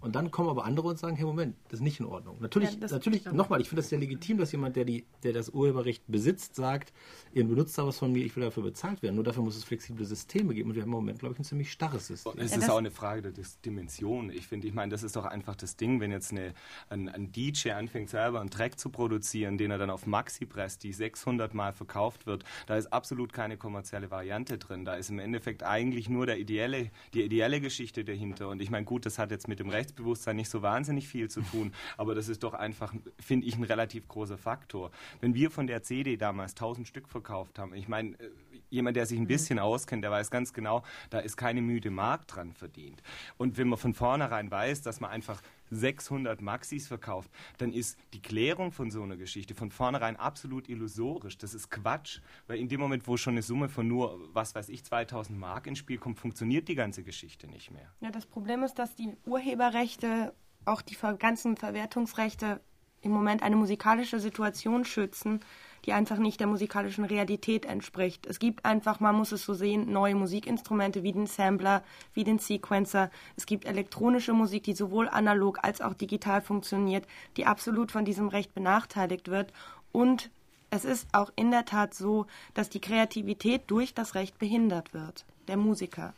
Und 0.00 0.14
dann 0.14 0.30
kommen 0.30 0.48
aber 0.48 0.64
andere 0.64 0.88
und 0.88 0.98
sagen, 0.98 1.16
hey 1.16 1.24
Moment, 1.24 1.56
das 1.68 1.80
ist 1.80 1.84
nicht 1.84 2.00
in 2.00 2.06
Ordnung. 2.06 2.36
Natürlich, 2.40 2.74
Ja, 2.74 2.88
natürlich 2.88 3.24
nochmal, 3.26 3.60
ich 3.60 3.68
finde 3.68 3.82
das 3.82 3.88
sehr 3.88 3.98
legitim, 3.98 4.38
dass 4.38 4.52
jemand, 4.52 4.76
der, 4.76 4.84
die, 4.84 5.06
der 5.22 5.32
das 5.32 5.50
Urheberrecht 5.50 6.04
besitzt, 6.06 6.54
sagt, 6.54 6.92
ihr 7.32 7.44
benutzt 7.44 7.76
da 7.78 7.86
was 7.86 7.98
von 7.98 8.12
mir, 8.12 8.24
ich 8.24 8.36
will 8.36 8.44
dafür 8.44 8.62
bezahlt 8.62 9.02
werden. 9.02 9.14
Nur 9.14 9.24
dafür 9.24 9.42
muss 9.42 9.56
es 9.56 9.64
flexible 9.64 10.04
Systeme 10.04 10.54
geben. 10.54 10.70
Und 10.70 10.76
wir 10.76 10.82
haben 10.82 10.90
im 10.90 10.96
Moment, 10.96 11.18
glaube 11.18 11.34
ich, 11.34 11.40
ein 11.40 11.44
ziemlich 11.44 11.72
starres 11.72 12.06
System. 12.06 12.34
Es 12.38 12.56
ist 12.56 12.68
auch 12.70 12.78
eine 12.78 12.90
Frage 12.90 13.22
der 13.22 13.32
Dimension. 13.64 14.30
Ich 14.30 14.46
finde, 14.46 14.68
ich 14.68 14.74
meine, 14.74 14.90
das 14.90 15.02
ist 15.02 15.16
doch 15.16 15.24
einfach 15.24 15.56
das 15.56 15.76
Ding, 15.76 16.00
wenn 16.00 16.12
jetzt 16.12 16.30
eine, 16.32 16.52
ein, 16.90 17.08
ein 17.08 17.32
DJ 17.32 17.70
anfängt, 17.70 18.10
selber 18.10 18.40
einen 18.40 18.50
Track 18.50 18.78
zu 18.78 18.90
produzieren, 18.90 19.58
den 19.58 19.70
er 19.70 19.78
dann 19.78 19.90
auf 19.90 20.06
Maxi 20.06 20.46
presst, 20.46 20.82
die 20.82 20.92
600 20.92 21.54
Mal 21.54 21.72
verkauft 21.72 22.26
wird, 22.26 22.44
da 22.66 22.76
ist 22.76 22.92
absolut 22.92 23.32
keine 23.32 23.56
kommerzielle 23.56 24.10
Variante 24.10 24.58
drin. 24.58 24.84
Da 24.84 24.94
ist 24.94 25.10
im 25.10 25.18
Endeffekt 25.18 25.62
eigentlich 25.62 26.08
nur 26.08 26.26
der 26.26 26.38
ideelle, 26.38 26.90
die 27.14 27.22
ideelle 27.22 27.60
Geschichte 27.60 28.04
dahinter. 28.04 28.48
Und 28.48 28.60
ich 28.60 28.70
meine, 28.70 28.84
gut, 28.84 29.06
das 29.06 29.18
hat 29.18 29.30
jetzt 29.30 29.48
mit 29.48 29.58
dem 29.58 29.70
Rechtsbewusstsein 29.86 30.36
nicht 30.36 30.50
so 30.50 30.62
wahnsinnig 30.62 31.08
viel 31.08 31.30
zu 31.30 31.40
tun, 31.42 31.72
aber 31.96 32.14
das 32.14 32.28
ist 32.28 32.42
doch 32.42 32.54
einfach, 32.54 32.92
finde 33.18 33.46
ich, 33.46 33.56
ein 33.56 33.64
relativ 33.64 34.08
großer 34.08 34.38
Faktor. 34.38 34.90
Wenn 35.20 35.34
wir 35.34 35.50
von 35.50 35.66
der 35.66 35.82
CD 35.82 36.16
damals 36.16 36.52
1000 36.52 36.86
Stück 36.86 37.08
verkauft 37.08 37.58
haben, 37.58 37.74
ich 37.74 37.88
meine, 37.88 38.10
äh, 38.18 38.30
jemand, 38.68 38.96
der 38.96 39.06
sich 39.06 39.18
ein 39.18 39.26
bisschen 39.26 39.58
auskennt, 39.58 40.02
der 40.02 40.10
weiß 40.10 40.30
ganz 40.30 40.52
genau, 40.52 40.82
da 41.10 41.20
ist 41.20 41.36
keine 41.36 41.62
müde 41.62 41.90
Mark 41.90 42.26
dran 42.26 42.52
verdient. 42.52 43.02
Und 43.36 43.58
wenn 43.58 43.68
man 43.68 43.78
von 43.78 43.94
vornherein 43.94 44.50
weiß, 44.50 44.82
dass 44.82 45.00
man 45.00 45.10
einfach 45.10 45.40
600 45.70 46.40
Maxis 46.40 46.88
verkauft, 46.88 47.30
dann 47.58 47.72
ist 47.72 47.98
die 48.12 48.20
Klärung 48.20 48.72
von 48.72 48.90
so 48.90 49.02
einer 49.02 49.16
Geschichte 49.16 49.54
von 49.54 49.70
vornherein 49.70 50.16
absolut 50.16 50.68
illusorisch. 50.68 51.38
Das 51.38 51.54
ist 51.54 51.70
Quatsch, 51.70 52.20
weil 52.46 52.58
in 52.58 52.68
dem 52.68 52.80
Moment, 52.80 53.06
wo 53.06 53.16
schon 53.16 53.34
eine 53.34 53.42
Summe 53.42 53.68
von 53.68 53.86
nur, 53.86 54.18
was 54.32 54.54
weiß 54.54 54.68
ich, 54.68 54.84
2000 54.84 55.38
Mark 55.38 55.66
ins 55.66 55.78
Spiel 55.78 55.98
kommt, 55.98 56.18
funktioniert 56.18 56.68
die 56.68 56.74
ganze 56.74 57.02
Geschichte 57.02 57.46
nicht 57.48 57.70
mehr. 57.70 57.90
Ja, 58.00 58.10
das 58.10 58.26
Problem 58.26 58.62
ist, 58.62 58.74
dass 58.74 58.94
die 58.94 59.16
Urheberrechte, 59.24 60.34
auch 60.64 60.82
die 60.82 60.96
ganzen 61.18 61.56
Verwertungsrechte 61.56 62.60
im 63.02 63.12
Moment 63.12 63.42
eine 63.42 63.56
musikalische 63.56 64.20
Situation 64.20 64.84
schützen, 64.84 65.40
die 65.86 65.92
einfach 65.92 66.18
nicht 66.18 66.40
der 66.40 66.48
musikalischen 66.48 67.04
Realität 67.04 67.64
entspricht. 67.64 68.26
Es 68.26 68.38
gibt 68.38 68.64
einfach, 68.64 69.00
man 69.00 69.14
muss 69.14 69.32
es 69.32 69.44
so 69.44 69.54
sehen, 69.54 69.90
neue 69.90 70.16
Musikinstrumente 70.16 71.02
wie 71.02 71.12
den 71.12 71.26
Sampler, 71.26 71.84
wie 72.12 72.24
den 72.24 72.38
Sequencer. 72.38 73.10
Es 73.36 73.46
gibt 73.46 73.64
elektronische 73.64 74.32
Musik, 74.32 74.64
die 74.64 74.74
sowohl 74.74 75.08
analog 75.08 75.60
als 75.62 75.80
auch 75.80 75.94
digital 75.94 76.42
funktioniert, 76.42 77.06
die 77.36 77.46
absolut 77.46 77.92
von 77.92 78.04
diesem 78.04 78.28
Recht 78.28 78.54
benachteiligt 78.54 79.28
wird. 79.28 79.52
Und 79.92 80.30
es 80.70 80.84
ist 80.84 81.06
auch 81.12 81.30
in 81.36 81.50
der 81.52 81.64
Tat 81.64 81.94
so, 81.94 82.26
dass 82.54 82.68
die 82.68 82.80
Kreativität 82.80 83.62
durch 83.68 83.94
das 83.94 84.14
Recht 84.14 84.38
behindert 84.38 84.92
wird, 84.92 85.24
der 85.46 85.56
Musiker. 85.56 86.12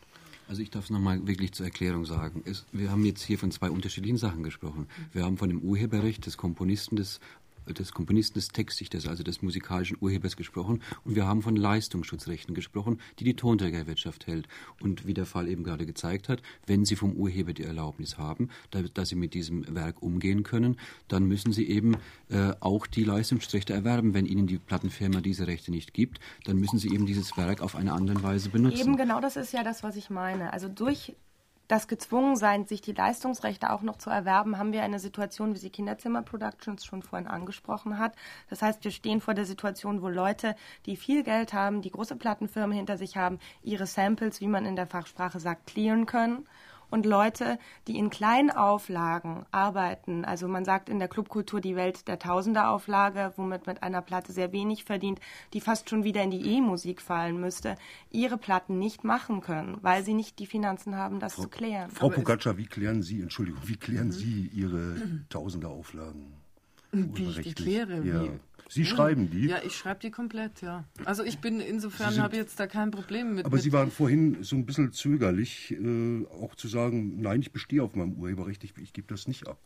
Also 0.49 0.63
ich 0.63 0.71
darf 0.71 0.85
es 0.85 0.89
nochmal 0.89 1.27
wirklich 1.27 1.51
zur 1.53 1.67
Erklärung 1.67 2.05
sagen. 2.05 2.41
Es, 2.43 2.65
wir 2.71 2.89
haben 2.89 3.05
jetzt 3.05 3.21
hier 3.21 3.37
von 3.37 3.51
zwei 3.51 3.69
unterschiedlichen 3.69 4.17
Sachen 4.17 4.41
gesprochen. 4.41 4.87
Wir 5.13 5.23
haben 5.23 5.37
von 5.37 5.47
dem 5.47 5.59
Urheberrecht 5.59 6.25
des 6.25 6.37
Komponisten 6.37 6.95
des 6.95 7.19
des 7.73 7.91
Komponisten 7.91 8.39
des 8.39 8.49
Textdichters, 8.49 9.07
also 9.07 9.23
des 9.23 9.41
musikalischen 9.41 9.97
Urhebers 9.99 10.37
gesprochen 10.37 10.81
und 11.03 11.15
wir 11.15 11.25
haben 11.25 11.41
von 11.41 11.55
Leistungsschutzrechten 11.55 12.55
gesprochen, 12.55 12.99
die 13.19 13.23
die 13.23 13.35
Tonträgerwirtschaft 13.35 14.27
hält. 14.27 14.47
Und 14.81 15.05
wie 15.05 15.13
der 15.13 15.25
Fall 15.25 15.47
eben 15.47 15.63
gerade 15.63 15.85
gezeigt 15.85 16.29
hat, 16.29 16.41
wenn 16.65 16.85
Sie 16.85 16.95
vom 16.95 17.13
Urheber 17.13 17.53
die 17.53 17.63
Erlaubnis 17.63 18.17
haben, 18.17 18.49
da, 18.71 18.81
dass 18.81 19.09
Sie 19.09 19.15
mit 19.15 19.33
diesem 19.33 19.75
Werk 19.75 20.01
umgehen 20.01 20.43
können, 20.43 20.77
dann 21.07 21.25
müssen 21.25 21.53
Sie 21.53 21.67
eben 21.67 21.97
äh, 22.29 22.53
auch 22.59 22.87
die 22.87 23.03
Leistungsschutzrechte 23.03 23.73
erwerben. 23.73 24.13
Wenn 24.13 24.25
Ihnen 24.25 24.47
die 24.47 24.57
Plattenfirma 24.57 25.21
diese 25.21 25.47
Rechte 25.47 25.71
nicht 25.71 25.93
gibt, 25.93 26.19
dann 26.45 26.57
müssen 26.57 26.79
Sie 26.79 26.93
eben 26.93 27.05
dieses 27.05 27.35
Werk 27.37 27.61
auf 27.61 27.75
eine 27.75 27.93
andere 27.93 28.21
Weise 28.23 28.49
benutzen. 28.49 28.79
Eben 28.79 28.97
genau 28.97 29.21
das 29.21 29.35
ist 29.35 29.53
ja 29.53 29.63
das, 29.63 29.83
was 29.83 29.95
ich 29.95 30.09
meine. 30.09 30.53
Also 30.53 30.67
durch 30.67 31.15
das 31.69 31.87
Gezwungensein, 31.87 32.65
sich 32.65 32.81
die 32.81 32.93
Leistungsrechte 32.93 33.71
auch 33.71 33.83
noch 33.83 33.97
zu 33.97 34.09
erwerben, 34.09 34.57
haben 34.57 34.73
wir 34.73 34.81
eine 34.81 34.99
Situation, 34.99 35.53
wie 35.53 35.59
sie 35.59 35.69
Kinderzimmer 35.69 36.23
Productions 36.23 36.83
schon 36.83 37.03
vorhin 37.03 37.27
angesprochen 37.27 37.99
hat. 37.99 38.15
Das 38.49 38.63
heißt, 38.63 38.83
wir 38.83 38.89
stehen 38.89 39.21
vor 39.21 39.35
der 39.35 39.45
Situation, 39.45 40.01
wo 40.01 40.09
Leute, 40.09 40.55
die 40.87 40.95
viel 40.95 41.23
Geld 41.23 41.53
haben, 41.53 41.83
die 41.83 41.91
große 41.91 42.15
Plattenfirmen 42.15 42.75
hinter 42.75 42.97
sich 42.97 43.17
haben, 43.17 43.37
ihre 43.61 43.85
Samples, 43.85 44.41
wie 44.41 44.47
man 44.47 44.65
in 44.65 44.75
der 44.75 44.87
Fachsprache 44.87 45.39
sagt, 45.39 45.67
clearen 45.67 46.07
können. 46.07 46.47
Und 46.89 47.05
Leute, 47.05 47.59
die 47.87 47.97
in 47.97 48.09
kleinen 48.09 48.49
Auflagen 48.51 49.45
arbeiten, 49.51 50.25
also 50.25 50.47
man 50.47 50.65
sagt 50.65 50.89
in 50.89 50.99
der 50.99 51.07
Clubkultur 51.07 51.61
die 51.61 51.75
Welt 51.75 52.07
der 52.07 52.19
Tausender-Auflage, 52.19 53.33
womit 53.35 53.67
mit 53.67 53.83
einer 53.83 54.01
Platte 54.01 54.31
sehr 54.31 54.51
wenig 54.51 54.83
verdient, 54.83 55.19
die 55.53 55.61
fast 55.61 55.89
schon 55.89 56.03
wieder 56.03 56.23
in 56.23 56.31
die 56.31 56.55
E-Musik 56.55 57.01
fallen 57.01 57.39
müsste, 57.39 57.75
ihre 58.09 58.37
Platten 58.37 58.79
nicht 58.79 59.03
machen 59.03 59.41
können, 59.41 59.77
weil 59.81 60.03
sie 60.03 60.13
nicht 60.13 60.39
die 60.39 60.47
Finanzen 60.47 60.95
haben, 60.95 61.19
das 61.19 61.33
Frau, 61.33 61.43
zu 61.43 61.49
klären. 61.49 61.91
Frau 61.91 62.09
Pogacar, 62.09 62.57
wie 62.57 62.65
klären 62.65 63.01
Sie, 63.03 63.21
Entschuldigung, 63.21 63.61
wie 63.65 63.77
klären 63.77 64.11
Sie 64.11 64.49
Ihre 64.53 64.95
Tausenderauflagen? 65.29 66.33
Wie 66.91 67.25
ich 67.25 67.41
die 67.41 67.53
kläre, 67.53 68.03
Ja. 68.03 68.23
wie? 68.23 68.31
Sie 68.69 68.85
schreiben 68.85 69.31
die? 69.31 69.47
Ja, 69.47 69.57
ich 69.65 69.75
schreibe 69.75 69.99
die 69.99 70.11
komplett, 70.11 70.61
ja. 70.61 70.85
Also 71.03 71.23
ich 71.23 71.39
bin 71.39 71.59
insofern 71.59 72.21
habe 72.21 72.35
jetzt 72.35 72.59
da 72.59 72.67
kein 72.67 72.91
Problem 72.91 73.33
mit. 73.33 73.45
Aber 73.45 73.55
mit 73.55 73.63
Sie 73.63 73.73
waren 73.73 73.89
vorhin 73.89 74.43
so 74.43 74.55
ein 74.55 74.67
bisschen 74.67 74.93
zögerlich, 74.93 75.71
äh, 75.71 76.25
auch 76.27 76.53
zu 76.53 76.67
sagen, 76.67 77.19
nein, 77.19 77.41
ich 77.41 77.51
bestehe 77.51 77.81
auf 77.81 77.95
meinem 77.95 78.13
Urheberrecht, 78.13 78.63
ich, 78.63 78.77
ich 78.77 78.93
gebe 78.93 79.07
das 79.07 79.27
nicht 79.27 79.47
ab. 79.47 79.57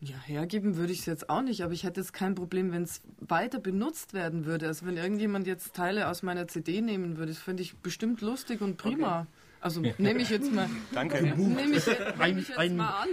Ja, 0.00 0.16
hergeben 0.26 0.76
würde 0.76 0.92
ich 0.92 0.98
es 0.98 1.06
jetzt 1.06 1.30
auch 1.30 1.42
nicht, 1.42 1.62
aber 1.62 1.72
ich 1.72 1.84
hätte 1.84 2.00
jetzt 2.00 2.12
kein 2.12 2.34
Problem, 2.34 2.72
wenn 2.72 2.82
es 2.82 3.00
weiter 3.20 3.60
benutzt 3.60 4.12
werden 4.14 4.44
würde. 4.44 4.66
Also 4.66 4.84
wenn 4.84 4.96
irgendjemand 4.96 5.46
jetzt 5.46 5.74
Teile 5.74 6.08
aus 6.08 6.22
meiner 6.24 6.48
CD 6.48 6.80
nehmen 6.80 7.16
würde, 7.16 7.32
das 7.32 7.40
finde 7.40 7.62
ich 7.62 7.76
bestimmt 7.76 8.20
lustig 8.20 8.60
und 8.60 8.76
prima. 8.76 9.28
Also 9.64 9.80
nehme 9.80 10.20
ich 10.20 10.28
jetzt 10.28 10.52
mal. 10.52 10.68
Danke. 10.92 11.22
Nehme 11.22 11.32
ich, 11.74 11.86
nehm 11.86 12.38
ich 12.38 12.48
jetzt 12.48 12.58
ein- 12.58 12.76
mal 12.76 12.90
an. 13.04 13.08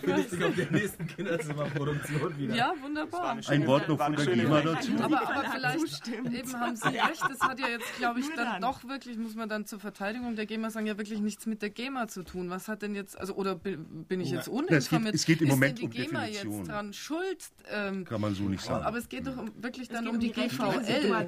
Findest 0.00 0.32
dich 0.32 0.42
auf 0.44 0.54
der 0.54 0.70
nächsten 0.70 1.06
Kinderzimmerproduktion 1.08 2.38
wieder. 2.38 2.54
Ja, 2.54 2.72
wunderbar. 2.80 3.36
Ein 3.48 3.66
Wort 3.66 3.86
noch 3.86 3.98
von 4.02 4.16
der 4.16 4.26
GEMA 4.28 4.62
dazu. 4.62 4.92
Aber, 5.02 5.28
aber 5.28 5.44
vielleicht 5.52 6.08
eben 6.08 6.52
haben 6.58 6.74
Sie 6.74 6.88
recht, 6.88 7.22
das 7.28 7.40
hat 7.40 7.60
ja 7.60 7.68
jetzt, 7.68 7.96
glaube 7.98 8.20
ich, 8.20 8.26
dann 8.34 8.62
doch 8.62 8.82
wirklich, 8.88 9.18
muss 9.18 9.34
man 9.34 9.50
dann 9.50 9.66
zur 9.66 9.78
Verteidigung 9.78 10.36
der 10.36 10.46
GEMA 10.46 10.70
sagen, 10.70 10.86
ja 10.86 10.96
wirklich 10.96 11.20
nichts 11.20 11.44
mit 11.44 11.60
der 11.60 11.68
GEMA 11.68 12.08
zu 12.08 12.22
tun. 12.22 12.48
Was 12.48 12.66
hat 12.68 12.80
denn 12.80 12.94
jetzt, 12.94 13.18
also 13.20 13.34
oder 13.34 13.54
bin 13.54 14.22
ich 14.22 14.30
jetzt 14.30 14.48
uninformiert? 14.48 15.14
es 15.16 15.26
geht- 15.26 15.38
es 15.38 15.40
geht 15.40 15.40
im 15.42 15.48
Ist 15.48 15.52
Moment 15.54 15.82
um 15.82 15.90
die 15.90 15.98
GEMA 15.98 16.20
Definition. 16.20 16.58
jetzt 16.60 16.68
dran 16.70 16.92
schuld? 16.94 17.44
Ähm, 17.70 18.06
Kann 18.06 18.22
man 18.22 18.34
so 18.34 18.44
nicht 18.44 18.62
sagen. 18.64 18.86
aber 18.86 18.96
es 18.96 19.10
geht 19.10 19.26
doch 19.26 19.36
um, 19.36 19.50
wirklich 19.62 19.88
dann 19.90 20.08
um 20.08 20.14
um 20.14 20.20
die 20.20 20.32
GVL. 20.32 20.46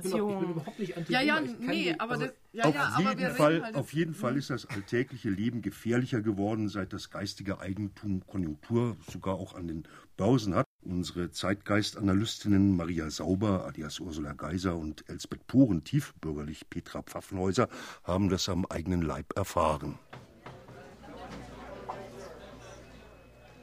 Ich 0.02 0.10
bin 0.12 0.18
überhaupt 0.22 0.78
nicht 0.78 0.96
anti 0.96 1.12
Ja, 1.12 1.20
ja, 1.20 1.40
nee, 1.58 1.94
aber 1.98 2.12
also- 2.12 2.24
das, 2.24 2.34
ja, 2.52 2.64
auf, 2.64 2.74
ja, 2.74 2.82
aber 2.96 3.04
wir 3.04 3.10
jeden 3.26 3.34
Fall, 3.36 3.62
halt 3.62 3.74
auf 3.76 3.92
jeden 3.92 4.14
Fall 4.14 4.29
ist 4.36 4.50
das 4.50 4.66
alltägliche 4.66 5.30
Leben 5.30 5.62
gefährlicher 5.62 6.20
geworden, 6.20 6.68
seit 6.68 6.92
das 6.92 7.10
geistige 7.10 7.60
Eigentum 7.60 8.26
Konjunktur 8.26 8.96
sogar 9.10 9.34
auch 9.34 9.54
an 9.54 9.68
den 9.68 9.84
Börsen 10.16 10.54
hat. 10.54 10.66
Unsere 10.82 11.30
Zeitgeist-Analystinnen 11.30 12.76
Maria 12.76 13.10
Sauber, 13.10 13.66
alias 13.66 14.00
Ursula 14.00 14.32
Geiser 14.32 14.76
und 14.76 15.08
Elsbeth 15.08 15.46
Poren, 15.46 15.84
tiefbürgerlich 15.84 16.68
Petra 16.70 17.02
Pfaffenhäuser, 17.02 17.68
haben 18.04 18.28
das 18.28 18.48
am 18.48 18.64
eigenen 18.66 19.02
Leib 19.02 19.36
erfahren. 19.36 19.98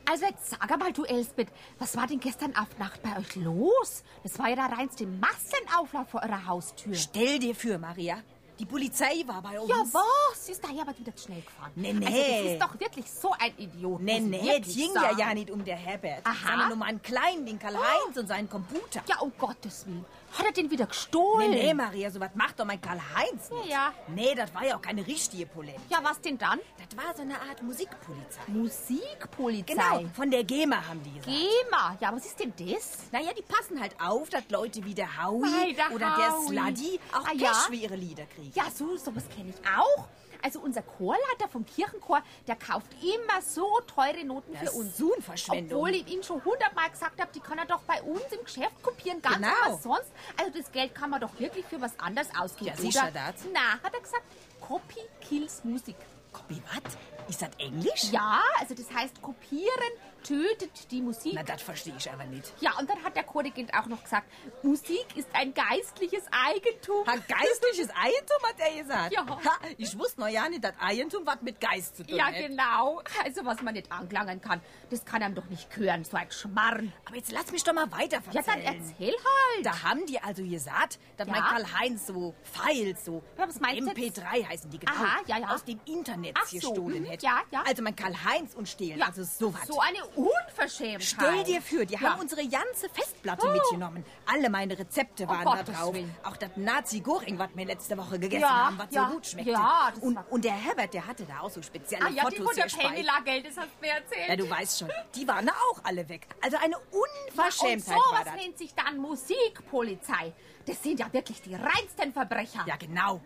Also 0.09 0.25
jetzt 0.25 0.51
sag 0.51 0.79
mal, 0.79 0.93
du 0.93 1.03
Elsbeth, 1.03 1.49
was 1.79 1.97
war 1.97 2.07
denn 2.07 2.21
gestern 2.21 2.53
Abend 2.53 2.79
Nacht 2.79 3.01
bei 3.03 3.17
euch 3.17 3.35
los? 3.35 4.03
Das 4.23 4.39
war 4.39 4.47
ja 4.47 4.55
der 4.55 4.77
reinste 4.77 5.05
Massenauflauf 5.05 6.09
vor 6.09 6.23
eurer 6.23 6.45
Haustür. 6.45 6.93
Stell 6.93 7.39
dir 7.39 7.53
für, 7.53 7.77
Maria. 7.77 8.23
Die 8.59 8.65
Polizei 8.65 9.23
war 9.27 9.41
bei 9.41 9.59
uns. 9.59 9.69
Ja, 9.69 9.83
was? 9.91 10.49
Ist 10.49 10.63
da 10.63 10.69
aber 10.69 10.97
wieder 10.97 11.15
zu 11.15 11.25
schnell 11.25 11.41
gefahren? 11.41 11.71
Nee, 11.75 11.89
Also, 11.89 11.99
nee. 11.99 12.43
das 12.43 12.51
ist 12.53 12.61
doch 12.61 12.79
wirklich 12.79 13.05
so 13.11 13.31
ein 13.37 13.51
Idiot. 13.57 14.01
Nee, 14.01 14.19
nee, 14.19 14.59
es 14.61 14.75
ging 14.75 14.91
ja 14.95 15.11
ja 15.17 15.33
nicht 15.33 15.51
um 15.51 15.63
der 15.63 15.75
Herbert, 15.75 16.25
Aha. 16.25 16.35
sondern 16.49 16.71
um 16.73 16.81
einen 16.81 17.01
kleinen, 17.01 17.45
den 17.45 17.59
Karl-Heinz 17.59 18.17
und 18.17 18.27
seinen 18.27 18.49
Computer. 18.49 19.01
Ja, 19.07 19.19
um 19.19 19.31
Gottes 19.37 19.85
Willen. 19.85 20.05
Hat 20.33 20.45
er 20.45 20.51
den 20.51 20.69
wieder 20.69 20.85
gestohlen? 20.85 21.49
Nee, 21.51 21.63
nee, 21.67 21.73
Maria, 21.73 22.11
sowas 22.11 22.31
macht 22.35 22.59
doch 22.59 22.65
mein 22.65 22.79
Karl-Heinz 22.81 23.49
nicht. 23.49 23.69
Ja. 23.69 23.93
Nee, 24.07 24.35
das 24.35 24.53
war 24.53 24.65
ja 24.65 24.75
auch 24.77 24.81
keine 24.81 25.05
richtige 25.07 25.45
Polizei. 25.45 25.79
Ja, 25.89 25.99
was 26.03 26.19
denn 26.21 26.37
dann? 26.37 26.59
Das 26.77 26.97
war 27.05 27.15
so 27.15 27.21
eine 27.23 27.35
Art 27.35 27.61
Musikpolizei. 27.63 28.41
Musikpolizei. 28.47 29.73
Genau, 29.73 30.03
von 30.13 30.29
der 30.31 30.43
GEMA 30.43 30.87
haben 30.87 31.01
die 31.03 31.11
gesagt. 31.13 31.25
GEMA. 31.27 31.97
Ja, 31.99 32.13
was 32.13 32.25
ist 32.25 32.39
denn 32.39 32.53
das? 32.57 32.99
Naja, 33.11 33.31
die 33.37 33.41
passen 33.41 33.79
halt 33.81 33.95
auf, 34.01 34.29
dass 34.29 34.43
Leute 34.49 34.83
wie 34.85 34.93
der 34.93 35.07
Howie 35.23 35.49
Mei, 35.49 35.73
der 35.73 35.91
oder 35.91 36.15
der 36.17 36.33
Howie. 36.37 36.47
Sluddy 36.47 36.99
auch 37.13 37.25
Ah, 37.25 37.31
Cash 37.31 37.41
ja? 37.41 37.53
für 37.67 37.75
ihre 37.75 37.95
Lieder 37.95 38.25
kriegen. 38.25 38.51
Ja, 38.53 38.65
so 38.73 38.95
sowas 38.97 39.23
kenne 39.35 39.49
ich 39.49 39.67
auch. 39.67 40.07
Also 40.43 40.59
unser 40.59 40.81
Chorleiter 40.81 41.47
vom 41.51 41.65
Kirchenchor, 41.65 42.21
der 42.47 42.55
kauft 42.55 42.87
immer 43.01 43.41
so 43.41 43.79
teure 43.87 44.23
Noten 44.23 44.53
Das 44.53 44.61
für 44.71 44.77
uns. 44.79 44.97
so 44.97 45.13
eine 45.13 45.21
Verschwendung. 45.21 45.79
Obwohl 45.79 45.95
ich 45.95 46.07
ihm 46.07 46.23
schon 46.23 46.43
hundertmal 46.43 46.89
gesagt 46.89 47.19
habe, 47.19 47.31
die 47.33 47.39
kann 47.39 47.57
er 47.57 47.65
doch 47.65 47.81
bei 47.81 48.01
uns 48.03 48.23
im 48.31 48.43
Geschäft 48.43 48.81
kopieren, 48.83 49.21
ganz 49.21 49.35
Genau. 49.37 49.49
was 49.67 49.83
sonst. 49.83 50.11
Also 50.37 50.51
das 50.57 50.71
Geld 50.71 50.93
kann 50.95 51.09
man 51.09 51.21
doch 51.21 51.37
wirklich 51.39 51.65
für 51.65 51.81
was 51.81 51.97
anderes 51.99 52.27
ausgeben, 52.37 52.71
Ja, 52.71 52.75
sicher 52.77 53.11
das. 53.13 53.45
Na, 53.53 53.73
hat 53.83 53.93
er 53.93 54.01
gesagt, 54.01 54.23
Copy 54.61 54.99
kills 55.21 55.63
Musik. 55.63 55.95
Copy 56.33 56.61
was? 56.73 56.93
Ist 57.29 57.41
das 57.41 57.49
Englisch? 57.57 58.05
Ja, 58.11 58.41
also 58.59 58.73
das 58.75 58.89
heißt 58.93 59.21
kopieren 59.21 59.91
tötet 60.27 60.91
die 60.91 61.01
Musik. 61.01 61.33
Na, 61.35 61.43
das 61.43 61.61
verstehe 61.61 61.93
ich 61.97 62.11
aber 62.11 62.25
nicht. 62.25 62.53
Ja, 62.59 62.77
und 62.79 62.89
dann 62.89 63.01
hat 63.03 63.15
der 63.15 63.23
Chorregent 63.23 63.73
auch 63.73 63.85
noch 63.85 64.03
gesagt, 64.03 64.27
Musik 64.63 65.05
ist 65.15 65.27
ein 65.33 65.53
geistliches 65.53 66.23
Eigentum. 66.31 67.07
Ein 67.07 67.23
geistliches 67.27 67.89
Eigentum, 67.95 68.37
hat 68.43 68.55
er 68.59 68.81
gesagt? 68.83 69.13
Ja. 69.13 69.25
Ha, 69.27 69.59
ich 69.77 69.97
wusste 69.97 70.19
noch 70.21 70.27
ja 70.27 70.49
nicht, 70.49 70.63
dass 70.63 70.73
Eigentum 70.79 71.25
was 71.25 71.41
mit 71.41 71.59
Geist 71.61 71.97
zu 71.97 72.05
tun 72.05 72.15
Ja, 72.17 72.25
hat. 72.27 72.35
genau. 72.35 73.01
Also, 73.23 73.45
was 73.45 73.61
man 73.61 73.73
nicht 73.73 73.91
angelangen 73.91 74.41
kann, 74.41 74.61
das 74.89 75.05
kann 75.05 75.21
einem 75.23 75.35
doch 75.35 75.45
nicht 75.45 75.69
gehören, 75.69 76.03
so 76.03 76.17
ein 76.17 76.29
Schmarrn. 76.31 76.91
Aber 77.05 77.15
jetzt 77.15 77.31
lass 77.31 77.51
mich 77.51 77.63
doch 77.63 77.73
mal 77.73 77.89
weiter 77.91 78.19
Ja, 78.31 78.41
dann 78.41 78.59
erzähl 78.61 79.13
halt. 79.13 79.65
Da 79.65 79.83
haben 79.83 80.05
die 80.05 80.19
also 80.19 80.43
gesagt, 80.43 80.99
dass 81.17 81.27
Ja? 81.27 81.33
mein 81.33 81.43
Karl-Heinz 81.43 82.07
so 82.07 82.35
Files, 82.43 83.05
so 83.05 83.23
Ja, 83.37 83.47
was 83.47 83.59
meinst 83.59 83.81
du 83.87 83.91
MP3 83.91 84.47
heißen 84.47 84.69
die 84.69 84.79
genau, 84.79 84.91
Aha, 84.91 85.19
ja, 85.27 85.37
ja. 85.37 85.47
aus 85.53 85.63
dem 85.63 85.79
Internet 85.85 86.35
Ach 86.39 86.45
so, 86.47 86.57
gestohlen 86.57 87.03
mhm, 87.03 87.07
hätte. 87.07 87.25
ja, 87.25 87.41
ja. 87.51 87.63
Also 87.67 87.81
mein 87.83 87.95
Karl-Heinz 87.95 88.55
und 88.55 88.67
stehlen, 88.67 89.01
also 89.01 89.23
sowas. 89.23 89.67
So 89.67 89.79
eine 89.79 90.05
Unverschämtheit. 90.17 91.03
Stell 91.03 91.43
dir 91.43 91.61
vor, 91.61 91.85
die 91.85 91.93
Ja. 91.93 92.01
haben 92.01 92.21
unsere 92.21 92.41
ganze 92.47 92.89
Festplatte 92.89 93.47
Oh. 93.47 93.51
mitgenommen. 93.53 94.05
Alle 94.25 94.49
meine 94.49 94.77
Rezepte 94.77 95.23
Um 95.23 95.29
waren 95.29 95.45
da 95.45 95.55
Gottes 95.57 95.75
drauf. 95.75 95.93
Willen. 95.93 96.15
Auch 96.23 96.37
das 96.37 96.49
Nazi-Goring, 96.55 97.37
was 97.39 97.49
wir 97.53 97.65
letzte 97.65 97.97
Woche 97.97 98.19
gegessen 98.19 98.41
Ja, 98.41 98.65
haben, 98.67 98.77
was 98.79 98.87
ja, 98.91 99.07
so 99.07 99.13
gut 99.15 99.27
schmeckte. 99.27 99.51
ja, 99.51 99.93
und, 100.01 100.15
war- 100.15 100.25
und 100.29 100.43
der 100.43 100.53
Herbert, 100.53 100.93
der 100.93 101.05
hatte 101.07 101.23
da 101.25 101.39
auch 101.41 101.49
so 101.49 101.61
spezielle 101.61 102.05
Ah, 102.05 102.09
ja, 102.09 102.23
die 102.29 102.37
Fotos 102.37 102.45
von 102.47 102.55
der 102.55 102.63
gespeichert. 102.65 102.91
Pamela-Geld, 102.91 103.45
das 103.47 103.57
hast 103.57 103.69
du 103.79 103.85
mir 103.85 103.93
erzählt. 103.93 104.29
Ja, 104.29 104.35
du 104.35 104.49
weißt 104.49 104.79
schon, 104.79 104.89
die 105.15 105.27
waren 105.27 105.49
auch 105.49 105.79
alle 105.83 106.07
weg. 106.09 106.27
Also 106.41 106.57
eine 106.57 106.77
und 106.77 106.87
Unverschämtheit 107.29 107.95
war 107.95 108.03
sowas 108.09 108.25
das. 108.25 108.35
nennt 108.35 108.57
sich 108.57 108.73
dann 108.73 108.97
Musikpolizei. 108.97 110.33
Das 110.65 110.81
sind 110.83 110.99
ja 110.99 111.11
wirklich 111.13 111.41
die 111.41 111.55
reinsten 111.55 112.11
Verbrecher. 112.11 112.63
Ja, 112.65 112.75
genau. 112.75 113.21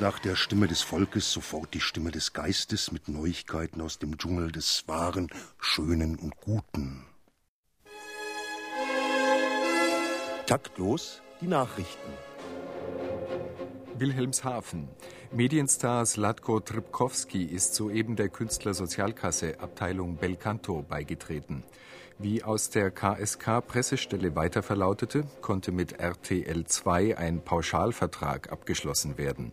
Nach 0.00 0.18
der 0.18 0.36
Stimme 0.36 0.68
des 0.68 0.82
Volkes 0.82 1.32
sofort 1.32 1.74
die 1.74 1.80
Stimme 1.80 2.10
des 2.10 2.32
Geistes 2.32 2.92
mit 2.92 3.08
Neuigkeiten 3.08 3.80
aus 3.80 3.98
dem 3.98 4.16
Dschungel 4.16 4.52
des 4.52 4.86
Wahren, 4.86 5.28
Schönen 5.58 6.16
und 6.16 6.36
Guten. 6.40 7.04
Taktlos 10.46 11.20
die 11.40 11.46
Nachrichten. 11.46 12.12
Wilhelmshaven. 13.98 14.88
Medienstar 15.32 16.06
Slatko 16.06 16.60
Trybkowski 16.60 17.44
ist 17.44 17.74
soeben 17.74 18.16
der 18.16 18.28
Künstlersozialkasse 18.28 19.60
Abteilung 19.60 20.16
Belcanto 20.16 20.82
beigetreten. 20.82 21.64
Wie 22.20 22.42
aus 22.42 22.70
der 22.70 22.90
KSK-Pressestelle 22.90 24.34
weiter 24.34 24.64
verlautete, 24.64 25.24
konnte 25.40 25.70
mit 25.70 26.00
RTL 26.00 26.64
2 26.64 27.16
ein 27.16 27.44
Pauschalvertrag 27.44 28.50
abgeschlossen 28.50 29.18
werden. 29.18 29.52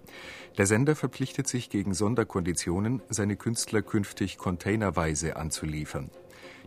Der 0.57 0.65
Sender 0.65 0.95
verpflichtet 0.95 1.47
sich 1.47 1.69
gegen 1.69 1.93
Sonderkonditionen, 1.93 3.03
seine 3.07 3.35
Künstler 3.35 3.83
künftig 3.83 4.39
containerweise 4.39 5.35
anzuliefern. 5.35 6.09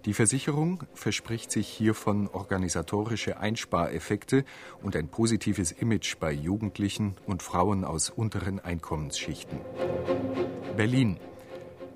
Die 0.05 0.15
Versicherung 0.15 0.85
verspricht 0.95 1.51
sich 1.51 1.67
hiervon 1.67 2.29
organisatorische 2.29 3.39
Einspareffekte 3.39 4.45
und 4.81 4.95
ein 4.95 5.09
positives 5.09 5.73
Image 5.73 6.17
bei 6.21 6.31
Jugendlichen 6.31 7.17
und 7.27 7.43
Frauen 7.43 7.85
aus 7.85 8.09
unteren 8.09 8.61
Einkommensschichten. 8.61 9.59
Berlin. 10.77 11.19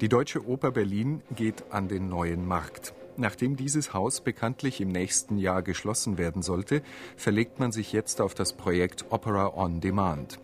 Die 0.01 0.09
Deutsche 0.09 0.45
Oper 0.45 0.73
Berlin 0.73 1.23
geht 1.37 1.71
an 1.71 1.87
den 1.87 2.09
neuen 2.09 2.45
Markt. 2.45 2.95
Nachdem 3.23 3.55
dieses 3.55 3.95
Haus 3.95 4.21
bekanntlich 4.21 4.81
im 4.81 4.89
nächsten 4.89 5.39
Jahr 5.39 5.63
geschlossen 5.63 6.19
werden 6.19 6.43
sollte, 6.43 6.83
verlegt 7.17 7.61
man 7.61 7.71
sich 7.71 7.93
jetzt 7.93 8.21
auf 8.21 8.35
das 8.35 8.53
Projekt 8.53 9.05
Opera 9.11 9.55
on 9.55 9.81
Demand. 9.81 10.41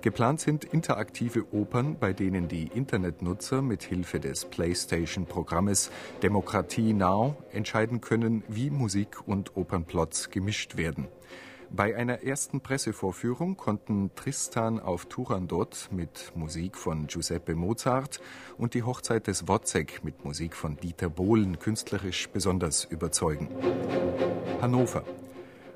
Geplant 0.00 0.40
sind 0.40 0.64
interaktive 0.64 1.44
Opern, 1.52 1.98
bei 2.00 2.14
denen 2.14 2.48
die 2.48 2.68
Internetnutzer 2.68 3.60
mit 3.60 3.82
Hilfe 3.82 4.18
des 4.18 4.46
PlayStation-Programmes 4.46 5.90
Demokratie 6.22 6.94
Now 6.94 7.36
entscheiden 7.52 8.00
können, 8.00 8.44
wie 8.48 8.70
Musik 8.70 9.28
und 9.28 9.54
Opernplots 9.54 10.30
gemischt 10.30 10.78
werden. 10.78 11.08
Bei 11.74 11.96
einer 11.96 12.22
ersten 12.22 12.60
Pressevorführung 12.60 13.56
konnten 13.56 14.10
Tristan 14.14 14.78
auf 14.78 15.06
Turandot 15.06 15.88
mit 15.90 16.30
Musik 16.34 16.76
von 16.76 17.06
Giuseppe 17.06 17.54
Mozart 17.54 18.20
und 18.58 18.74
die 18.74 18.82
Hochzeit 18.82 19.26
des 19.26 19.48
Wozzeck 19.48 20.04
mit 20.04 20.22
Musik 20.22 20.54
von 20.54 20.76
Dieter 20.76 21.08
Bohlen 21.08 21.58
künstlerisch 21.58 22.28
besonders 22.28 22.84
überzeugen. 22.84 23.48
Hannover. 24.60 25.02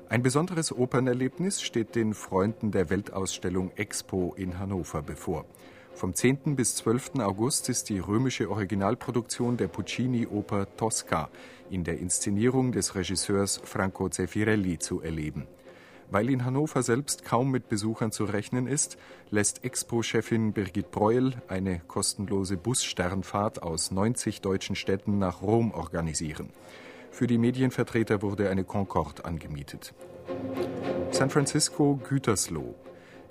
Ein 0.07 0.21
besonderes 0.21 0.71
Opernerlebnis 0.71 1.63
steht 1.63 1.95
den 1.95 2.13
Freunden 2.13 2.69
der 2.69 2.91
Weltausstellung 2.91 3.71
Expo 3.75 4.35
in 4.37 4.59
Hannover 4.59 5.01
bevor. 5.01 5.45
Vom 5.95 6.13
10. 6.13 6.55
bis 6.55 6.75
12. 6.75 7.21
August 7.21 7.69
ist 7.69 7.89
die 7.89 7.97
römische 7.97 8.51
Originalproduktion 8.51 9.57
der 9.57 9.67
Puccini-Oper 9.67 10.67
Tosca 10.77 11.29
in 11.71 11.83
der 11.83 11.97
Inszenierung 11.97 12.71
des 12.71 12.93
Regisseurs 12.93 13.59
Franco 13.63 14.07
Zeffirelli 14.09 14.77
zu 14.77 15.01
erleben. 15.01 15.47
Weil 16.09 16.29
in 16.29 16.45
Hannover 16.45 16.83
selbst 16.83 17.25
kaum 17.25 17.51
mit 17.51 17.67
Besuchern 17.67 18.11
zu 18.11 18.23
rechnen 18.25 18.65
ist, 18.67 18.97
lässt 19.29 19.63
Expo-Chefin 19.65 20.53
Birgit 20.53 20.91
Breuel 20.91 21.33
eine 21.49 21.79
kostenlose 21.79 22.55
Bussternfahrt 22.55 23.61
aus 23.61 23.91
90 23.91 24.41
deutschen 24.41 24.75
Städten 24.75 25.19
nach 25.19 25.41
Rom 25.41 25.71
organisieren. 25.71 26.49
Für 27.11 27.27
die 27.27 27.37
Medienvertreter 27.37 28.21
wurde 28.21 28.49
eine 28.49 28.63
Concorde 28.63 29.25
angemietet. 29.25 29.93
San 31.11 31.29
Francisco 31.29 31.99
Gütersloh. 32.07 32.75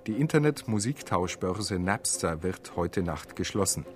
Die 0.06 0.20
Internet-Musiktauschbörse 0.20 1.78
Napster 1.78 2.42
wird 2.42 2.76
heute 2.76 3.02
Nacht 3.02 3.36
geschlossen. 3.36 3.86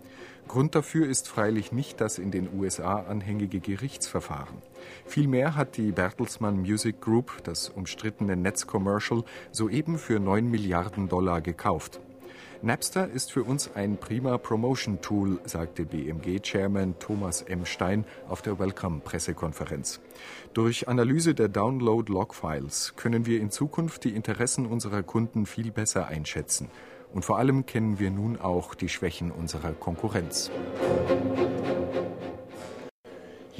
Grund 0.48 0.74
dafür 0.74 1.08
ist 1.08 1.28
freilich 1.28 1.72
nicht 1.72 2.00
das 2.00 2.18
in 2.18 2.30
den 2.30 2.48
USA 2.52 3.00
anhängige 3.08 3.60
Gerichtsverfahren. 3.60 4.58
Vielmehr 5.06 5.56
hat 5.56 5.76
die 5.76 5.92
Bertelsmann 5.92 6.60
Music 6.60 7.00
Group 7.00 7.42
das 7.44 7.68
umstrittene 7.68 8.36
Netzcommercial 8.36 9.24
soeben 9.52 9.98
für 9.98 10.18
9 10.18 10.50
Milliarden 10.50 11.08
Dollar 11.08 11.40
gekauft. 11.40 12.00
Napster 12.62 13.08
ist 13.08 13.32
für 13.32 13.42
uns 13.42 13.70
ein 13.74 13.96
prima 13.96 14.36
Promotion-Tool, 14.36 15.40
sagte 15.46 15.86
BMG-Chairman 15.86 16.98
Thomas 16.98 17.40
M. 17.40 17.64
Stein 17.64 18.04
auf 18.28 18.42
der 18.42 18.58
Welcome-Pressekonferenz. 18.58 20.00
Durch 20.52 20.86
Analyse 20.86 21.34
der 21.34 21.48
Download-Log-Files 21.48 22.96
können 22.96 23.24
wir 23.24 23.40
in 23.40 23.50
Zukunft 23.50 24.04
die 24.04 24.14
Interessen 24.14 24.66
unserer 24.66 25.02
Kunden 25.02 25.46
viel 25.46 25.70
besser 25.72 26.08
einschätzen. 26.08 26.68
Und 27.12 27.24
vor 27.24 27.38
allem 27.38 27.66
kennen 27.66 27.98
wir 27.98 28.10
nun 28.10 28.40
auch 28.40 28.74
die 28.74 28.88
Schwächen 28.88 29.30
unserer 29.30 29.72
Konkurrenz. 29.72 30.50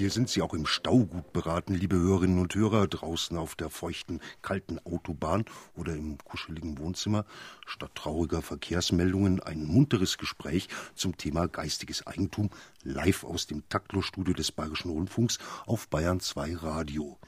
Hier 0.01 0.09
sind 0.09 0.31
Sie 0.31 0.41
auch 0.41 0.55
im 0.55 0.65
Stau 0.65 1.05
gut 1.05 1.31
beraten, 1.35 1.75
liebe 1.75 1.97
Hörerinnen 1.97 2.39
und 2.39 2.55
Hörer, 2.55 2.87
draußen 2.87 3.37
auf 3.37 3.55
der 3.55 3.69
feuchten, 3.69 4.21
kalten 4.41 4.79
Autobahn 4.79 5.45
oder 5.77 5.95
im 5.95 6.17
kuscheligen 6.17 6.79
Wohnzimmer. 6.79 7.27
Statt 7.67 7.91
trauriger 7.97 8.41
Verkehrsmeldungen 8.41 9.43
ein 9.43 9.67
munteres 9.67 10.17
Gespräch 10.17 10.69
zum 10.95 11.19
Thema 11.19 11.49
geistiges 11.49 12.07
Eigentum 12.07 12.49
live 12.83 13.25
aus 13.25 13.47
dem 13.47 13.69
Taktlos-Studio 13.69 14.33
des 14.33 14.53
Bayerischen 14.53 14.91
Rundfunks 14.91 15.39
auf 15.67 15.87
Bayern 15.89 16.21
2 16.21 16.57
Radio. 16.57 17.19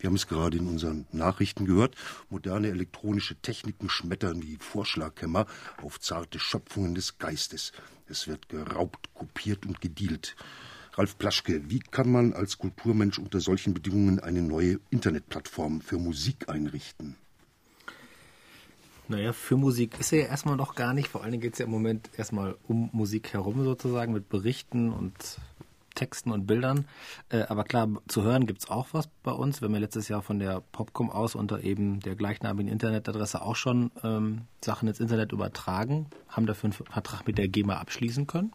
Wir 0.00 0.08
haben 0.08 0.16
es 0.16 0.26
gerade 0.26 0.56
in 0.56 0.66
unseren 0.66 1.06
Nachrichten 1.12 1.66
gehört. 1.66 1.94
Moderne 2.30 2.68
elektronische 2.68 3.36
Techniken 3.36 3.90
schmettern 3.90 4.42
wie 4.42 4.56
Vorschlaghämmer 4.56 5.46
auf 5.82 6.00
zarte 6.00 6.38
Schöpfungen 6.38 6.94
des 6.94 7.18
Geistes. 7.18 7.72
Es 8.08 8.26
wird 8.26 8.48
geraubt, 8.48 9.12
kopiert 9.14 9.66
und 9.66 9.82
gedealt. 9.82 10.36
Ralf 10.94 11.18
Plaschke, 11.18 11.70
wie 11.70 11.80
kann 11.80 12.10
man 12.10 12.32
als 12.32 12.56
Kulturmensch 12.56 13.18
unter 13.18 13.40
solchen 13.40 13.74
Bedingungen 13.74 14.20
eine 14.20 14.42
neue 14.42 14.80
Internetplattform 14.88 15.82
für 15.82 15.98
Musik 15.98 16.48
einrichten? 16.48 17.16
Naja, 19.08 19.32
für 19.32 19.56
Musik 19.56 20.00
ist 20.00 20.12
er 20.12 20.20
ja 20.20 20.26
erstmal 20.26 20.56
noch 20.56 20.74
gar 20.76 20.94
nicht. 20.94 21.08
Vor 21.08 21.22
allen 21.22 21.32
Dingen 21.32 21.42
geht 21.42 21.54
es 21.54 21.58
ja 21.58 21.66
im 21.66 21.70
Moment 21.70 22.08
erstmal 22.16 22.56
um 22.68 22.88
Musik 22.92 23.32
herum 23.32 23.64
sozusagen 23.64 24.12
mit 24.12 24.28
Berichten 24.28 24.92
und 24.92 25.14
Texten 25.94 26.30
und 26.30 26.46
Bildern. 26.46 26.86
Äh, 27.28 27.42
aber 27.42 27.64
klar, 27.64 27.88
zu 28.08 28.22
hören 28.22 28.46
gibt 28.46 28.60
es 28.60 28.70
auch 28.70 28.88
was 28.92 29.08
bei 29.22 29.32
uns. 29.32 29.60
Wir 29.60 29.66
haben 29.66 29.74
ja 29.74 29.80
letztes 29.80 30.08
Jahr 30.08 30.22
von 30.22 30.38
der 30.38 30.60
Popcom 30.72 31.10
aus 31.10 31.34
unter 31.34 31.62
eben 31.62 32.00
der 32.00 32.16
gleichnamigen 32.16 32.70
Internetadresse 32.70 33.42
auch 33.42 33.56
schon 33.56 33.90
ähm, 34.02 34.42
Sachen 34.64 34.88
ins 34.88 35.00
Internet 35.00 35.32
übertragen, 35.32 36.06
haben 36.28 36.46
dafür 36.46 36.68
einen 36.68 36.72
Vertrag 36.72 37.26
mit 37.26 37.38
der 37.38 37.48
GEMA 37.48 37.76
abschließen 37.76 38.26
können. 38.26 38.52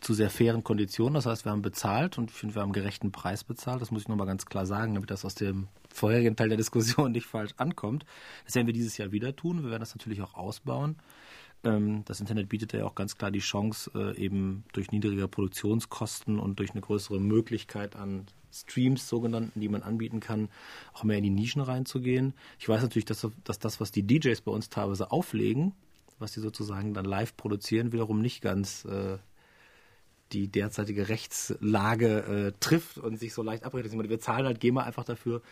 Zu 0.00 0.14
sehr 0.14 0.30
fairen 0.30 0.64
Konditionen. 0.64 1.14
Das 1.14 1.26
heißt, 1.26 1.44
wir 1.44 1.52
haben 1.52 1.62
bezahlt 1.62 2.18
und 2.18 2.30
ich 2.30 2.36
finde, 2.36 2.56
wir 2.56 2.62
haben 2.62 2.68
einen 2.68 2.72
gerechten 2.72 3.12
Preis 3.12 3.44
bezahlt. 3.44 3.80
Das 3.80 3.92
muss 3.92 4.02
ich 4.02 4.08
nochmal 4.08 4.26
ganz 4.26 4.46
klar 4.46 4.66
sagen, 4.66 4.94
damit 4.94 5.10
das 5.10 5.24
aus 5.24 5.36
dem 5.36 5.68
vorherigen 5.94 6.34
Teil 6.34 6.48
der 6.48 6.58
Diskussion 6.58 7.12
nicht 7.12 7.26
falsch 7.26 7.52
ankommt. 7.56 8.04
Das 8.44 8.56
werden 8.56 8.66
wir 8.66 8.74
dieses 8.74 8.96
Jahr 8.96 9.12
wieder 9.12 9.36
tun. 9.36 9.62
Wir 9.62 9.70
werden 9.70 9.80
das 9.80 9.94
natürlich 9.94 10.20
auch 10.22 10.34
ausbauen. 10.34 10.96
Ähm, 11.64 12.04
Das 12.06 12.20
Internet 12.20 12.48
bietet 12.48 12.72
ja 12.72 12.84
auch 12.84 12.94
ganz 12.94 13.16
klar 13.16 13.30
die 13.30 13.40
Chance, 13.40 13.90
äh, 13.94 14.16
eben 14.16 14.64
durch 14.72 14.90
niedrigere 14.90 15.28
Produktionskosten 15.28 16.38
und 16.38 16.58
durch 16.58 16.72
eine 16.72 16.80
größere 16.80 17.20
Möglichkeit 17.20 17.96
an 17.96 18.26
Streams, 18.52 19.08
sogenannten, 19.08 19.60
die 19.60 19.68
man 19.68 19.82
anbieten 19.82 20.20
kann, 20.20 20.48
auch 20.92 21.04
mehr 21.04 21.16
in 21.16 21.24
die 21.24 21.30
Nischen 21.30 21.62
reinzugehen. 21.62 22.34
Ich 22.58 22.68
weiß 22.68 22.82
natürlich, 22.82 23.06
dass, 23.06 23.26
dass 23.44 23.58
das, 23.58 23.80
was 23.80 23.92
die 23.92 24.06
DJs 24.06 24.40
bei 24.42 24.52
uns 24.52 24.68
teilweise 24.68 25.10
auflegen, 25.10 25.72
was 26.18 26.34
sie 26.34 26.40
sozusagen 26.40 26.94
dann 26.94 27.04
live 27.04 27.36
produzieren, 27.36 27.92
wiederum 27.92 28.20
nicht 28.20 28.42
ganz 28.42 28.84
äh, 28.84 29.18
die 30.32 30.48
derzeitige 30.48 31.08
Rechtslage 31.08 32.18
äh, 32.48 32.52
trifft 32.60 32.98
und 32.98 33.18
sich 33.18 33.34
so 33.34 33.42
leicht 33.42 33.64
abrechnet. 33.64 34.08
Wir 34.08 34.20
zahlen 34.20 34.46
halt 34.46 34.60
GEMA 34.60 34.82
einfach 34.82 35.04
dafür, 35.04 35.42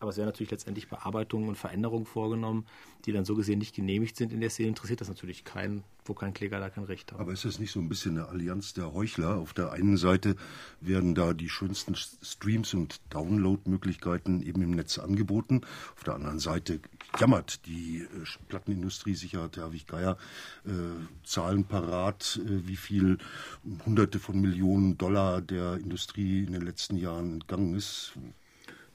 aber 0.00 0.10
es 0.10 0.16
werden 0.16 0.28
natürlich 0.28 0.50
letztendlich 0.50 0.88
Bearbeitungen 0.88 1.48
und 1.48 1.56
Veränderungen 1.56 2.06
vorgenommen, 2.06 2.66
die 3.04 3.12
dann 3.12 3.24
so 3.24 3.34
gesehen 3.34 3.58
nicht 3.58 3.74
genehmigt 3.74 4.16
sind. 4.16 4.32
In 4.32 4.40
der 4.40 4.50
Szene 4.50 4.68
interessiert 4.68 5.00
das 5.00 5.08
natürlich 5.08 5.44
keinen, 5.44 5.82
wo 6.04 6.14
kein 6.14 6.34
Kläger 6.34 6.60
da 6.60 6.70
kein 6.70 6.84
Recht 6.84 7.12
hat. 7.12 7.20
Aber 7.20 7.32
ist 7.32 7.44
das 7.44 7.58
nicht 7.58 7.72
so 7.72 7.80
ein 7.80 7.88
bisschen 7.88 8.18
eine 8.18 8.28
Allianz 8.28 8.74
der 8.74 8.92
Heuchler? 8.92 9.36
Auf 9.36 9.54
der 9.54 9.72
einen 9.72 9.96
Seite 9.96 10.36
werden 10.80 11.14
da 11.14 11.32
die 11.32 11.48
schönsten 11.48 11.94
Streams 11.96 12.74
und 12.74 13.00
Downloadmöglichkeiten 13.10 14.42
eben 14.42 14.62
im 14.62 14.70
Netz 14.70 14.98
angeboten. 14.98 15.62
Auf 15.96 16.04
der 16.04 16.14
anderen 16.14 16.38
Seite 16.38 16.80
jammert 17.18 17.66
die 17.66 18.02
äh, 18.02 18.24
Plattenindustrie 18.48 19.14
sicher, 19.14 19.42
hat 19.42 19.56
Herwig 19.56 19.86
Geier 19.86 20.16
äh, 20.64 20.70
Zahlen 21.24 21.64
parat, 21.64 22.40
äh, 22.44 22.66
wie 22.68 22.76
viel 22.76 23.18
Hunderte 23.84 24.20
von 24.20 24.40
Millionen 24.40 24.96
Dollar 24.96 25.40
der 25.40 25.78
Industrie 25.78 26.44
in 26.44 26.52
den 26.52 26.62
letzten 26.62 26.96
Jahren 26.96 27.34
entgangen 27.34 27.74
ist. 27.74 28.12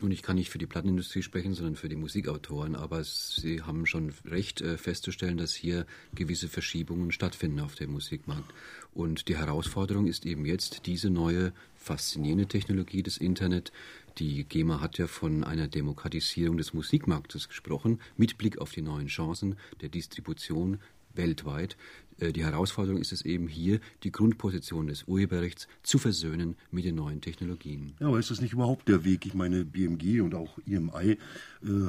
Nun, 0.04 0.12
ich 0.12 0.22
kann 0.22 0.36
nicht 0.36 0.50
für 0.50 0.58
die 0.58 0.68
Plattenindustrie 0.68 1.22
sprechen, 1.22 1.54
sondern 1.54 1.78
für 1.78 1.88
die 1.88 1.96
Musikautoren, 1.96 2.76
aber 2.76 3.06
Sie 3.06 3.62
haben 3.62 3.86
schon 3.86 4.12
recht 4.26 4.60
äh, 4.60 4.78
festzustellen, 4.78 5.38
dass 5.38 5.54
hier 5.54 5.86
gewisse 6.14 6.50
Verschiebungen 6.50 7.14
stattfinden 7.14 7.62
auf 7.62 7.76
dem 7.76 7.94
Musikmarkt. 7.94 8.54
Und 8.94 9.30
die 9.30 9.38
Herausforderung 9.38 10.06
ist 10.06 10.26
eben 10.26 10.46
jetzt 10.46 10.88
diese 10.88 11.10
neue 11.10 11.54
faszinierende 11.78 12.48
Technologie 12.48 13.02
des 13.02 13.16
Internet. 13.16 13.72
Die 14.18 14.44
GEMA 14.44 14.82
hat 14.82 14.98
ja 14.98 15.08
von 15.08 15.46
einer 15.46 15.70
Demokratisierung 15.70 16.58
des 16.58 16.74
Musikmarktes 16.74 17.48
gesprochen, 17.48 18.02
mit 18.18 18.38
Blick 18.38 18.58
auf 18.58 18.72
die 18.72 18.82
neuen 18.82 19.08
Chancen 19.08 19.56
der 19.80 19.88
Distribution 19.88 20.80
weltweit. 21.16 21.78
Äh, 22.20 22.32
die 22.32 22.44
Herausforderung 22.44 23.02
ist 23.02 23.12
es 23.12 23.24
eben 23.24 23.48
hier, 23.48 23.80
die 24.04 24.12
Grundposition 24.12 24.88
des 24.88 25.04
Urheberrechts 25.04 25.68
zu 25.82 25.98
versöhnen 25.98 26.56
mit 26.72 26.86
den 26.86 26.96
neuen 26.96 27.22
Technologien. 27.22 27.94
Ja, 28.00 28.08
aber 28.08 28.20
ist 28.20 28.32
das 28.32 28.42
nicht 28.42 28.54
überhaupt 28.54 28.88
der 28.88 29.04
Weg? 29.04 29.26
Ich 29.26 29.34
meine, 29.34 29.66
BMG 29.66 30.22
und 30.22 30.36
auch 30.36 30.58
EMI 30.66 31.12
äh, 31.12 31.18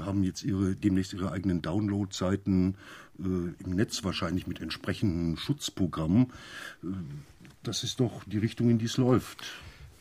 haben 0.03 0.23
jetzt 0.23 0.45
ihre, 0.45 0.75
demnächst 0.75 1.13
ihre 1.13 1.33
eigenen 1.33 1.63
Download-Seiten 1.63 2.77
äh, 3.19 3.23
im 3.23 3.71
Netz 3.71 4.03
wahrscheinlich 4.05 4.47
mit 4.47 4.61
entsprechenden 4.61 5.37
Schutzprogrammen. 5.37 6.33
Äh, 6.83 6.87
das 7.63 7.83
ist 7.83 8.01
doch 8.01 8.25
die 8.25 8.39
Richtung, 8.39 8.71
in 8.71 8.79
die 8.79 8.87
es 8.87 8.97
läuft. 8.97 9.45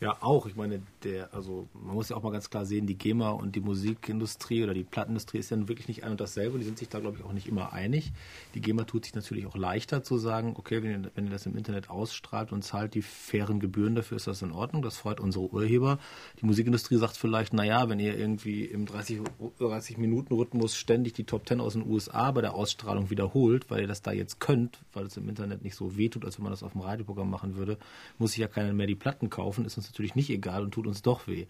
Ja, 0.04 0.18
auch. 0.20 0.44
Ich 0.44 0.54
meine, 0.54 0.82
der, 1.02 1.32
also 1.32 1.66
man 1.72 1.94
muss 1.94 2.10
ja 2.10 2.16
auch 2.16 2.22
mal 2.22 2.30
ganz 2.30 2.50
klar 2.50 2.66
sehen, 2.66 2.86
die 2.86 2.98
GEMA 2.98 3.30
und 3.30 3.56
die 3.56 3.60
Musikindustrie 3.60 4.62
oder 4.62 4.74
die 4.74 4.84
Plattenindustrie 4.84 5.38
ist 5.38 5.50
ja 5.50 5.66
wirklich 5.66 5.88
nicht 5.88 6.04
ein 6.04 6.10
und 6.10 6.20
dasselbe. 6.20 6.58
Die 6.58 6.64
sind 6.66 6.76
sich 6.76 6.90
da, 6.90 7.00
glaube 7.00 7.16
ich, 7.16 7.24
auch 7.24 7.32
nicht 7.32 7.48
immer 7.48 7.72
einig. 7.72 8.12
Die 8.54 8.60
GEMA 8.60 8.84
tut 8.84 9.06
sich 9.06 9.14
natürlich 9.14 9.46
auch 9.46 9.56
leichter 9.56 10.02
zu 10.02 10.18
sagen, 10.18 10.56
okay, 10.58 10.82
wenn 10.82 10.90
ihr, 10.90 11.10
wenn 11.14 11.24
ihr 11.24 11.30
das 11.30 11.46
im 11.46 11.56
Internet 11.56 11.88
ausstrahlt 11.88 12.52
und 12.52 12.60
zahlt 12.60 12.92
die 12.92 13.00
fairen 13.00 13.60
Gebühren 13.60 13.94
dafür, 13.94 14.18
ist 14.18 14.26
das 14.26 14.42
in 14.42 14.52
Ordnung. 14.52 14.82
Das 14.82 14.98
freut 14.98 15.20
unsere 15.20 15.50
Urheber. 15.50 15.98
Die 16.38 16.44
Musikindustrie 16.44 16.98
sagt 16.98 17.16
vielleicht, 17.16 17.54
naja, 17.54 17.88
wenn 17.88 17.98
ihr 17.98 18.14
irgendwie 18.14 18.66
im 18.66 18.84
30, 18.84 19.22
30 19.58 19.96
Minuten 19.96 20.34
Rhythmus 20.34 20.76
ständig 20.76 21.14
die 21.14 21.24
Top 21.24 21.48
10 21.48 21.62
aus 21.62 21.72
den 21.72 21.88
USA 21.88 22.30
bei 22.30 22.42
der 22.42 22.52
Ausstrahlung 22.52 23.08
wiederholt, 23.08 23.70
weil 23.70 23.80
ihr 23.80 23.88
das 23.88 24.02
da 24.02 24.12
jetzt 24.12 24.38
könnt, 24.38 24.80
weil 24.92 25.06
es 25.06 25.16
im 25.16 25.30
Internet 25.30 25.64
nicht 25.64 25.76
so 25.76 25.96
wehtut, 25.96 26.26
als 26.26 26.36
wenn 26.36 26.42
man 26.42 26.52
das 26.52 26.62
auf 26.62 26.72
dem 26.72 26.82
Radioprogramm 26.82 27.30
machen 27.30 27.56
würde, 27.56 27.78
muss 28.18 28.32
sich 28.32 28.40
ja 28.40 28.48
keiner 28.48 28.74
mehr 28.74 28.86
die 28.86 28.94
Platten 28.94 29.30
kaufen. 29.30 29.64
Ist 29.64 29.78
uns 29.78 29.93
natürlich 29.94 30.14
nicht 30.14 30.30
egal 30.30 30.62
und 30.62 30.72
tut 30.72 30.86
uns 30.86 31.02
doch 31.02 31.26
weh. 31.26 31.46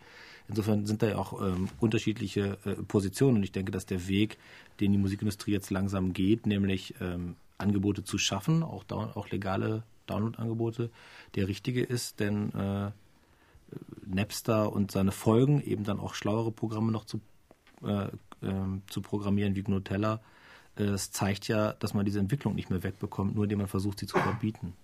Insofern 0.48 0.84
sind 0.84 1.02
da 1.02 1.08
ja 1.08 1.16
auch 1.16 1.40
ähm, 1.40 1.68
unterschiedliche 1.80 2.58
äh, 2.64 2.74
Positionen 2.74 3.38
und 3.38 3.42
ich 3.42 3.52
denke, 3.52 3.72
dass 3.72 3.86
der 3.86 4.06
Weg, 4.08 4.36
den 4.80 4.92
die 4.92 4.98
Musikindustrie 4.98 5.52
jetzt 5.52 5.70
langsam 5.70 6.12
geht, 6.12 6.46
nämlich 6.46 6.94
ähm, 7.00 7.36
Angebote 7.56 8.04
zu 8.04 8.18
schaffen, 8.18 8.62
auch, 8.62 8.84
auch 8.90 9.30
legale 9.30 9.84
Download-Angebote, 10.06 10.90
der 11.34 11.48
richtige 11.48 11.82
ist, 11.82 12.20
denn 12.20 12.52
äh, 12.52 12.90
Napster 14.06 14.70
und 14.70 14.90
seine 14.90 15.12
Folgen, 15.12 15.62
eben 15.62 15.84
dann 15.84 15.98
auch 15.98 16.14
schlauere 16.14 16.52
Programme 16.52 16.92
noch 16.92 17.06
zu, 17.06 17.20
äh, 17.82 18.08
ähm, 18.42 18.82
zu 18.88 19.00
programmieren 19.00 19.56
wie 19.56 19.62
Gnutella, 19.62 20.20
äh, 20.76 20.84
es 20.84 21.10
zeigt 21.10 21.48
ja, 21.48 21.72
dass 21.72 21.94
man 21.94 22.04
diese 22.04 22.18
Entwicklung 22.18 22.54
nicht 22.54 22.68
mehr 22.68 22.82
wegbekommt, 22.82 23.34
nur 23.34 23.44
indem 23.44 23.58
man 23.58 23.68
versucht, 23.68 24.00
sie 24.00 24.06
zu 24.06 24.18
verbieten. 24.18 24.74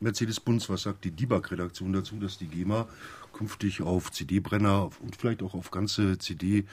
Mercedes-Benz, 0.00 0.70
was 0.70 0.82
sagt 0.82 1.04
die 1.04 1.10
DIBAG-Redaktion 1.10 1.92
dazu, 1.92 2.18
dass 2.18 2.38
die 2.38 2.46
GEMA 2.46 2.88
künftig 3.34 3.82
auf 3.82 4.10
CD-Brenner 4.10 4.90
und 5.00 5.16
vielleicht 5.16 5.42
auch 5.42 5.52
auf 5.52 5.70
ganze 5.70 6.16
CD, 6.16 6.64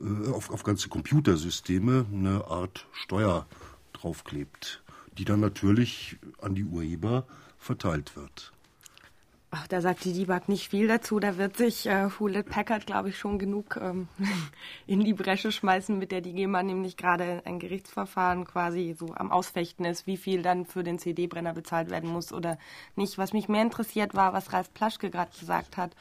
äh, 0.00 0.30
auf, 0.30 0.50
auf 0.50 0.64
ganze 0.64 0.88
Computersysteme 0.88 2.06
eine 2.12 2.44
Art 2.46 2.86
Steuer 2.92 3.46
draufklebt, 3.92 4.82
die 5.16 5.24
dann 5.24 5.38
natürlich 5.38 6.18
an 6.40 6.56
die 6.56 6.64
Urheber 6.64 7.24
verteilt 7.58 8.16
wird? 8.16 8.51
Ach, 9.54 9.68
da 9.68 9.82
sagt 9.82 10.06
die 10.06 10.14
DIBAG 10.14 10.48
nicht 10.48 10.70
viel 10.70 10.88
dazu. 10.88 11.20
Da 11.20 11.36
wird 11.36 11.58
sich 11.58 11.84
äh, 11.84 12.08
Hewlett 12.08 12.48
Packard, 12.48 12.86
glaube 12.86 13.10
ich, 13.10 13.18
schon 13.18 13.38
genug 13.38 13.78
ähm, 13.78 14.08
in 14.86 15.04
die 15.04 15.12
Bresche 15.12 15.52
schmeißen, 15.52 15.98
mit 15.98 16.10
der 16.10 16.22
die 16.22 16.32
GEMA 16.32 16.62
nämlich 16.62 16.96
gerade 16.96 17.42
ein 17.44 17.58
Gerichtsverfahren 17.58 18.46
quasi 18.46 18.96
so 18.98 19.12
am 19.14 19.30
Ausfechten 19.30 19.84
ist, 19.84 20.06
wie 20.06 20.16
viel 20.16 20.40
dann 20.40 20.64
für 20.64 20.82
den 20.82 20.98
CD-Brenner 20.98 21.52
bezahlt 21.52 21.90
werden 21.90 22.08
muss 22.08 22.32
oder 22.32 22.56
nicht. 22.96 23.18
Was 23.18 23.34
mich 23.34 23.50
mehr 23.50 23.60
interessiert 23.60 24.14
war, 24.14 24.32
was 24.32 24.54
Ralf 24.54 24.72
Plaschke 24.72 25.10
gerade 25.10 25.38
gesagt 25.38 25.76
hat. 25.76 25.94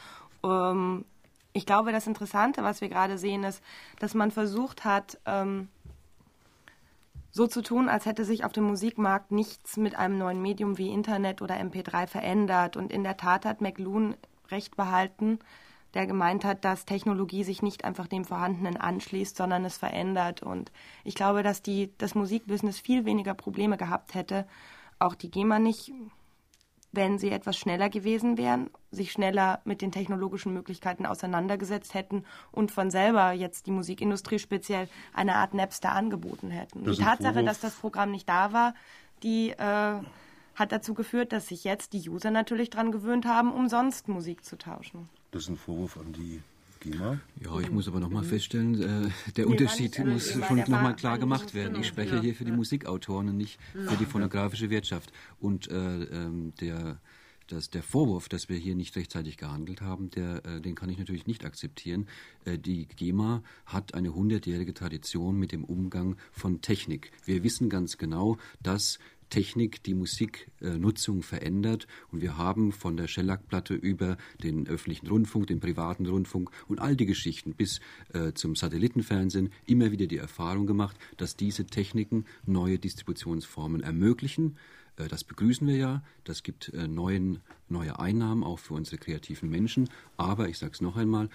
Ähm, 0.45 1.04
ich 1.52 1.66
glaube, 1.66 1.91
das 1.91 2.08
Interessante, 2.08 2.64
was 2.64 2.80
wir 2.80 2.88
gerade 2.88 3.18
sehen, 3.18 3.43
ist, 3.43 3.62
dass 3.99 4.14
man 4.14 4.32
versucht 4.32 4.86
hat, 4.86 5.20
ähm, 5.26 5.68
so 7.32 7.48
zu 7.48 7.62
tun, 7.62 7.90
als 7.90 8.06
hätte 8.06 8.26
sich 8.26 8.44
auf 8.44 8.52
dem 8.52 8.66
Musikmarkt 8.66 9.32
nichts 9.32 9.78
mit 9.78 9.96
einem 9.96 10.18
neuen 10.18 10.42
Medium 10.42 10.78
wie 10.78 10.90
Internet 10.90 11.42
oder 11.42 11.56
MP3 11.56 12.08
verändert. 12.08 12.78
Und 12.78 12.92
in 12.92 13.04
der 13.04 13.18
Tat 13.18 13.46
hat 13.46 13.62
McLuhan 13.62 14.16
recht 14.50 14.76
behalten, 14.76 15.40
der 15.94 16.08
gemeint 16.08 16.44
hat, 16.46 16.64
dass 16.66 16.86
Technologie 16.86 17.44
sich 17.44 17.62
nicht 17.62 17.86
einfach 17.86 18.08
dem 18.08 18.26
Vorhandenen 18.26 18.78
anschließt, 18.78 19.36
sondern 19.36 19.66
es 19.66 19.78
verändert. 19.78 20.44
Und 20.44 20.72
ich 21.04 21.16
glaube, 21.16 21.42
dass 21.44 21.62
die, 21.62 21.92
das 21.98 22.16
Musikbusiness 22.16 22.80
viel 22.80 23.06
weniger 23.06 23.34
Probleme 23.34 23.78
gehabt 23.78 24.14
hätte, 24.14 24.46
auch 25.00 25.16
die 25.16 25.32
GEMA 25.32 25.60
nicht, 25.60 25.92
wenn 26.92 27.18
sie 27.18 27.32
etwas 27.32 27.58
schneller 27.58 27.89
gewesen 27.89 28.38
wären, 28.38 28.70
sich 28.92 29.12
schneller 29.12 29.62
mit 29.64 29.82
den 29.82 29.92
technologischen 29.92 30.54
Möglichkeiten 30.54 31.06
auseinandergesetzt 31.06 31.94
hätten 31.94 32.26
und 32.52 32.72
von 32.72 32.92
selber 32.92 33.32
jetzt 33.32 33.68
die 33.68 33.72
Musikindustrie 33.72 34.39
speziell 34.39 34.89
eine 35.14 35.36
Art 35.36 35.54
Napster 35.54 35.94
angeboten 35.94 36.52
hätten. 36.52 36.84
Die 36.84 36.98
Tatsache, 36.98 37.34
Vorwurf. 37.34 37.46
dass 37.46 37.60
das 37.60 37.76
Programm 37.76 38.12
nicht 38.12 38.28
da 38.28 38.52
war, 38.52 38.74
die 39.24 39.52
äh, 39.52 40.00
hat 40.56 40.72
dazu 40.72 40.94
geführt, 40.94 41.32
dass 41.32 41.48
sich 41.48 41.64
jetzt 41.64 41.94
die 41.94 42.10
User 42.10 42.32
natürlich 42.32 42.70
daran 42.70 42.92
gewöhnt 42.92 43.26
haben, 43.26 43.54
umsonst 43.54 44.08
Musik 44.08 44.44
zu 44.44 44.58
tauschen. 44.58 45.10
Das 45.32 45.44
ist 45.44 45.50
ein 45.50 45.58
Vorwurf 45.58 45.98
an 45.98 46.12
die 46.12 46.42
GEMA. 46.82 47.20
Ja, 47.44 47.60
ich 47.60 47.72
muss 47.72 47.88
aber 47.88 48.00
nochmal 48.00 48.24
feststellen, 48.24 48.82
äh, 48.82 49.32
der 49.38 49.46
nee, 49.46 49.52
Unterschied 49.52 49.98
muss 50.06 50.32
schon 50.32 50.58
nochmal 50.58 50.96
klar 50.96 51.18
gemacht 51.18 51.54
werden. 51.54 51.80
Ich 51.80 51.88
spreche 51.88 52.20
hier 52.20 52.36
für 52.36 52.46
die 52.46 52.52
Musikautoren 52.52 53.30
und 53.30 53.38
nicht 53.38 53.60
für 53.72 53.96
die 53.96 54.06
phonografische 54.06 54.70
Wirtschaft. 54.70 55.14
Und 55.40 55.70
äh, 55.70 55.76
ähm, 55.76 56.54
der 56.60 57.00
dass 57.52 57.70
der 57.70 57.84
Vorwurf, 57.84 58.30
dass 58.30 58.50
wir 58.50 58.58
hier 58.58 58.76
nicht 58.76 58.96
rechtzeitig 58.96 59.38
gehandelt 59.38 59.82
haben, 59.82 60.10
der, 60.10 60.46
äh, 60.46 60.62
den 60.62 60.76
kann 60.76 60.90
ich 60.90 60.98
natürlich 60.98 61.28
nicht 61.28 61.46
akzeptieren. 61.46 62.08
Äh, 62.46 62.58
die 62.58 62.88
GEMA 62.88 63.44
hat 63.66 63.94
eine 63.94 64.16
hundertjährige 64.16 64.74
Tradition 64.74 65.38
mit 65.38 65.52
dem 65.52 65.64
Umgang 65.64 66.16
von 66.32 66.62
Technik. 66.62 67.12
Wir 67.26 67.44
wissen 67.44 67.70
ganz 67.70 67.98
genau, 67.98 68.38
dass 68.62 69.00
Technik 69.32 69.82
die 69.82 69.96
Musiknutzung 69.96 71.24
verändert. 71.24 71.88
Und 72.12 72.22
wir 72.22 72.38
haben 72.38 72.72
von 72.72 72.96
der 72.98 73.08
Schellackplatte 73.08 73.74
über 73.74 74.18
den 74.44 74.68
öffentlichen 74.68 75.08
Rundfunk, 75.08 75.48
den 75.48 75.60
privaten 75.60 76.06
Rundfunk 76.06 76.52
und 76.68 76.80
all 76.80 76.96
die 76.96 77.08
Geschichten 77.08 77.56
bis 77.56 77.80
äh, 78.14 78.34
zum 78.34 78.56
Satellitenfernsehen 78.56 79.50
immer 79.66 79.92
wieder 79.92 80.06
die 80.06 80.18
Erfahrung 80.18 80.68
gemacht, 80.68 80.96
dass 81.18 81.36
diese 81.36 81.66
Techniken 81.66 82.26
neue 82.46 82.78
Distributionsformen 82.78 83.82
ermöglichen. 83.82 84.58
Äh, 84.98 85.08
das 85.08 85.24
begrüßen 85.24 85.68
wir 85.68 85.76
ja. 85.76 86.04
Das 86.24 86.44
gibt 86.44 86.70
äh, 86.74 86.88
neuen, 86.88 87.40
neue 87.70 88.00
Einnahmen 88.00 88.44
auch 88.44 88.60
für 88.60 88.74
unsere 88.74 88.98
kreativen 88.98 89.50
Menschen. 89.50 89.90
Aber 90.18 90.50
ich 90.50 90.58
sage 90.58 90.74
es 90.74 90.82
noch 90.82 90.98
einmal, 90.98 91.26
äh, 91.26 91.30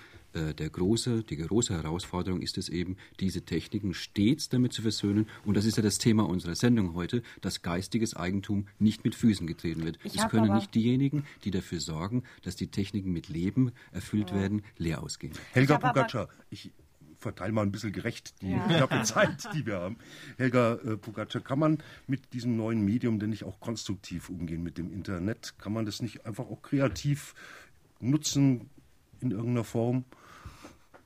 der 0.55 0.71
große, 0.71 1.23
die 1.25 1.37
große 1.37 1.75
Herausforderung 1.75 2.43
ist 2.43 2.59
es 2.59 2.69
eben, 2.69 2.97
diese 3.21 3.43
Techniken 3.43 3.95
stets 3.95 4.49
damit 4.49 4.73
zu 4.73 4.83
versöhnen. 4.83 5.29
Und 5.45 5.57
das 5.57 5.65
ist 5.65 5.77
ja 5.77 5.83
das 5.83 5.99
Thema 5.99 6.29
unserer 6.29 6.55
Sendung 6.55 6.95
heute, 6.95 7.23
dass 7.41 7.63
geistiges 7.63 8.15
Eigentum 8.15 8.67
nicht 8.79 9.05
mit 9.05 9.15
Füßen 9.15 9.47
getreten 9.47 9.85
wird. 9.85 9.99
Ich 10.05 10.17
es 10.17 10.29
können 10.29 10.55
nicht 10.55 10.75
diejenigen, 10.75 11.25
die 11.45 11.51
dafür 11.51 11.81
sorgen, 11.81 12.23
dass 12.43 12.57
die 12.57 12.69
Techniken 12.69 13.13
mit 13.13 13.29
Leben 13.29 13.73
erfüllt 13.93 14.31
ja. 14.31 14.37
werden, 14.37 14.63
leer 14.77 15.03
ausgehen. 15.03 15.33
Helga 15.53 15.79
Pugatscha, 15.79 16.29
ich 16.51 16.73
verteile 17.19 17.53
mal 17.53 17.63
ein 17.63 17.73
bisschen 17.73 17.93
gerecht 17.93 18.35
die 18.43 18.51
ja. 18.51 18.67
knappe 18.67 19.03
Zeit, 19.05 19.49
die 19.55 19.67
wir 19.67 19.81
haben. 19.81 19.97
Helga 20.37 20.75
äh, 20.75 20.97
Pugatscha, 20.97 21.41
kann 21.41 21.59
man 21.59 21.79
mit 22.07 22.33
diesem 22.33 22.57
neuen 22.57 22.85
Medium 22.85 23.19
denn 23.19 23.31
nicht 23.31 23.45
auch 23.45 23.61
konstruktiv 23.61 24.29
umgehen 24.29 24.63
mit 24.63 24.79
dem 24.79 24.93
Internet? 24.93 25.55
Kann 25.59 25.73
man 25.73 25.87
das 25.87 26.03
nicht 26.03 26.27
einfach 26.27 26.47
auch 26.47 26.63
kreativ 26.63 27.35
nutzen, 28.01 28.71
in 29.21 29.31
irgendeiner 29.31 29.65
Form? 29.65 30.05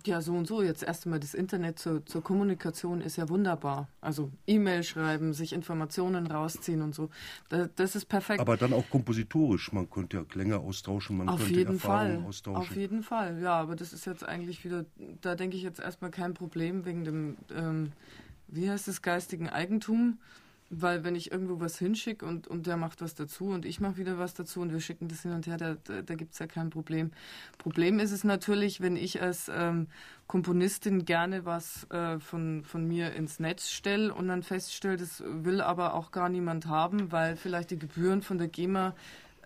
Ja, 0.06 0.20
so 0.20 0.32
und 0.32 0.46
so. 0.46 0.62
Jetzt 0.62 0.82
erst 0.82 1.06
einmal 1.06 1.20
das 1.20 1.34
Internet 1.34 1.78
zur, 1.78 2.04
zur 2.06 2.22
Kommunikation 2.22 3.00
ist 3.00 3.16
ja 3.16 3.28
wunderbar. 3.28 3.88
Also 4.00 4.30
E-Mail 4.46 4.82
schreiben, 4.82 5.34
sich 5.34 5.52
Informationen 5.52 6.26
rausziehen 6.26 6.82
und 6.82 6.94
so. 6.94 7.10
Das, 7.48 7.68
das, 7.76 7.96
ist 7.96 8.06
perfekt. 8.06 8.40
Aber 8.40 8.56
dann 8.56 8.72
auch 8.72 8.88
kompositorisch. 8.88 9.72
Man 9.72 9.90
könnte 9.90 10.18
ja 10.18 10.24
Klänge 10.24 10.58
austauschen, 10.58 11.18
man 11.18 11.28
Auf 11.28 11.40
könnte 11.40 11.54
jeden 11.54 11.74
Erfahrungen 11.74 12.20
Fall. 12.20 12.28
austauschen. 12.28 12.60
Auf 12.60 12.76
jeden 12.76 13.02
Fall, 13.02 13.40
ja. 13.40 13.52
Aber 13.60 13.76
das 13.76 13.92
ist 13.92 14.06
jetzt 14.06 14.26
eigentlich 14.26 14.64
wieder, 14.64 14.84
da 15.20 15.34
denke 15.34 15.56
ich 15.56 15.62
jetzt 15.62 15.80
erstmal 15.80 16.10
kein 16.10 16.34
Problem 16.34 16.84
wegen 16.84 17.04
dem, 17.04 17.36
ähm, 17.54 17.92
wie 18.48 18.70
heißt 18.70 18.88
es, 18.88 19.02
geistigen 19.02 19.48
Eigentum. 19.48 20.18
Weil 20.72 21.02
wenn 21.02 21.16
ich 21.16 21.32
irgendwo 21.32 21.58
was 21.58 21.78
hinschicke 21.78 22.24
und, 22.24 22.46
und 22.46 22.66
der 22.66 22.76
macht 22.76 23.00
was 23.00 23.16
dazu 23.16 23.46
und 23.46 23.64
ich 23.64 23.80
mache 23.80 23.96
wieder 23.96 24.18
was 24.18 24.34
dazu 24.34 24.60
und 24.60 24.72
wir 24.72 24.80
schicken 24.80 25.08
das 25.08 25.22
hin 25.22 25.32
und 25.32 25.48
her, 25.48 25.56
da, 25.56 25.76
da, 25.82 26.02
da 26.02 26.14
gibt 26.14 26.32
es 26.32 26.38
ja 26.38 26.46
kein 26.46 26.70
Problem. 26.70 27.10
Problem 27.58 27.98
ist 27.98 28.12
es 28.12 28.22
natürlich, 28.22 28.80
wenn 28.80 28.96
ich 28.96 29.20
als 29.20 29.50
ähm, 29.52 29.88
Komponistin 30.28 31.04
gerne 31.04 31.44
was 31.44 31.90
äh, 31.90 32.20
von, 32.20 32.62
von 32.62 32.86
mir 32.86 33.12
ins 33.14 33.40
Netz 33.40 33.68
stelle 33.68 34.14
und 34.14 34.28
dann 34.28 34.44
feststelle, 34.44 34.96
das 34.96 35.24
will 35.26 35.60
aber 35.60 35.94
auch 35.94 36.12
gar 36.12 36.28
niemand 36.28 36.66
haben, 36.66 37.10
weil 37.10 37.36
vielleicht 37.36 37.72
die 37.72 37.78
Gebühren 37.78 38.22
von 38.22 38.38
der 38.38 38.46
GEMA 38.46 38.94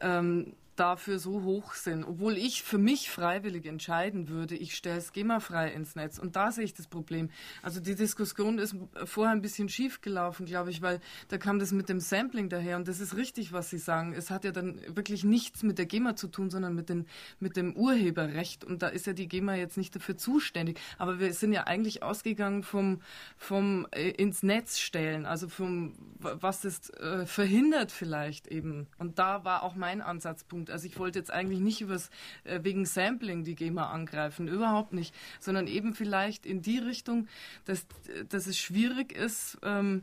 ähm, 0.03 0.53
dafür 0.77 1.19
so 1.19 1.43
hoch 1.43 1.75
sind, 1.75 2.05
obwohl 2.05 2.37
ich 2.37 2.63
für 2.63 2.79
mich 2.79 3.11
freiwillig 3.11 3.67
entscheiden 3.67 4.29
würde, 4.29 4.57
ich 4.57 4.75
stelle 4.75 4.99
es 4.99 5.13
GEMA-frei 5.13 5.71
ins 5.71 5.95
Netz. 5.95 6.19
Und 6.19 6.37
da 6.37 6.51
sehe 6.51 6.65
ich 6.65 6.75
das 6.75 6.87
Problem. 6.87 7.31
Also 7.63 7.81
die 7.81 7.95
Diskussion 7.95 8.59
ist 8.59 8.77
vorher 9.05 9.33
ein 9.33 9.43
bisschen 9.43 9.69
schief 9.69 10.01
gelaufen, 10.01 10.47
glaube 10.47 10.71
ich, 10.71 10.83
weil 10.83 11.01
da 11.29 11.39
kam 11.39 11.59
das 11.59 11.73
mit 11.73 11.89
dem 11.89 12.01
Sampling 12.01 12.49
daher. 12.49 12.77
Und 12.77 12.89
das 12.89 13.01
ist 13.01 13.17
richtig, 13.17 13.53
was 13.53 13.71
Sie 13.71 13.79
sagen. 13.79 14.13
Es 14.13 14.31
hat 14.31 14.45
ja 14.45 14.53
dann 14.53 14.81
wirklich 14.97 15.25
nichts 15.25 15.63
mit 15.63 15.79
der 15.79 15.87
GEMA 15.87 16.17
zu 16.17 16.29
tun, 16.29 16.51
sondern 16.51 16.75
mit, 16.75 16.89
den, 16.89 17.07
mit 17.41 17.57
dem 17.57 17.77
Urheberrecht. 17.77 18.65
Und 18.65 18.83
da 18.83 18.89
ist 18.89 19.07
ja 19.07 19.13
die 19.13 19.29
GEMA 19.29 19.55
jetzt 19.55 19.77
nicht 19.77 19.95
dafür 19.95 20.17
zuständig. 20.17 20.81
Aber 20.99 21.21
wir 21.21 21.33
sind 21.33 21.53
ja 21.53 21.65
eigentlich 21.65 22.03
ausgegangen 22.03 22.63
vom, 22.63 23.01
vom 23.37 23.87
äh, 23.93 24.11
ins 24.11 24.43
Netz 24.43 24.79
stellen, 24.79 25.27
also 25.27 25.49
vom, 25.49 25.95
was 26.19 26.63
das 26.63 26.91
äh, 26.91 27.27
verhindert 27.27 27.93
vielleicht 27.93 28.49
eben. 28.49 28.87
Und 28.99 29.19
da 29.19 29.45
war 29.45 29.63
auch 29.63 29.75
mein 29.75 30.01
Ansatzpunkt. 30.01 30.64
Also 30.71 30.87
ich 30.87 30.99
wollte 30.99 31.19
jetzt 31.19 31.31
eigentlich 31.33 31.61
nicht 31.61 31.81
übers, 31.81 32.11
äh, 32.45 32.61
wegen 32.63 32.85
Sampling 32.85 33.45
die 33.45 33.55
GEMA 33.55 33.91
angreifen, 33.91 34.49
überhaupt 34.49 34.93
nicht, 34.93 35.15
sondern 35.41 35.67
eben 35.67 35.95
vielleicht 35.95 36.47
in 36.47 36.63
die 36.63 36.79
Richtung, 36.79 37.27
dass, 37.65 37.87
dass 38.29 38.47
es 38.47 38.59
schwierig 38.59 39.13
ist, 39.13 39.59
ähm, 39.63 40.03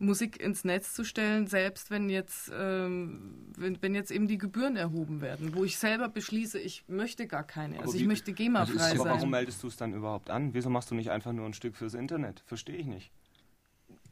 Musik 0.00 0.40
ins 0.40 0.64
Netz 0.64 0.92
zu 0.92 1.04
stellen, 1.04 1.46
selbst 1.46 1.90
wenn 1.90 2.10
jetzt, 2.10 2.50
ähm, 2.52 3.46
wenn, 3.56 3.80
wenn 3.80 3.94
jetzt 3.94 4.10
eben 4.10 4.26
die 4.26 4.38
Gebühren 4.38 4.74
erhoben 4.76 5.20
werden, 5.20 5.54
wo 5.54 5.64
ich 5.64 5.78
selber 5.78 6.08
beschließe, 6.08 6.58
ich 6.58 6.82
möchte 6.88 7.28
gar 7.28 7.44
keine. 7.44 7.76
Also 7.78 7.90
Aber 7.90 7.96
ich 7.96 8.02
wie- 8.02 8.06
möchte 8.08 8.32
GEMA-frei 8.32 8.72
aber 8.90 8.96
sein. 8.96 9.06
warum 9.06 9.30
meldest 9.30 9.62
du 9.62 9.68
es 9.68 9.76
dann 9.76 9.94
überhaupt 9.94 10.30
an? 10.30 10.52
Wieso 10.52 10.68
machst 10.68 10.90
du 10.90 10.96
nicht 10.96 11.10
einfach 11.12 11.32
nur 11.32 11.46
ein 11.46 11.54
Stück 11.54 11.76
fürs 11.76 11.94
Internet? 11.94 12.42
Verstehe 12.44 12.76
ich 12.76 12.86
nicht. 12.86 13.12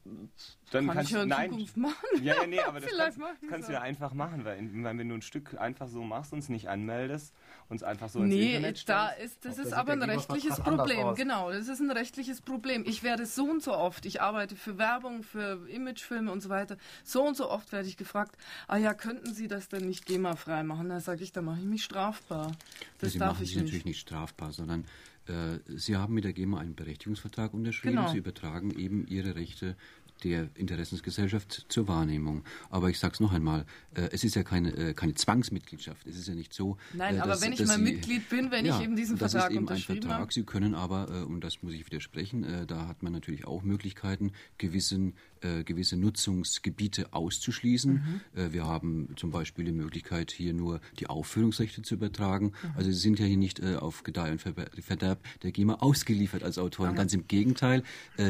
Dann 0.05 0.87
Kann 0.87 0.97
kannst 0.97 1.11
ich 1.11 1.17
ja 1.17 1.23
in 1.23 1.29
nein. 1.29 1.51
Zukunft 1.51 1.77
machen. 1.77 1.95
Ja, 2.23 2.35
ja, 2.41 2.47
nee, 2.47 2.59
aber 2.61 2.81
das 2.81 2.91
kannst, 2.97 3.19
kannst 3.49 3.69
du 3.69 3.73
ja 3.73 3.81
einfach 3.83 4.13
machen, 4.15 4.45
weil, 4.45 4.59
weil 4.83 4.99
wenn 4.99 5.09
du 5.09 5.15
ein 5.15 5.23
Stück 5.23 5.55
einfach 5.61 5.87
so 5.89 6.03
machst 6.03 6.33
und 6.33 6.41
es 6.41 6.49
nicht 6.49 6.69
anmeldest 6.69 7.33
und 7.69 7.77
es 7.77 7.83
einfach 7.83 8.09
so 8.09 8.21
ins 8.21 8.35
Nee, 8.35 8.57
Internet 8.57 8.89
da 8.89 9.11
stellst. 9.13 9.25
ist, 9.35 9.45
das 9.45 9.57
da 9.57 9.63
ist 9.63 9.73
aber 9.75 9.93
ein 9.93 10.03
rechtliches 10.03 10.59
Problem. 10.59 11.15
Genau, 11.15 11.53
das 11.53 11.69
ist 11.69 11.81
ein 11.81 11.91
rechtliches 11.91 12.41
Problem. 12.41 12.85
Ich 12.87 13.03
werde 13.03 13.27
so 13.27 13.45
und 13.45 13.63
so 13.63 13.75
oft, 13.75 14.05
ich 14.07 14.21
arbeite 14.21 14.57
für 14.57 14.77
Werbung, 14.79 15.23
für 15.23 15.69
Imagefilme 15.69 16.33
und 16.33 16.41
so 16.41 16.49
weiter, 16.49 16.77
so 17.05 17.23
und 17.25 17.37
so 17.37 17.49
oft 17.49 17.71
werde 17.71 17.87
ich 17.89 17.97
gefragt, 17.97 18.37
ah 18.67 18.79
ja, 18.79 18.95
könnten 18.95 19.33
Sie 19.35 19.47
das 19.47 19.69
denn 19.69 19.87
nicht 19.87 20.07
GEMA-frei 20.07 20.65
machen? 20.65 20.89
Da 20.89 20.99
sage 21.01 21.23
ich, 21.23 21.33
da 21.33 21.43
mache 21.43 21.61
ich 21.61 21.67
mich 21.67 21.85
strafbar. 21.85 22.53
Das 22.99 23.13
Sie 23.13 23.19
darf 23.19 23.35
machen 23.35 23.45
ich 23.45 23.51
Sie 23.51 23.57
nicht. 23.57 23.65
natürlich 23.67 23.85
nicht 23.85 24.01
strafbar, 24.01 24.53
sondern 24.53 24.81
äh, 24.81 24.85
Sie 25.67 25.97
haben 25.97 26.15
mit 26.15 26.25
der 26.25 26.33
GEMA 26.33 26.59
einen 26.59 26.75
Berechtigungsvertrag 26.75 27.55
unterschrieben. 27.55 27.97
Genau. 27.97 28.11
Sie 28.11 28.19
übertragen 28.19 28.71
eben 28.73 29.07
Ihre 29.07 29.37
Rechte 29.37 29.77
der 30.25 30.49
Interessensgesellschaft 30.55 31.67
zur 31.69 31.89
Wahrnehmung. 31.89 32.45
Aber 32.71 32.91
ich 32.91 32.99
sage 32.99 33.15
es 33.15 33.21
noch 33.21 33.33
einmal, 33.33 33.65
äh, 33.95 34.09
es 34.13 34.25
ist 34.25 34.35
ja 34.37 34.43
keine, 34.43 34.71
äh, 34.77 34.95
keine 34.95 35.15
Zwangsmitgliedschaft. 35.15 36.07
Es 36.07 36.17
ist 36.17 36.29
ja 36.29 36.35
nicht 36.35 36.53
so. 36.55 36.77
Nein, 36.95 37.17
äh, 37.17 37.21
aber 37.21 37.31
dass- 37.33 37.43
wenn 37.43 37.53
ich 37.53 37.61
mal 37.67 37.77
Sie, 37.77 37.83
Mitglied 37.83 38.29
bin, 38.29 38.51
wenn 38.51 38.67
ich 38.67 38.81
eben 38.81 38.97
diesen 38.97 39.19
das 39.19 39.33
Vertrag 39.33 39.51
ist 39.51 39.57
eben 39.57 39.65
ein 39.67 39.69
unterschrieben 39.73 40.03
Vertrag. 40.03 40.21
habe. 40.21 40.33
Sie 40.33 40.43
können 40.45 40.75
aber, 40.75 41.09
äh, 41.11 41.23
und 41.25 41.43
das 41.43 41.63
muss 41.63 41.73
ich 41.75 41.87
widersprechen, 41.87 42.45
äh, 42.45 42.67
da 42.67 42.87
hat 42.87 43.03
man 43.03 43.13
natürlich 43.13 43.47
auch 43.47 43.63
Möglichkeiten, 43.63 44.33
gewissen, 44.59 45.15
äh, 45.41 45.65
gewisse 45.65 45.97
Nutzungsgebiete 45.97 47.13
auszuschließen. 47.13 47.93
Mhm. 48.35 48.53
Wir 48.53 48.65
haben 48.65 49.09
zum 49.17 49.31
Beispiel 49.31 49.65
die 49.65 49.73
Möglichkeit, 49.73 50.31
hier 50.31 50.53
nur 50.55 50.81
die 50.99 51.07
Aufführungsrechte 51.09 51.83
zu 51.83 51.95
übertragen. 51.95 52.47
Mhm. 52.63 52.71
Also 52.77 52.91
Sie 52.91 52.99
sind 52.99 53.19
ja 53.19 53.27
hier 53.27 53.37
nicht 53.37 53.63
auf 53.63 54.03
Gedeih 54.05 54.33
und 54.33 54.41
Verderb 54.41 55.21
der 55.43 55.53
GEMA 55.53 55.75
ausgeliefert 55.75 56.43
als 56.43 56.59
Autoren. 56.59 56.89
Aber- 56.91 56.97
Ganz 56.97 57.13
im 57.15 57.27
Gegenteil, 57.27 57.83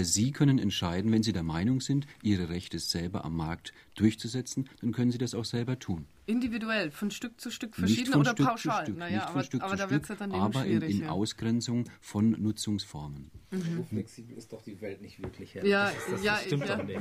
Sie 0.03 0.33
können 0.33 0.59
entscheiden, 0.59 1.13
wenn 1.13 1.23
Sie 1.23 1.33
der 1.33 1.43
Meinung 1.43 1.81
sind, 1.85 2.07
Ihre 2.23 2.49
Rechte 2.49 2.79
selber 2.79 3.25
am 3.25 3.37
Markt 3.37 3.73
durchzusetzen, 3.95 4.69
dann 4.81 4.93
können 4.93 5.11
Sie 5.11 5.19
das 5.19 5.35
auch 5.35 5.45
selber 5.45 5.79
tun. 5.79 6.07
Individuell, 6.27 6.91
von 6.91 7.11
Stück 7.11 7.41
zu 7.41 7.51
Stück 7.51 7.75
verschieden 7.75 8.15
oder 8.15 8.33
Stück 8.33 8.47
pauschal? 8.47 8.85
Stück, 8.85 8.97
naja, 8.97 9.17
nicht 9.17 9.25
von 9.25 9.33
aber, 9.33 9.45
Stück 9.45 9.63
aber 9.63 9.73
zu 9.73 9.77
da 9.79 9.91
wird 9.91 10.03
es 10.03 10.09
ja 10.09 10.15
Stück, 10.15 10.31
dann 10.31 10.31
eben 10.31 10.41
aber 10.41 10.65
in, 10.65 10.79
schwierig. 10.81 10.95
in 10.97 11.03
ja. 11.03 11.11
Ausgrenzung 11.11 11.85
von 12.01 12.31
Nutzungsformen. 12.31 13.31
Mhm. 13.51 13.77
So 13.77 13.83
flexibel 13.83 14.37
ist 14.37 14.53
doch 14.53 14.63
die 14.63 14.81
Welt 14.81 15.03
nicht 15.03 15.23
wirklich. 15.23 15.55
Herr. 15.55 15.67
Ja, 15.67 15.87
das, 15.87 15.95
ist, 15.95 16.13
das, 16.13 16.23
ja, 16.23 16.35
das 16.35 16.45
stimmt 16.45 16.69
ja. 16.69 16.77
doch 16.77 16.85
nicht. 16.85 17.01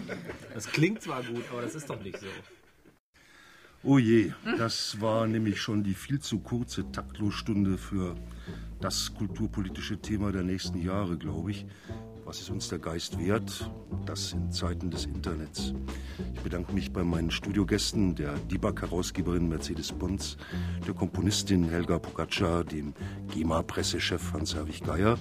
Das 0.53 0.67
klingt 0.67 1.01
zwar 1.01 1.23
gut, 1.23 1.43
aber 1.51 1.61
das 1.61 1.75
ist 1.75 1.89
doch 1.89 2.01
nicht 2.01 2.17
so. 2.19 2.27
Oh 3.83 3.97
je, 3.97 4.31
das 4.59 5.01
war 5.01 5.25
nämlich 5.25 5.59
schon 5.59 5.83
die 5.83 5.95
viel 5.95 6.19
zu 6.19 6.39
kurze 6.39 6.91
Taktlostunde 6.91 7.79
für 7.79 8.15
das 8.79 9.11
kulturpolitische 9.15 9.99
Thema 9.99 10.31
der 10.31 10.43
nächsten 10.43 10.79
Jahre, 10.79 11.17
glaube 11.17 11.49
ich. 11.49 11.65
Was 12.25 12.39
ist 12.39 12.49
uns 12.49 12.69
der 12.69 12.79
Geist 12.79 13.19
wert? 13.19 13.69
Das 14.05 14.33
in 14.33 14.51
Zeiten 14.51 14.89
des 14.89 15.05
Internets. 15.05 15.73
Ich 16.33 16.41
bedanke 16.41 16.73
mich 16.73 16.91
bei 16.91 17.03
meinen 17.03 17.31
Studiogästen, 17.31 18.15
der 18.15 18.35
Debug-Herausgeberin 18.49 19.49
Mercedes 19.49 19.91
Pons, 19.91 20.37
der 20.85 20.93
Komponistin 20.93 21.67
Helga 21.69 21.99
Pogaccia, 21.99 22.63
dem 22.63 22.93
GEMA-Pressechef 23.33 24.33
Hans-Herwig 24.33 24.83
Geier, 24.83 25.17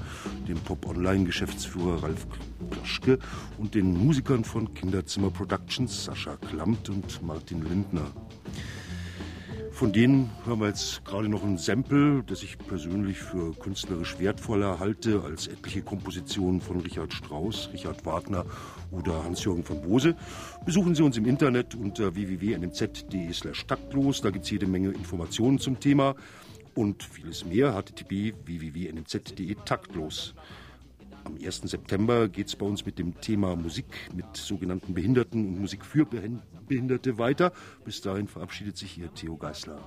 dem 0.47 0.59
Pop-Online-Geschäftsführer 0.61 2.03
Ralf 2.03 2.27
Kloschke 2.71 3.19
und 3.59 3.75
den 3.75 3.93
Musikern 3.93 4.45
von 4.45 4.73
Kinderzimmer 4.75 5.31
Productions 5.31 6.05
Sascha 6.05 6.37
Klamt 6.37 6.89
und 6.89 7.23
Martin 7.23 7.63
Lindner. 7.63 8.07
Von 9.81 9.95
denen 9.95 10.29
hören 10.45 10.61
wir 10.61 10.67
jetzt 10.67 11.07
gerade 11.07 11.31
noch 11.31 11.43
ein 11.43 11.57
Sample, 11.57 12.23
das 12.27 12.43
ich 12.43 12.59
persönlich 12.59 13.17
für 13.17 13.55
künstlerisch 13.55 14.19
wertvoller 14.19 14.79
halte 14.79 15.23
als 15.25 15.47
etliche 15.47 15.81
Kompositionen 15.81 16.61
von 16.61 16.81
Richard 16.81 17.15
Strauss, 17.15 17.71
Richard 17.73 18.05
Wagner 18.05 18.45
oder 18.91 19.25
Hans-Jürgen 19.25 19.65
von 19.65 19.81
Bose. 19.81 20.17
Besuchen 20.67 20.95
Sie 20.95 21.03
uns 21.03 21.17
im 21.17 21.25
Internet 21.25 21.75
unter 21.75 22.15
www.nmz.de 22.15 23.33
slash 23.33 23.67
taktlos. 23.67 24.21
Da 24.21 24.29
gibt 24.29 24.45
es 24.45 24.51
jede 24.51 24.67
Menge 24.67 24.91
Informationen 24.91 25.59
zum 25.59 25.81
Thema 25.81 26.15
und 26.75 27.03
vieles 27.03 27.47
mehr. 27.47 27.75
http 27.75 28.35
www.nmz.de 28.45 29.57
taktlos. 29.65 30.35
Am 31.25 31.37
1. 31.37 31.63
September 31.65 32.29
geht 32.29 32.49
es 32.49 32.57
bei 32.57 32.67
uns 32.67 32.87
mit 32.87 32.99
dem 32.99 33.21
Thema 33.21 33.55
Musik 33.57 33.87
mit 34.15 34.37
sogenannten 34.37 34.95
Behinderten 34.95 35.47
und 35.47 35.61
Musik 35.61 35.85
für 35.85 36.05
Behin- 36.05 36.41
Behinderte 36.67 37.19
weiter. 37.19 37.53
Bis 37.85 38.01
dahin 38.01 38.27
verabschiedet 38.29 38.77
sich 38.77 38.99
Ihr 38.99 39.13
Theo 39.13 39.37
Geißler. 39.37 39.79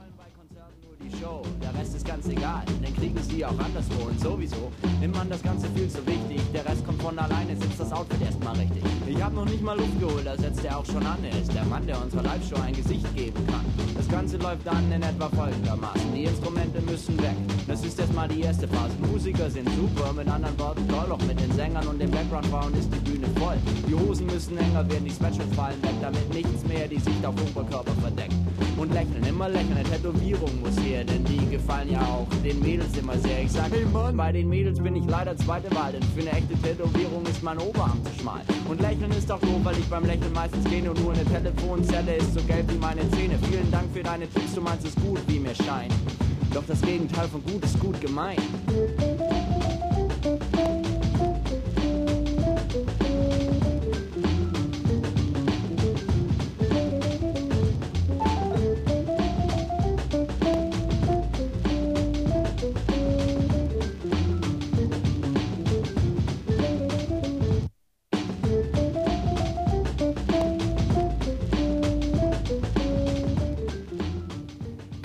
Die 1.03 1.17
Show. 1.17 1.41
Der 1.61 1.73
Rest 1.79 1.95
ist 1.95 2.05
ganz 2.05 2.27
egal, 2.27 2.63
denn 2.83 2.95
kriegen 2.95 3.17
sie 3.21 3.45
auch 3.45 3.57
anderswo. 3.59 4.07
Und 4.07 4.19
sowieso 4.19 4.71
nimmt 4.99 5.15
man 5.15 5.29
das 5.29 5.41
Ganze 5.41 5.67
viel 5.75 5.89
zu 5.89 6.05
wichtig. 6.05 6.41
Der 6.53 6.65
Rest 6.65 6.85
kommt 6.85 7.01
von 7.01 7.17
alleine, 7.17 7.55
sitzt 7.55 7.79
das 7.79 7.91
Outfit 7.91 8.21
erstmal 8.21 8.55
richtig. 8.55 8.83
Ich 9.07 9.21
hab 9.21 9.33
noch 9.33 9.45
nicht 9.45 9.61
mal 9.61 9.77
Luft 9.77 9.99
geholt, 9.99 10.25
da 10.25 10.37
setzt 10.37 10.63
er 10.65 10.77
auch 10.77 10.85
schon 10.85 11.05
an. 11.05 11.17
Er 11.23 11.39
ist 11.39 11.53
der 11.53 11.65
Mann, 11.65 11.85
der 11.85 12.01
unserer 12.01 12.23
Live-Show 12.23 12.61
ein 12.61 12.73
Gesicht 12.73 13.15
geben 13.15 13.45
kann. 13.47 13.65
Das 13.95 14.07
Ganze 14.07 14.37
läuft 14.37 14.65
dann 14.65 14.91
in 14.91 15.01
etwa 15.01 15.29
folgendermaßen. 15.29 16.13
Die 16.13 16.23
Instrumente 16.25 16.81
müssen 16.81 17.17
weg. 17.19 17.35
Das 17.67 17.83
ist 17.83 17.99
erstmal 17.99 18.27
die 18.27 18.41
erste 18.41 18.67
Phase. 18.67 18.93
Musiker 19.11 19.49
sind 19.49 19.69
super, 19.75 20.13
mit 20.13 20.27
anderen 20.27 20.57
Worten 20.59 20.87
toll. 20.87 21.11
Auch 21.11 21.21
mit 21.25 21.39
den 21.39 21.51
Sängern 21.53 21.87
und 21.87 21.99
den 21.99 22.11
Background-Frauen 22.11 22.73
ist 22.75 22.89
die 22.93 22.99
Bühne 23.09 23.27
voll. 23.39 23.57
Die 23.87 23.93
Hosen 23.93 24.27
müssen 24.27 24.57
enger 24.57 24.87
werden, 24.89 25.05
die 25.05 25.11
Sweatshirts 25.11 25.55
fallen 25.55 25.81
weg, 25.83 25.95
damit 26.01 26.33
nichts 26.33 26.63
mehr 26.65 26.87
die 26.87 26.99
Sicht 26.99 27.25
auf 27.25 27.35
Oberkörper 27.49 27.93
verdeckt. 28.01 28.35
Und 28.75 28.91
lächeln, 28.91 29.23
immer 29.27 29.49
lächeln, 29.49 29.77
eine 29.77 29.83
Tätowierung 29.83 30.59
muss 30.61 30.77
her, 30.83 31.03
denn 31.03 31.23
die 31.25 31.49
gefallen 31.49 31.91
ja 31.91 32.01
auch 32.01 32.27
den 32.43 32.59
Mädels 32.59 32.97
immer 32.97 33.17
sehr. 33.19 33.43
Ich 33.43 33.51
sag, 33.51 33.71
hey 33.71 33.85
Mann, 33.85 34.17
bei 34.17 34.31
den 34.31 34.49
Mädels 34.49 34.79
bin 34.79 34.95
ich 34.95 35.05
leider 35.05 35.37
zweite 35.37 35.73
Wahl, 35.75 35.93
denn 35.93 36.01
für 36.01 36.21
eine 36.21 36.31
echte 36.31 36.55
Tätowierung 36.55 37.23
ist 37.25 37.43
mein 37.43 37.59
Oberarm 37.59 38.01
zu 38.03 38.19
schmal. 38.19 38.41
Und 38.67 38.81
lächeln 38.81 39.11
ist 39.11 39.29
doch 39.29 39.39
doof, 39.39 39.59
weil 39.63 39.77
ich 39.77 39.85
beim 39.85 40.05
Lächeln 40.05 40.33
meistens 40.33 40.65
gehe 40.65 40.89
und 40.89 40.99
nur 41.01 41.13
eine 41.13 41.23
Telefonzelle 41.25 42.15
ist 42.15 42.33
so 42.33 42.41
gelb 42.41 42.71
wie 42.71 42.77
meine 42.77 43.09
Zähne. 43.11 43.37
Vielen 43.49 43.71
Dank 43.71 43.85
für 43.93 44.03
deine 44.03 44.27
Tipps, 44.27 44.55
du 44.55 44.61
meinst 44.61 44.85
es 44.87 44.95
gut, 44.95 45.19
wie 45.27 45.39
mir 45.39 45.55
scheint. 45.55 45.93
Doch 46.53 46.63
das 46.67 46.81
Gegenteil 46.81 47.27
von 47.27 47.43
gut 47.43 47.63
ist 47.63 47.79
gut 47.79 47.99
gemeint. 48.01 48.41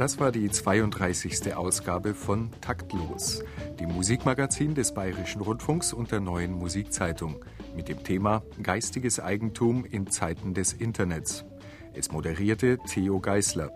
Das 0.08 0.18
war 0.18 0.32
die 0.32 0.48
32. 0.48 1.54
Ausgabe 1.54 2.14
von 2.14 2.50
Taktlos, 2.62 3.44
dem 3.78 3.92
Musikmagazin 3.92 4.74
des 4.74 4.94
Bayerischen 4.94 5.42
Rundfunks 5.42 5.92
und 5.92 6.12
der 6.12 6.20
neuen 6.20 6.52
Musikzeitung 6.52 7.44
mit 7.76 7.90
dem 7.90 8.02
Thema 8.02 8.42
Geistiges 8.62 9.20
Eigentum 9.20 9.84
in 9.84 10.10
Zeiten 10.10 10.54
des 10.54 10.72
Internets. 10.72 11.44
Es 11.92 12.10
moderierte 12.10 12.78
Theo 12.90 13.20
Geißler. 13.20 13.70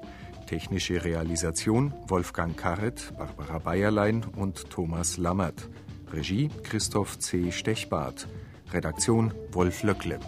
Technische 0.46 1.04
Realisation 1.04 1.92
Wolfgang 2.06 2.56
Karret, 2.56 3.12
Barbara 3.18 3.58
Bayerlein 3.58 4.24
und 4.24 4.70
Thomas 4.70 5.18
Lammert. 5.18 5.68
Regie 6.14 6.48
Christoph 6.62 7.18
C. 7.18 7.52
Stechbart. 7.52 8.26
Redaktion 8.72 9.34
Wolf 9.52 9.82
Löckle. 9.82 10.18